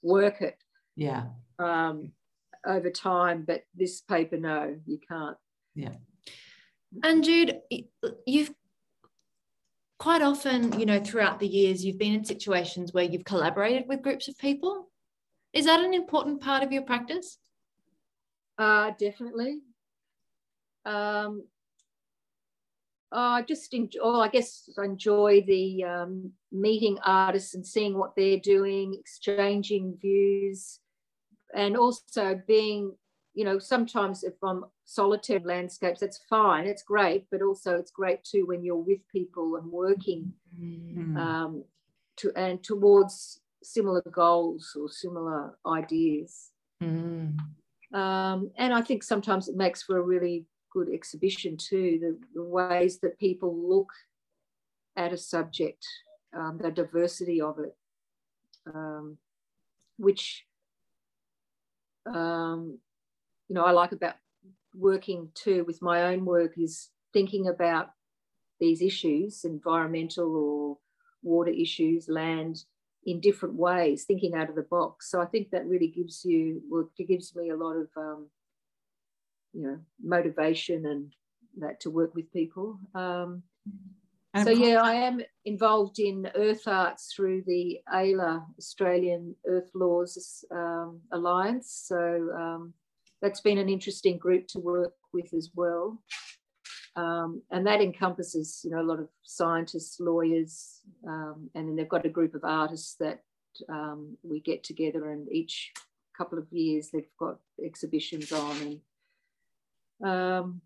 work 0.01 0.41
it. 0.41 0.55
Yeah. 0.95 1.25
Um, 1.59 2.13
over 2.65 2.89
time, 2.89 3.43
but 3.45 3.63
this 3.75 3.99
paper, 3.99 4.37
no, 4.37 4.77
you 4.85 4.99
can't. 5.05 5.37
Yeah. 5.75 5.95
And 7.03 7.21
Jude, 7.21 7.59
you've 8.25 8.53
quite 9.97 10.21
often, 10.21 10.79
you 10.79 10.85
know, 10.85 11.03
throughout 11.03 11.41
the 11.41 11.47
years, 11.47 11.83
you've 11.83 11.99
been 11.99 12.13
in 12.13 12.23
situations 12.23 12.93
where 12.93 13.03
you've 13.03 13.25
collaborated 13.25 13.89
with 13.89 14.03
groups 14.03 14.29
of 14.29 14.37
people. 14.37 14.89
Is 15.53 15.65
that 15.65 15.83
an 15.83 15.93
important 15.93 16.41
part 16.41 16.63
of 16.63 16.71
your 16.71 16.83
practice? 16.83 17.37
Uh, 18.57 18.91
definitely. 18.99 19.59
Um, 20.85 21.43
I 23.11 23.41
just 23.41 23.73
enjoy, 23.73 23.99
oh, 24.01 24.21
I 24.21 24.27
guess 24.27 24.69
I 24.77 24.85
enjoy 24.85 25.43
the 25.47 25.83
um, 25.83 26.31
meeting 26.51 26.97
artists 27.03 27.55
and 27.55 27.65
seeing 27.65 27.97
what 27.97 28.15
they're 28.15 28.39
doing, 28.39 28.95
exchanging 28.99 29.97
views, 29.99 30.79
and 31.55 31.75
also 31.75 32.39
being 32.47 32.93
you 33.39 33.45
know, 33.45 33.57
sometimes 33.57 34.25
if 34.25 34.33
I'm 34.43 34.65
solitary 34.83 35.39
landscapes, 35.39 36.01
that's 36.01 36.19
fine, 36.29 36.67
it's 36.67 36.83
great, 36.83 37.25
but 37.31 37.41
also 37.41 37.75
it's 37.75 37.89
great 37.89 38.23
too 38.23 38.45
when 38.45 38.63
you're 38.65 38.75
with 38.75 38.99
people 39.11 39.55
and 39.55 39.71
working 39.71 40.33
mm. 40.59 41.15
um, 41.15 41.63
to 42.17 42.33
and 42.35 42.61
towards 42.61 43.39
similar 43.63 44.03
goals 44.11 44.75
or 44.79 44.89
similar 44.89 45.57
ideas. 45.65 46.51
Mm. 46.81 47.37
Um, 47.93 48.51
and 48.57 48.73
I 48.73 48.81
think 48.81 49.03
sometimes 49.03 49.47
it 49.47 49.55
makes 49.55 49.83
for 49.83 49.97
a 49.97 50.01
really 50.01 50.45
good 50.71 50.89
exhibition 50.93 51.57
too, 51.57 51.99
the, 52.01 52.19
the 52.35 52.43
ways 52.43 52.99
that 52.99 53.19
people 53.19 53.55
look 53.55 53.89
at 54.95 55.13
a 55.13 55.17
subject, 55.17 55.85
um, 56.37 56.59
the 56.61 56.71
diversity 56.71 57.41
of 57.41 57.57
it, 57.59 57.75
um, 58.73 59.17
which 59.97 60.45
um, 62.05 62.77
you 63.47 63.55
know 63.55 63.63
I 63.63 63.71
like 63.71 63.91
about 63.91 64.15
working 64.75 65.29
too 65.33 65.63
with 65.65 65.81
my 65.81 66.03
own 66.03 66.25
work 66.25 66.57
is 66.57 66.89
thinking 67.13 67.47
about 67.47 67.89
these 68.59 68.81
issues, 68.81 69.45
environmental 69.45 70.35
or 70.35 70.77
water 71.23 71.51
issues, 71.51 72.07
land, 72.07 72.63
in 73.05 73.19
different 73.19 73.55
ways, 73.55 74.03
thinking 74.03 74.35
out 74.35 74.49
of 74.49 74.55
the 74.55 74.63
box. 74.63 75.09
So 75.09 75.21
I 75.21 75.25
think 75.25 75.51
that 75.51 75.65
really 75.65 75.87
gives 75.87 76.25
you, 76.25 76.61
well, 76.69 76.89
it 76.97 77.07
gives 77.07 77.35
me 77.35 77.49
a 77.49 77.55
lot 77.55 77.75
of, 77.75 77.87
um, 77.95 78.27
you 79.53 79.63
know, 79.63 79.79
motivation 80.03 80.85
and 80.85 81.13
that 81.57 81.79
to 81.81 81.89
work 81.89 82.13
with 82.13 82.31
people. 82.31 82.79
Um, 82.93 83.43
so 84.43 84.51
yeah, 84.51 84.81
I 84.81 84.93
am 84.93 85.21
involved 85.43 85.97
in 85.99 86.29
earth 86.35 86.67
arts 86.67 87.11
through 87.13 87.43
the 87.47 87.79
AELA 87.91 88.45
Australian 88.59 89.35
Earth 89.47 89.71
Laws 89.73 90.45
um, 90.51 91.01
Alliance. 91.11 91.83
So 91.87 92.29
um, 92.37 92.73
that's 93.23 93.41
been 93.41 93.57
an 93.57 93.69
interesting 93.69 94.19
group 94.19 94.47
to 94.49 94.59
work 94.59 94.93
with 95.13 95.33
as 95.33 95.49
well. 95.55 95.99
Um, 96.99 97.41
and 97.51 97.65
that 97.65 97.81
encompasses, 97.81 98.61
you 98.63 98.71
know, 98.71 98.81
a 98.81 98.89
lot 98.91 98.99
of 98.99 99.07
scientists, 99.23 99.99
lawyers, 99.99 100.81
um, 101.07 101.49
and 101.55 101.67
then 101.67 101.75
they've 101.75 101.95
got 101.95 102.05
a 102.05 102.09
group 102.17 102.35
of 102.35 102.43
artists 102.43 102.95
that 102.95 103.23
um, 103.69 104.17
we 104.23 104.41
get 104.41 104.63
together, 104.63 105.09
and 105.09 105.31
each 105.31 105.71
couple 106.17 106.37
of 106.37 106.51
years 106.51 106.89
they've 106.89 107.15
got 107.17 107.37
exhibitions 107.63 108.31
on, 108.31 108.79
and 110.01 110.09
um, 110.11 110.61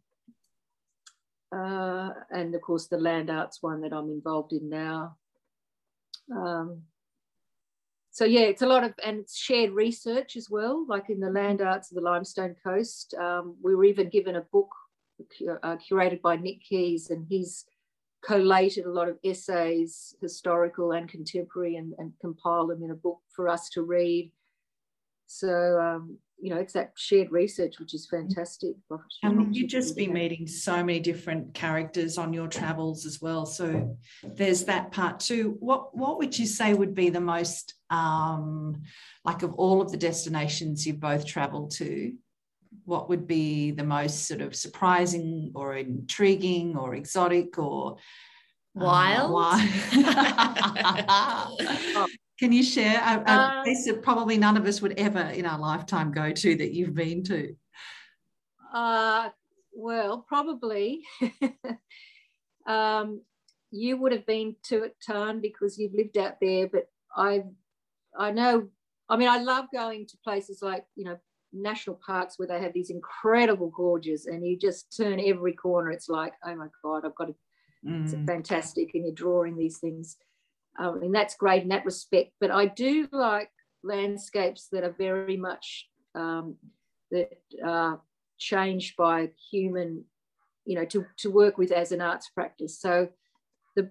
uh, 1.55 2.09
and 2.31 2.55
of 2.55 2.61
course 2.61 2.87
the 2.87 2.97
land 2.97 3.29
arts 3.29 3.61
one 3.61 3.81
that 3.81 3.93
I'm 3.93 4.09
involved 4.09 4.53
in 4.53 4.69
now. 4.69 5.17
Um, 6.35 6.83
so 8.09 8.25
yeah, 8.25 8.41
it's 8.41 8.61
a 8.63 8.67
lot 8.67 8.83
of 8.83 8.93
and 9.03 9.19
it's 9.19 9.37
shared 9.37 9.71
research 9.71 10.35
as 10.35 10.49
well. 10.49 10.85
Like 10.87 11.09
in 11.09 11.19
the 11.19 11.29
land 11.29 11.61
arts 11.61 11.91
of 11.91 11.95
the 11.95 12.09
Limestone 12.09 12.55
Coast, 12.63 13.13
um, 13.15 13.55
we 13.61 13.75
were 13.75 13.85
even 13.85 14.09
given 14.09 14.35
a 14.35 14.41
book 14.41 14.69
uh, 15.63 15.77
curated 15.77 16.21
by 16.21 16.35
Nick 16.35 16.63
Keys, 16.63 17.09
and 17.09 17.25
he's 17.27 17.65
collated 18.25 18.85
a 18.85 18.91
lot 18.91 19.09
of 19.09 19.17
essays, 19.23 20.15
historical 20.21 20.91
and 20.91 21.09
contemporary, 21.09 21.75
and, 21.75 21.93
and 21.97 22.13
compiled 22.21 22.69
them 22.69 22.83
in 22.83 22.91
a 22.91 22.95
book 22.95 23.19
for 23.35 23.49
us 23.49 23.69
to 23.69 23.83
read. 23.83 24.31
So 25.27 25.79
um, 25.79 26.17
you 26.43 26.49
know, 26.49 26.57
it's 26.57 26.73
that 26.73 26.91
shared 26.97 27.31
research, 27.31 27.79
which 27.79 27.93
is 27.93 28.05
fantastic. 28.05 28.75
And 29.23 29.55
you 29.55 29.65
just 29.65 29.95
be 29.95 30.07
meeting 30.07 30.45
so 30.45 30.83
many 30.83 30.99
different 30.99 31.53
characters 31.53 32.17
on 32.17 32.33
your 32.33 32.49
travels 32.49 33.05
as 33.05 33.21
well. 33.21 33.45
So 33.45 33.97
there's 34.23 34.65
that 34.65 34.91
part 34.91 35.21
too. 35.21 35.55
What 35.61 35.95
what 35.95 36.17
would 36.17 36.37
you 36.37 36.45
say 36.45 36.73
would 36.73 36.93
be 36.93 37.09
the 37.09 37.21
most 37.21 37.75
um, 37.89 38.81
like 39.23 39.43
of 39.43 39.53
all 39.53 39.81
of 39.81 39.89
the 39.89 39.97
destinations 39.97 40.85
you've 40.85 40.99
both 40.99 41.25
traveled 41.25 41.71
to? 41.75 42.13
What 42.85 43.09
would 43.09 43.27
be 43.27 43.71
the 43.71 43.83
most 43.83 44.27
sort 44.27 44.41
of 44.41 44.55
surprising 44.55 45.51
or 45.55 45.75
intriguing 45.75 46.75
or 46.77 46.95
exotic 46.95 47.57
or 47.57 47.97
wild? 48.73 49.29
Uh, 49.29 49.33
wild? 49.33 49.69
Can 52.39 52.51
you 52.51 52.63
share 52.63 52.99
a, 52.99 53.23
a 53.25 53.31
um, 53.31 53.63
place 53.63 53.85
that 53.85 54.01
probably 54.01 54.37
none 54.37 54.57
of 54.57 54.65
us 54.65 54.81
would 54.81 54.93
ever 54.99 55.21
in 55.21 55.45
our 55.45 55.59
lifetime 55.59 56.11
go 56.11 56.31
to 56.31 56.55
that 56.57 56.73
you've 56.73 56.95
been 56.95 57.23
to? 57.23 57.55
Uh, 58.73 59.29
well, 59.73 60.25
probably. 60.27 61.03
um, 62.67 63.21
you 63.71 63.97
would 63.97 64.11
have 64.11 64.25
been 64.25 64.55
to 64.63 64.83
it, 64.83 64.95
Tan, 65.01 65.41
because 65.41 65.77
you've 65.77 65.93
lived 65.93 66.17
out 66.17 66.35
there. 66.41 66.67
But 66.67 66.89
I, 67.15 67.43
I 68.17 68.31
know. 68.31 68.69
I 69.09 69.17
mean, 69.17 69.27
I 69.27 69.37
love 69.37 69.65
going 69.73 70.07
to 70.07 70.17
places 70.23 70.61
like 70.61 70.85
you 70.95 71.05
know 71.05 71.17
national 71.53 71.99
parks 72.05 72.37
where 72.37 72.47
they 72.47 72.61
have 72.61 72.73
these 72.73 72.89
incredible 72.89 73.69
gorges, 73.69 74.25
and 74.25 74.45
you 74.45 74.57
just 74.57 74.95
turn 74.95 75.19
every 75.19 75.53
corner. 75.53 75.91
It's 75.91 76.09
like, 76.09 76.33
oh 76.45 76.55
my 76.55 76.67
god, 76.83 77.05
I've 77.05 77.15
got 77.15 77.25
to. 77.25 77.35
Mm. 77.85 78.03
It's 78.03 78.13
fantastic, 78.25 78.91
and 78.93 79.05
you're 79.05 79.13
drawing 79.13 79.57
these 79.57 79.77
things 79.77 80.17
um, 80.79 81.01
and 81.03 81.13
that's 81.13 81.35
great 81.35 81.63
in 81.63 81.69
that 81.69 81.85
respect. 81.85 82.31
But 82.39 82.51
I 82.51 82.67
do 82.67 83.07
like 83.11 83.49
landscapes 83.83 84.67
that 84.71 84.83
are 84.83 84.95
very 84.97 85.37
much 85.37 85.87
um, 86.15 86.55
that 87.11 87.29
are 87.63 88.01
changed 88.39 88.95
by 88.97 89.29
human, 89.51 90.05
you 90.65 90.75
know, 90.75 90.85
to, 90.85 91.05
to 91.17 91.29
work 91.29 91.57
with 91.57 91.71
as 91.71 91.91
an 91.91 92.01
arts 92.01 92.29
practice. 92.29 92.79
So 92.79 93.09
the 93.75 93.89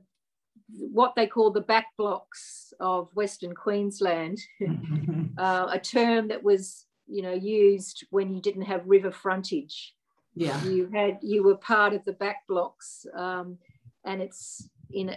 what 0.68 1.14
they 1.14 1.26
call 1.26 1.50
the 1.50 1.60
back 1.60 1.86
blocks 1.96 2.72
of 2.80 3.08
Western 3.14 3.54
Queensland, 3.54 4.38
uh, 5.38 5.68
a 5.70 5.78
term 5.78 6.28
that 6.28 6.42
was, 6.42 6.86
you 7.12 7.22
know, 7.22 7.32
used 7.32 8.06
when 8.10 8.34
you 8.34 8.40
didn't 8.40 8.62
have 8.62 8.82
river 8.86 9.12
frontage. 9.12 9.94
Yeah, 10.34 10.62
you 10.64 10.88
had 10.92 11.18
you 11.20 11.42
were 11.42 11.56
part 11.56 11.92
of 11.92 12.04
the 12.04 12.14
back 12.14 12.46
blocks, 12.48 13.04
um, 13.14 13.58
and 14.04 14.22
it's 14.22 14.68
in 14.90 15.14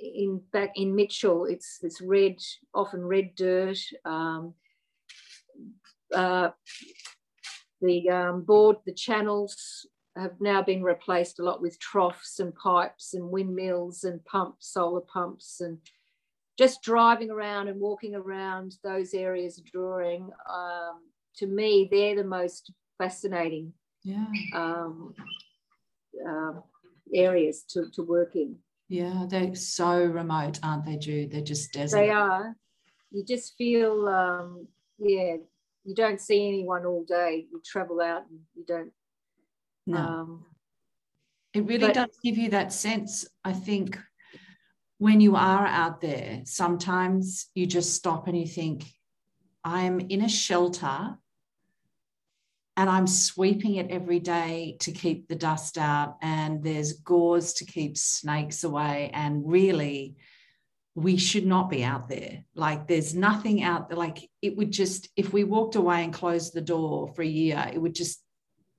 in 0.00 0.40
back 0.52 0.72
in 0.76 0.94
Mitchell, 0.94 1.46
it's 1.46 1.78
this 1.78 2.00
red, 2.00 2.36
often 2.74 3.04
red 3.04 3.34
dirt. 3.34 3.78
Um, 4.04 4.54
uh, 6.14 6.50
the 7.80 8.08
um, 8.10 8.42
board, 8.42 8.76
the 8.86 8.92
channels 8.92 9.86
have 10.16 10.40
now 10.40 10.62
been 10.62 10.82
replaced 10.82 11.38
a 11.38 11.44
lot 11.44 11.60
with 11.60 11.78
troughs 11.78 12.40
and 12.40 12.54
pipes 12.54 13.14
and 13.14 13.28
windmills 13.28 14.04
and 14.04 14.24
pumps, 14.24 14.68
solar 14.72 15.02
pumps, 15.02 15.60
and 15.60 15.78
just 16.58 16.82
driving 16.82 17.30
around 17.30 17.68
and 17.68 17.80
walking 17.80 18.14
around 18.14 18.76
those 18.82 19.12
areas 19.12 19.60
drawing. 19.70 20.30
Um, 20.50 21.02
to 21.38 21.46
me, 21.46 21.88
they're 21.90 22.16
the 22.16 22.24
most 22.24 22.72
fascinating 22.98 23.72
yeah. 24.02 24.26
um, 24.54 25.14
uh, 26.28 26.52
areas 27.14 27.62
to, 27.70 27.90
to 27.94 28.02
work 28.02 28.36
in. 28.36 28.56
Yeah, 28.88 29.26
they're 29.28 29.54
so 29.54 30.04
remote, 30.04 30.60
aren't 30.62 30.86
they, 30.86 30.96
Jude? 30.96 31.32
They're 31.32 31.40
just 31.40 31.72
desert. 31.72 31.96
They 31.96 32.10
are. 32.10 32.56
You 33.10 33.24
just 33.24 33.54
feel, 33.56 34.06
um, 34.08 34.68
yeah, 34.98 35.36
you 35.84 35.94
don't 35.94 36.20
see 36.20 36.48
anyone 36.48 36.86
all 36.86 37.04
day. 37.04 37.46
You 37.50 37.60
travel 37.64 38.00
out 38.00 38.22
and 38.30 38.40
you 38.54 38.64
don't. 38.66 38.92
No. 39.86 39.98
Um, 39.98 40.46
it 41.52 41.64
really 41.64 41.86
but, 41.86 41.94
does 41.94 42.18
give 42.22 42.36
you 42.36 42.50
that 42.50 42.72
sense, 42.72 43.26
I 43.44 43.52
think, 43.52 43.98
when 44.98 45.20
you 45.20 45.36
are 45.36 45.66
out 45.66 46.00
there, 46.00 46.42
sometimes 46.44 47.46
you 47.54 47.66
just 47.66 47.94
stop 47.94 48.28
and 48.28 48.38
you 48.38 48.46
think, 48.46 48.84
I'm 49.64 50.00
in 50.00 50.22
a 50.22 50.28
shelter 50.28 51.18
and 52.76 52.90
I'm 52.90 53.06
sweeping 53.06 53.76
it 53.76 53.90
every 53.90 54.20
day 54.20 54.76
to 54.80 54.92
keep 54.92 55.28
the 55.28 55.34
dust 55.34 55.78
out. 55.78 56.16
And 56.20 56.62
there's 56.62 56.92
gauze 56.92 57.54
to 57.54 57.64
keep 57.64 57.96
snakes 57.96 58.64
away. 58.64 59.10
And 59.14 59.50
really, 59.50 60.16
we 60.94 61.16
should 61.16 61.46
not 61.46 61.70
be 61.70 61.82
out 61.82 62.08
there. 62.08 62.44
Like, 62.54 62.86
there's 62.86 63.14
nothing 63.14 63.62
out 63.62 63.88
there. 63.88 63.98
Like, 63.98 64.30
it 64.42 64.56
would 64.56 64.72
just, 64.72 65.08
if 65.16 65.32
we 65.32 65.44
walked 65.44 65.76
away 65.76 66.04
and 66.04 66.12
closed 66.12 66.52
the 66.52 66.60
door 66.60 67.08
for 67.08 67.22
a 67.22 67.26
year, 67.26 67.70
it 67.72 67.78
would 67.78 67.94
just, 67.94 68.22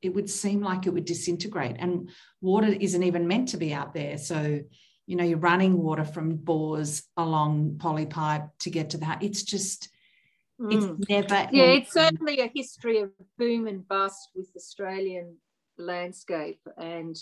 it 0.02 0.14
would 0.14 0.30
seem 0.30 0.62
like 0.62 0.86
it 0.86 0.94
would 0.94 1.06
disintegrate. 1.06 1.78
And 1.80 2.12
water 2.40 2.68
isn't 2.68 3.04
even 3.04 3.28
meant 3.28 3.50
to 3.50 3.58
be 3.58 3.74
out 3.74 3.96
there. 3.96 4.20
So, 4.20 4.62
you 5.08 5.16
know, 5.16 5.24
you're 5.24 5.38
running 5.40 5.82
water 5.82 6.04
from 6.04 6.36
bores 6.36 7.04
along 7.18 7.78
polypipe 7.78 8.50
to 8.60 8.70
get 8.70 8.92
to 8.92 8.98
that. 9.00 9.24
It's 9.24 9.42
just, 9.42 9.90
it's 10.60 10.86
mm. 10.86 11.10
never. 11.10 11.48
Yeah, 11.52 11.66
it's 11.66 11.94
certainly 11.94 12.40
a 12.40 12.52
history 12.54 13.00
of 13.00 13.12
boom 13.38 13.68
and 13.68 13.88
bust 13.88 14.30
with 14.36 14.50
Australian 14.56 15.38
landscape, 15.78 16.62
and 16.78 17.16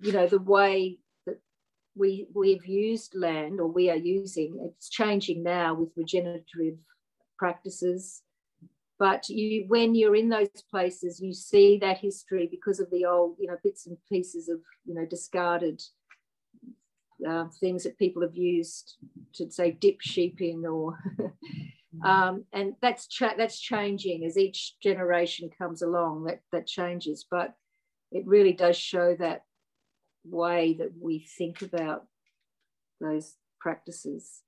you 0.00 0.12
know 0.12 0.26
the 0.26 0.40
way 0.40 0.98
that 1.26 1.38
we 1.94 2.26
we've 2.34 2.66
used 2.66 3.14
land 3.14 3.60
or 3.60 3.68
we 3.68 3.90
are 3.90 3.96
using. 3.96 4.58
It's 4.62 4.88
changing 4.88 5.44
now 5.44 5.74
with 5.74 5.90
regenerative 5.96 6.78
practices. 7.38 8.22
But 8.98 9.28
you, 9.28 9.66
when 9.68 9.94
you're 9.94 10.16
in 10.16 10.30
those 10.30 10.48
places, 10.70 11.20
you 11.20 11.34
see 11.34 11.78
that 11.78 11.98
history 11.98 12.48
because 12.50 12.80
of 12.80 12.90
the 12.90 13.04
old, 13.04 13.36
you 13.38 13.46
know, 13.46 13.58
bits 13.62 13.86
and 13.86 13.98
pieces 14.10 14.48
of, 14.48 14.58
you 14.86 14.94
know, 14.94 15.04
discarded 15.04 15.82
uh, 17.28 17.44
things 17.60 17.82
that 17.82 17.98
people 17.98 18.22
have 18.22 18.34
used 18.34 18.96
to 19.34 19.50
say 19.50 19.70
dip 19.70 20.00
sheep 20.00 20.40
in 20.40 20.64
or. 20.66 20.98
Um, 22.04 22.44
and 22.52 22.74
that's 22.80 23.06
cha- 23.06 23.34
that's 23.36 23.58
changing 23.58 24.24
as 24.24 24.36
each 24.36 24.74
generation 24.82 25.50
comes 25.56 25.82
along. 25.82 26.24
That 26.24 26.40
that 26.52 26.66
changes, 26.66 27.26
but 27.30 27.54
it 28.12 28.26
really 28.26 28.52
does 28.52 28.76
show 28.76 29.16
that 29.18 29.42
way 30.24 30.74
that 30.74 30.92
we 31.00 31.26
think 31.38 31.62
about 31.62 32.06
those 33.00 33.34
practices, 33.60 34.42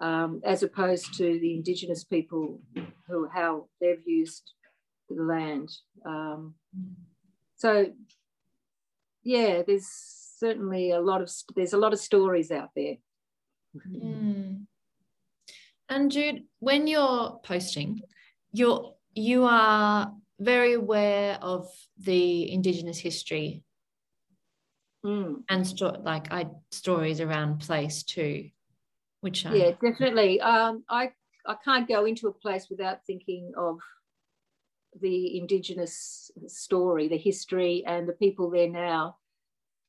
um, 0.00 0.40
as 0.44 0.62
opposed 0.62 1.14
to 1.18 1.38
the 1.38 1.54
indigenous 1.54 2.04
people 2.04 2.60
who 3.06 3.28
how 3.32 3.68
they've 3.80 4.06
used 4.06 4.52
the 5.08 5.22
land. 5.22 5.70
Um, 6.06 6.54
so, 7.56 7.86
yeah, 9.22 9.62
there's 9.66 9.88
certainly 10.38 10.90
a 10.90 11.00
lot 11.00 11.22
of 11.22 11.30
there's 11.54 11.72
a 11.72 11.78
lot 11.78 11.92
of 11.92 12.00
stories 12.00 12.50
out 12.50 12.70
there. 12.74 12.96
Mm. 13.88 14.61
And 15.92 16.10
Jude, 16.10 16.44
when 16.58 16.86
you're 16.86 17.38
posting, 17.44 18.00
you're 18.50 18.94
you 19.14 19.44
are 19.44 20.10
very 20.40 20.72
aware 20.72 21.38
of 21.42 21.68
the 21.98 22.50
Indigenous 22.50 22.98
history 22.98 23.62
mm. 25.04 25.42
and 25.50 25.66
sto- 25.66 26.00
like 26.02 26.32
I 26.32 26.46
stories 26.70 27.20
around 27.20 27.58
place 27.60 28.04
too, 28.04 28.48
which 29.20 29.44
I, 29.44 29.54
yeah, 29.54 29.70
definitely. 29.72 30.40
Um, 30.40 30.82
I 30.88 31.10
I 31.46 31.56
can't 31.62 31.86
go 31.86 32.06
into 32.06 32.28
a 32.28 32.32
place 32.32 32.68
without 32.70 33.04
thinking 33.06 33.52
of 33.58 33.78
the 34.98 35.38
Indigenous 35.38 36.30
story, 36.46 37.08
the 37.08 37.18
history, 37.18 37.84
and 37.86 38.08
the 38.08 38.14
people 38.14 38.48
there 38.48 38.70
now. 38.70 39.18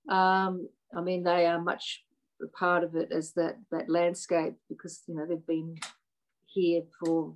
Um, 0.09 0.67
I 0.93 0.99
mean, 0.99 1.23
they 1.23 1.45
are 1.45 1.61
much 1.61 2.03
part 2.47 2.83
of 2.83 2.95
it 2.95 3.09
is 3.11 3.33
that 3.33 3.57
that 3.71 3.89
landscape 3.89 4.55
because 4.69 5.01
you 5.07 5.15
know 5.15 5.25
they've 5.25 5.45
been 5.45 5.75
here 6.45 6.83
for 6.99 7.33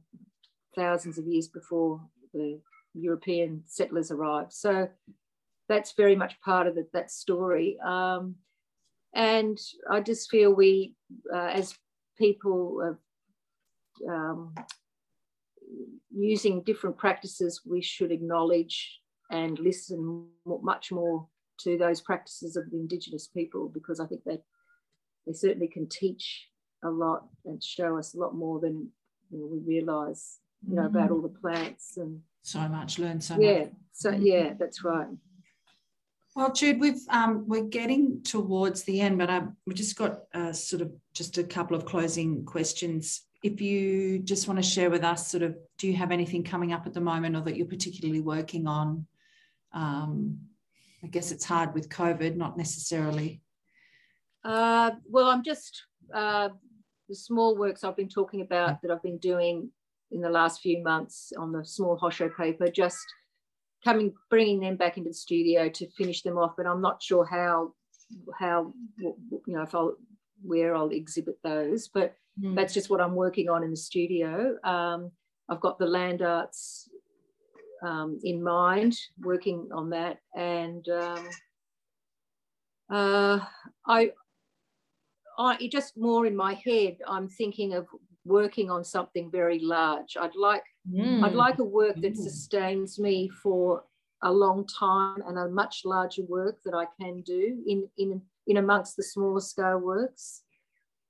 thousands 0.75 1.17
of 1.17 1.25
years 1.25 1.47
before 1.47 2.01
the 2.33 2.59
European 2.93 3.63
settlers 3.65 4.11
arrived. 4.11 4.53
So 4.53 4.89
that's 5.67 5.93
very 5.93 6.15
much 6.15 6.39
part 6.41 6.67
of 6.67 6.75
the, 6.75 6.87
that 6.93 7.11
story. 7.11 7.77
Um, 7.85 8.35
and 9.13 9.57
I 9.89 10.01
just 10.01 10.29
feel 10.29 10.53
we, 10.53 10.93
uh, 11.33 11.47
as 11.47 11.75
people 12.17 12.97
um, 14.09 14.53
using 16.13 16.63
different 16.63 16.97
practices, 16.97 17.61
we 17.65 17.81
should 17.81 18.11
acknowledge 18.11 18.99
and 19.31 19.59
listen 19.59 20.27
much 20.45 20.91
more 20.91 21.27
to 21.59 21.77
those 21.77 22.01
practices 22.01 22.55
of 22.55 22.69
the 22.69 22.77
Indigenous 22.77 23.27
people 23.27 23.69
because 23.73 23.99
I 23.99 24.05
think 24.05 24.21
they 24.25 24.39
they 25.27 25.33
certainly 25.33 25.67
can 25.67 25.87
teach 25.87 26.47
a 26.83 26.89
lot 26.89 27.27
and 27.45 27.63
show 27.63 27.97
us 27.97 28.13
a 28.13 28.17
lot 28.17 28.35
more 28.35 28.59
than 28.59 28.89
you 29.29 29.39
know, 29.39 29.45
we 29.45 29.59
realise, 29.59 30.39
you 30.67 30.75
know, 30.75 30.83
mm. 30.83 30.87
about 30.87 31.11
all 31.11 31.21
the 31.21 31.29
plants 31.29 31.97
and 31.97 32.21
so 32.41 32.59
much, 32.69 32.97
learn 32.97 33.19
so 33.19 33.35
much 33.35 33.43
yeah, 33.43 33.59
much. 33.59 33.71
so 33.91 34.11
yeah, 34.11 34.53
that's 34.57 34.83
right. 34.83 35.07
Well, 36.35 36.53
Jude, 36.53 36.79
we've 36.79 37.01
um, 37.09 37.45
we're 37.47 37.63
getting 37.63 38.21
towards 38.23 38.83
the 38.83 39.01
end, 39.01 39.17
but 39.17 39.29
I, 39.29 39.37
um, 39.37 39.57
we 39.65 39.73
just 39.73 39.97
got 39.97 40.19
uh, 40.33 40.53
sort 40.53 40.83
of 40.83 40.91
just 41.13 41.37
a 41.39 41.43
couple 41.43 41.75
of 41.75 41.85
closing 41.85 42.45
questions. 42.45 43.23
If 43.43 43.59
you 43.59 44.19
just 44.19 44.47
want 44.47 44.59
to 44.59 44.63
share 44.63 44.89
with 44.89 45.03
us, 45.03 45.27
sort 45.27 45.43
of, 45.43 45.57
do 45.77 45.87
you 45.87 45.95
have 45.95 46.11
anything 46.11 46.43
coming 46.43 46.73
up 46.73 46.85
at 46.85 46.93
the 46.93 47.01
moment, 47.01 47.35
or 47.35 47.41
that 47.41 47.57
you're 47.57 47.65
particularly 47.65 48.21
working 48.21 48.67
on? 48.67 49.07
Um, 49.73 50.39
I 51.03 51.07
guess 51.07 51.31
it's 51.31 51.45
hard 51.45 51.73
with 51.73 51.89
COVID, 51.89 52.35
not 52.35 52.57
necessarily. 52.57 53.41
Uh, 54.43 54.91
well, 55.09 55.27
I'm 55.27 55.43
just 55.43 55.83
uh, 56.13 56.49
the 57.09 57.15
small 57.15 57.57
works 57.57 57.83
I've 57.83 57.97
been 57.97 58.09
talking 58.09 58.41
about 58.41 58.81
that 58.81 58.91
I've 58.91 59.03
been 59.03 59.17
doing 59.17 59.69
in 60.11 60.21
the 60.21 60.29
last 60.29 60.61
few 60.61 60.81
months 60.81 61.33
on 61.37 61.51
the 61.51 61.65
small 61.65 61.97
hosho 61.99 62.29
paper. 62.35 62.67
Just 62.67 63.05
coming 63.83 64.13
bringing 64.29 64.59
them 64.59 64.75
back 64.75 64.97
into 64.97 65.09
the 65.09 65.13
studio 65.13 65.69
to 65.69 65.89
finish 65.91 66.21
them 66.21 66.37
off 66.37 66.53
but 66.57 66.65
i'm 66.65 66.81
not 66.81 67.01
sure 67.01 67.25
how 67.25 67.73
how 68.37 68.73
you 68.99 69.41
know 69.47 69.61
if 69.61 69.73
i'll 69.75 69.95
where 70.43 70.75
i'll 70.75 70.89
exhibit 70.89 71.37
those 71.43 71.87
but 71.87 72.15
mm. 72.41 72.55
that's 72.55 72.73
just 72.73 72.89
what 72.89 73.01
i'm 73.01 73.15
working 73.15 73.49
on 73.49 73.63
in 73.63 73.71
the 73.71 73.77
studio 73.77 74.55
um, 74.63 75.11
i've 75.49 75.61
got 75.61 75.77
the 75.77 75.85
land 75.85 76.21
arts 76.21 76.89
um, 77.83 78.19
in 78.23 78.41
mind 78.41 78.97
working 79.19 79.69
on 79.71 79.91
that 79.91 80.17
and 80.35 80.87
um, 80.89 81.29
uh, 82.89 83.39
I, 83.85 84.11
I 85.37 85.67
just 85.71 85.97
more 85.97 86.25
in 86.25 86.35
my 86.35 86.53
head 86.53 86.97
i'm 87.07 87.29
thinking 87.29 87.73
of 87.73 87.87
working 88.25 88.69
on 88.69 88.83
something 88.83 89.31
very 89.31 89.59
large 89.59 90.17
i'd 90.19 90.35
like 90.35 90.63
Mm. 90.93 91.23
I'd 91.23 91.33
like 91.33 91.59
a 91.59 91.63
work 91.63 91.99
that 92.01 92.15
sustains 92.15 92.99
me 92.99 93.29
for 93.29 93.83
a 94.23 94.31
long 94.31 94.65
time 94.67 95.21
and 95.27 95.37
a 95.37 95.49
much 95.49 95.81
larger 95.85 96.23
work 96.23 96.57
that 96.65 96.73
I 96.73 96.85
can 96.99 97.21
do 97.21 97.61
in, 97.67 97.87
in, 97.97 98.21
in 98.47 98.57
amongst 98.57 98.95
the 98.95 99.03
smaller 99.03 99.41
scale 99.41 99.79
works. 99.79 100.43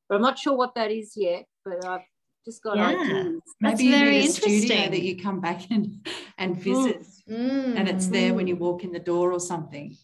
But 0.09 0.15
I'm 0.15 0.21
not 0.21 0.39
sure 0.39 0.55
what 0.55 0.75
that 0.75 0.91
is 0.91 1.13
yet, 1.15 1.45
but 1.63 1.85
I've 1.85 2.05
just 2.45 2.63
got 2.63 2.77
yeah. 2.77 2.87
ideas. 2.87 3.41
Maybe 3.61 3.83
you 3.85 3.91
very 3.91 4.19
need 4.19 4.29
a 4.29 4.33
studio 4.33 4.89
that 4.89 5.01
you 5.01 5.21
come 5.21 5.39
back 5.39 5.69
and, 5.69 6.07
and 6.37 6.57
visit 6.57 7.05
mm. 7.29 7.77
and 7.77 7.87
it's 7.87 8.07
there 8.07 8.33
when 8.33 8.47
you 8.47 8.55
mm. 8.55 8.59
walk 8.59 8.83
in 8.83 8.91
the 8.91 8.99
door 8.99 9.31
or 9.31 9.39
something. 9.39 9.95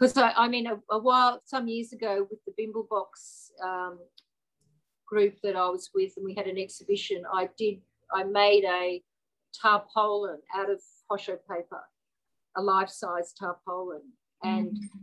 Because. 0.00 0.16
I, 0.16 0.32
I 0.32 0.48
mean, 0.48 0.66
a, 0.66 0.80
a, 0.90 0.98
while, 0.98 1.40
some 1.44 1.68
years 1.68 1.92
ago 1.92 2.26
with 2.30 2.40
the 2.46 2.52
Bimblebox 2.58 3.64
um, 3.64 3.98
group 5.06 5.36
that 5.42 5.56
I 5.56 5.68
was 5.68 5.90
with 5.94 6.12
and 6.16 6.24
we 6.24 6.34
had 6.34 6.46
an 6.46 6.58
exhibition, 6.58 7.22
I 7.32 7.50
did 7.58 7.80
I 8.12 8.24
made 8.24 8.64
a 8.64 9.02
tarpaulin 9.60 10.38
out 10.54 10.70
of 10.70 10.80
hosho 11.10 11.38
paper, 11.48 11.80
a 12.56 12.62
life-size 12.62 13.32
tarpaulin. 13.38 14.02
And, 14.42 14.72
mm. 14.72 15.00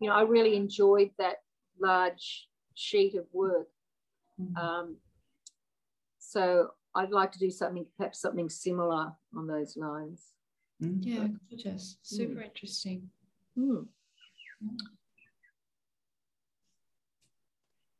you 0.00 0.08
know, 0.08 0.14
I 0.14 0.22
really 0.22 0.56
enjoyed 0.56 1.10
that 1.18 1.36
large 1.80 2.48
sheet 2.74 3.14
of 3.14 3.26
work. 3.32 3.68
Mm. 4.40 4.56
Um, 4.56 4.96
so 6.18 6.68
I'd 6.94 7.10
like 7.10 7.32
to 7.32 7.38
do 7.38 7.50
something, 7.50 7.86
perhaps 7.96 8.20
something 8.20 8.48
similar 8.48 9.12
on 9.36 9.46
those 9.46 9.76
lines. 9.76 10.28
Mm. 10.82 10.98
Yeah, 11.02 11.26
gorgeous. 11.50 11.98
Super 12.02 12.40
mm. 12.40 12.46
interesting. 12.46 13.08
Mm. 13.58 13.86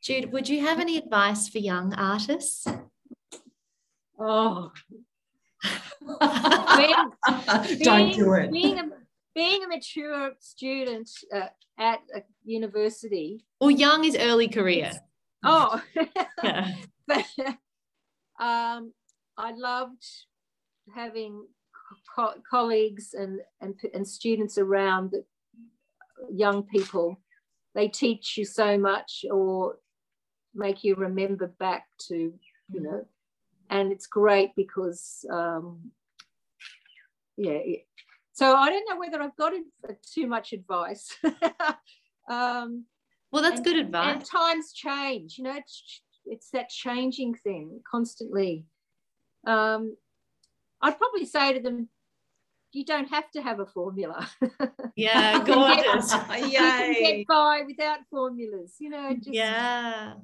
Jude, 0.02 0.32
would 0.32 0.48
you 0.48 0.60
have 0.66 0.80
any 0.80 0.96
advice 0.96 1.48
for 1.48 1.58
young 1.58 1.94
artists? 1.94 2.66
Oh, 4.18 4.72
being, 6.76 7.78
don't 7.82 8.12
do 8.12 8.32
it. 8.34 8.50
Being 8.50 8.78
a, 8.78 8.84
being 9.34 9.62
a 9.62 9.68
mature 9.68 10.32
student 10.40 11.08
uh, 11.32 11.46
at 11.78 12.00
a 12.14 12.22
university. 12.44 13.44
Well, 13.60 13.70
young 13.70 14.04
is 14.04 14.16
early 14.18 14.48
career. 14.48 14.90
Oh, 15.44 15.80
yeah. 16.42 16.74
but 17.06 17.24
um, 18.40 18.92
I 19.36 19.52
loved 19.56 20.04
having 20.94 21.46
co- 22.14 22.34
colleagues 22.48 23.14
and, 23.14 23.40
and 23.60 23.74
and 23.94 24.06
students 24.06 24.58
around 24.58 25.12
that 25.12 25.24
young 26.30 26.62
people. 26.64 27.20
They 27.74 27.88
teach 27.88 28.36
you 28.36 28.44
so 28.44 28.76
much, 28.76 29.24
or 29.30 29.76
make 30.54 30.84
you 30.84 30.94
remember 30.94 31.46
back 31.58 31.86
to 32.08 32.32
you 32.72 32.80
know. 32.80 33.06
And 33.70 33.90
it's 33.90 34.06
great 34.06 34.54
because 34.54 35.24
um, 35.30 35.92
yeah 37.36 37.58
so 38.32 38.54
i 38.56 38.68
don't 38.68 38.88
know 38.88 38.98
whether 38.98 39.20
i've 39.22 39.36
got 39.36 39.52
too 40.14 40.26
much 40.26 40.52
advice. 40.52 41.16
Um, 42.30 42.84
well 43.32 43.42
that's 43.42 43.56
and, 43.56 43.64
good 43.64 43.76
advice. 43.78 44.14
and 44.14 44.24
times 44.24 44.72
change 44.72 45.38
you 45.38 45.44
know 45.44 45.56
it's, 45.56 46.02
it's 46.24 46.50
that 46.50 46.68
changing 46.68 47.34
thing 47.34 47.80
constantly. 47.90 48.64
Um, 49.44 49.96
i'd 50.82 50.96
probably 50.96 51.26
say 51.26 51.52
to 51.52 51.60
them 51.60 51.88
you 52.72 52.84
don't 52.84 53.08
have 53.08 53.30
to 53.32 53.42
have 53.42 53.60
a 53.60 53.66
formula. 53.66 54.28
Yeah, 54.94 55.42
gorgeous. 55.44 56.12
Yay. 56.12 56.50
You 56.50 56.60
can 56.60 56.92
get 57.02 57.26
by 57.26 57.62
without 57.66 58.00
formulas, 58.10 58.76
you 58.78 58.90
know. 58.90 59.14
Just, 59.14 59.32
yeah. 59.32 60.14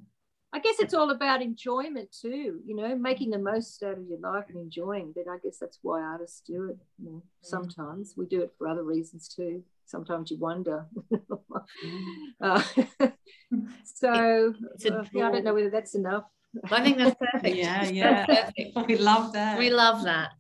I 0.52 0.58
guess 0.60 0.78
it's 0.78 0.94
all 0.94 1.10
about 1.10 1.42
enjoyment 1.42 2.10
too, 2.10 2.60
you 2.64 2.74
know, 2.74 2.94
making 2.96 3.30
the 3.30 3.38
most 3.38 3.82
out 3.82 3.98
of 3.98 4.06
your 4.06 4.18
life 4.18 4.44
and 4.48 4.58
enjoying. 4.58 5.12
But 5.14 5.30
I 5.30 5.38
guess 5.42 5.58
that's 5.58 5.78
why 5.82 6.02
artists 6.02 6.42
do 6.46 6.70
it. 6.70 6.78
You 6.98 7.10
know, 7.10 7.22
sometimes 7.42 8.14
we 8.16 8.26
do 8.26 8.42
it 8.42 8.52
for 8.58 8.66
other 8.66 8.84
reasons 8.84 9.28
too. 9.28 9.62
Sometimes 9.86 10.30
you 10.30 10.38
wonder. 10.38 10.86
uh, 12.42 12.62
so 13.84 14.54
uh, 14.90 15.04
yeah, 15.12 15.28
I 15.28 15.32
don't 15.32 15.44
know 15.44 15.54
whether 15.54 15.70
that's 15.70 15.94
enough. 15.94 16.24
I 16.70 16.82
think 16.82 16.98
that's 16.98 17.16
perfect. 17.20 17.56
yeah, 17.56 17.84
yeah. 17.84 18.26
Perfect. 18.26 18.88
We 18.88 18.96
love 18.96 19.32
that. 19.32 19.58
We 19.58 19.70
love 19.70 20.04
that. 20.04 20.30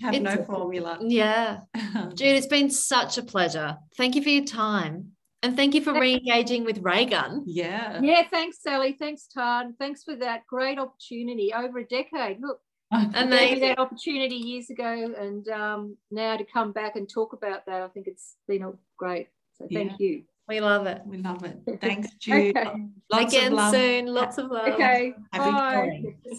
Have 0.00 0.14
it's, 0.14 0.22
no 0.22 0.44
formula. 0.44 0.98
Yeah. 1.00 1.60
Jude, 2.14 2.36
it's 2.36 2.46
been 2.46 2.70
such 2.70 3.18
a 3.18 3.22
pleasure. 3.22 3.76
Thank 3.96 4.14
you 4.14 4.22
for 4.22 4.30
your 4.30 4.44
time. 4.44 5.12
And 5.42 5.56
thank 5.56 5.74
you 5.74 5.82
for 5.82 5.92
re-engaging 5.92 6.64
with 6.64 6.78
Raygun. 6.78 7.42
Yeah. 7.46 8.00
Yeah, 8.02 8.22
thanks, 8.30 8.62
Sally. 8.62 8.96
Thanks, 8.98 9.26
Todd. 9.26 9.74
Thanks 9.78 10.02
for 10.02 10.16
that 10.16 10.46
great 10.46 10.78
opportunity 10.78 11.52
over 11.52 11.80
a 11.80 11.84
decade. 11.84 12.38
Look, 12.40 12.60
and 12.90 13.30
they 13.30 13.58
that 13.58 13.78
opportunity 13.78 14.36
years 14.36 14.70
ago, 14.70 15.14
and 15.18 15.46
um, 15.48 15.96
now 16.10 16.36
to 16.36 16.44
come 16.44 16.72
back 16.72 16.96
and 16.96 17.06
talk 17.06 17.34
about 17.34 17.66
that, 17.66 17.82
I 17.82 17.88
think 17.88 18.06
it's 18.06 18.36
been 18.48 18.72
great. 18.96 19.28
So 19.58 19.66
thank 19.70 19.92
yeah. 19.92 20.06
you. 20.06 20.22
We 20.46 20.60
love 20.60 20.86
it. 20.86 21.02
We 21.06 21.18
love 21.18 21.42
it. 21.44 21.58
Thanks, 21.80 22.10
Jude. 22.18 22.56
okay. 22.56 22.70
Lots 23.10 23.34
Again 23.34 23.72
soon. 23.72 24.06
Lots 24.06 24.38
of 24.38 24.50
love. 24.50 24.68
Okay. 24.68 25.14
Happy 25.32 25.50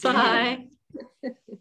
Bye. 0.04 0.68
Bye. 1.24 1.32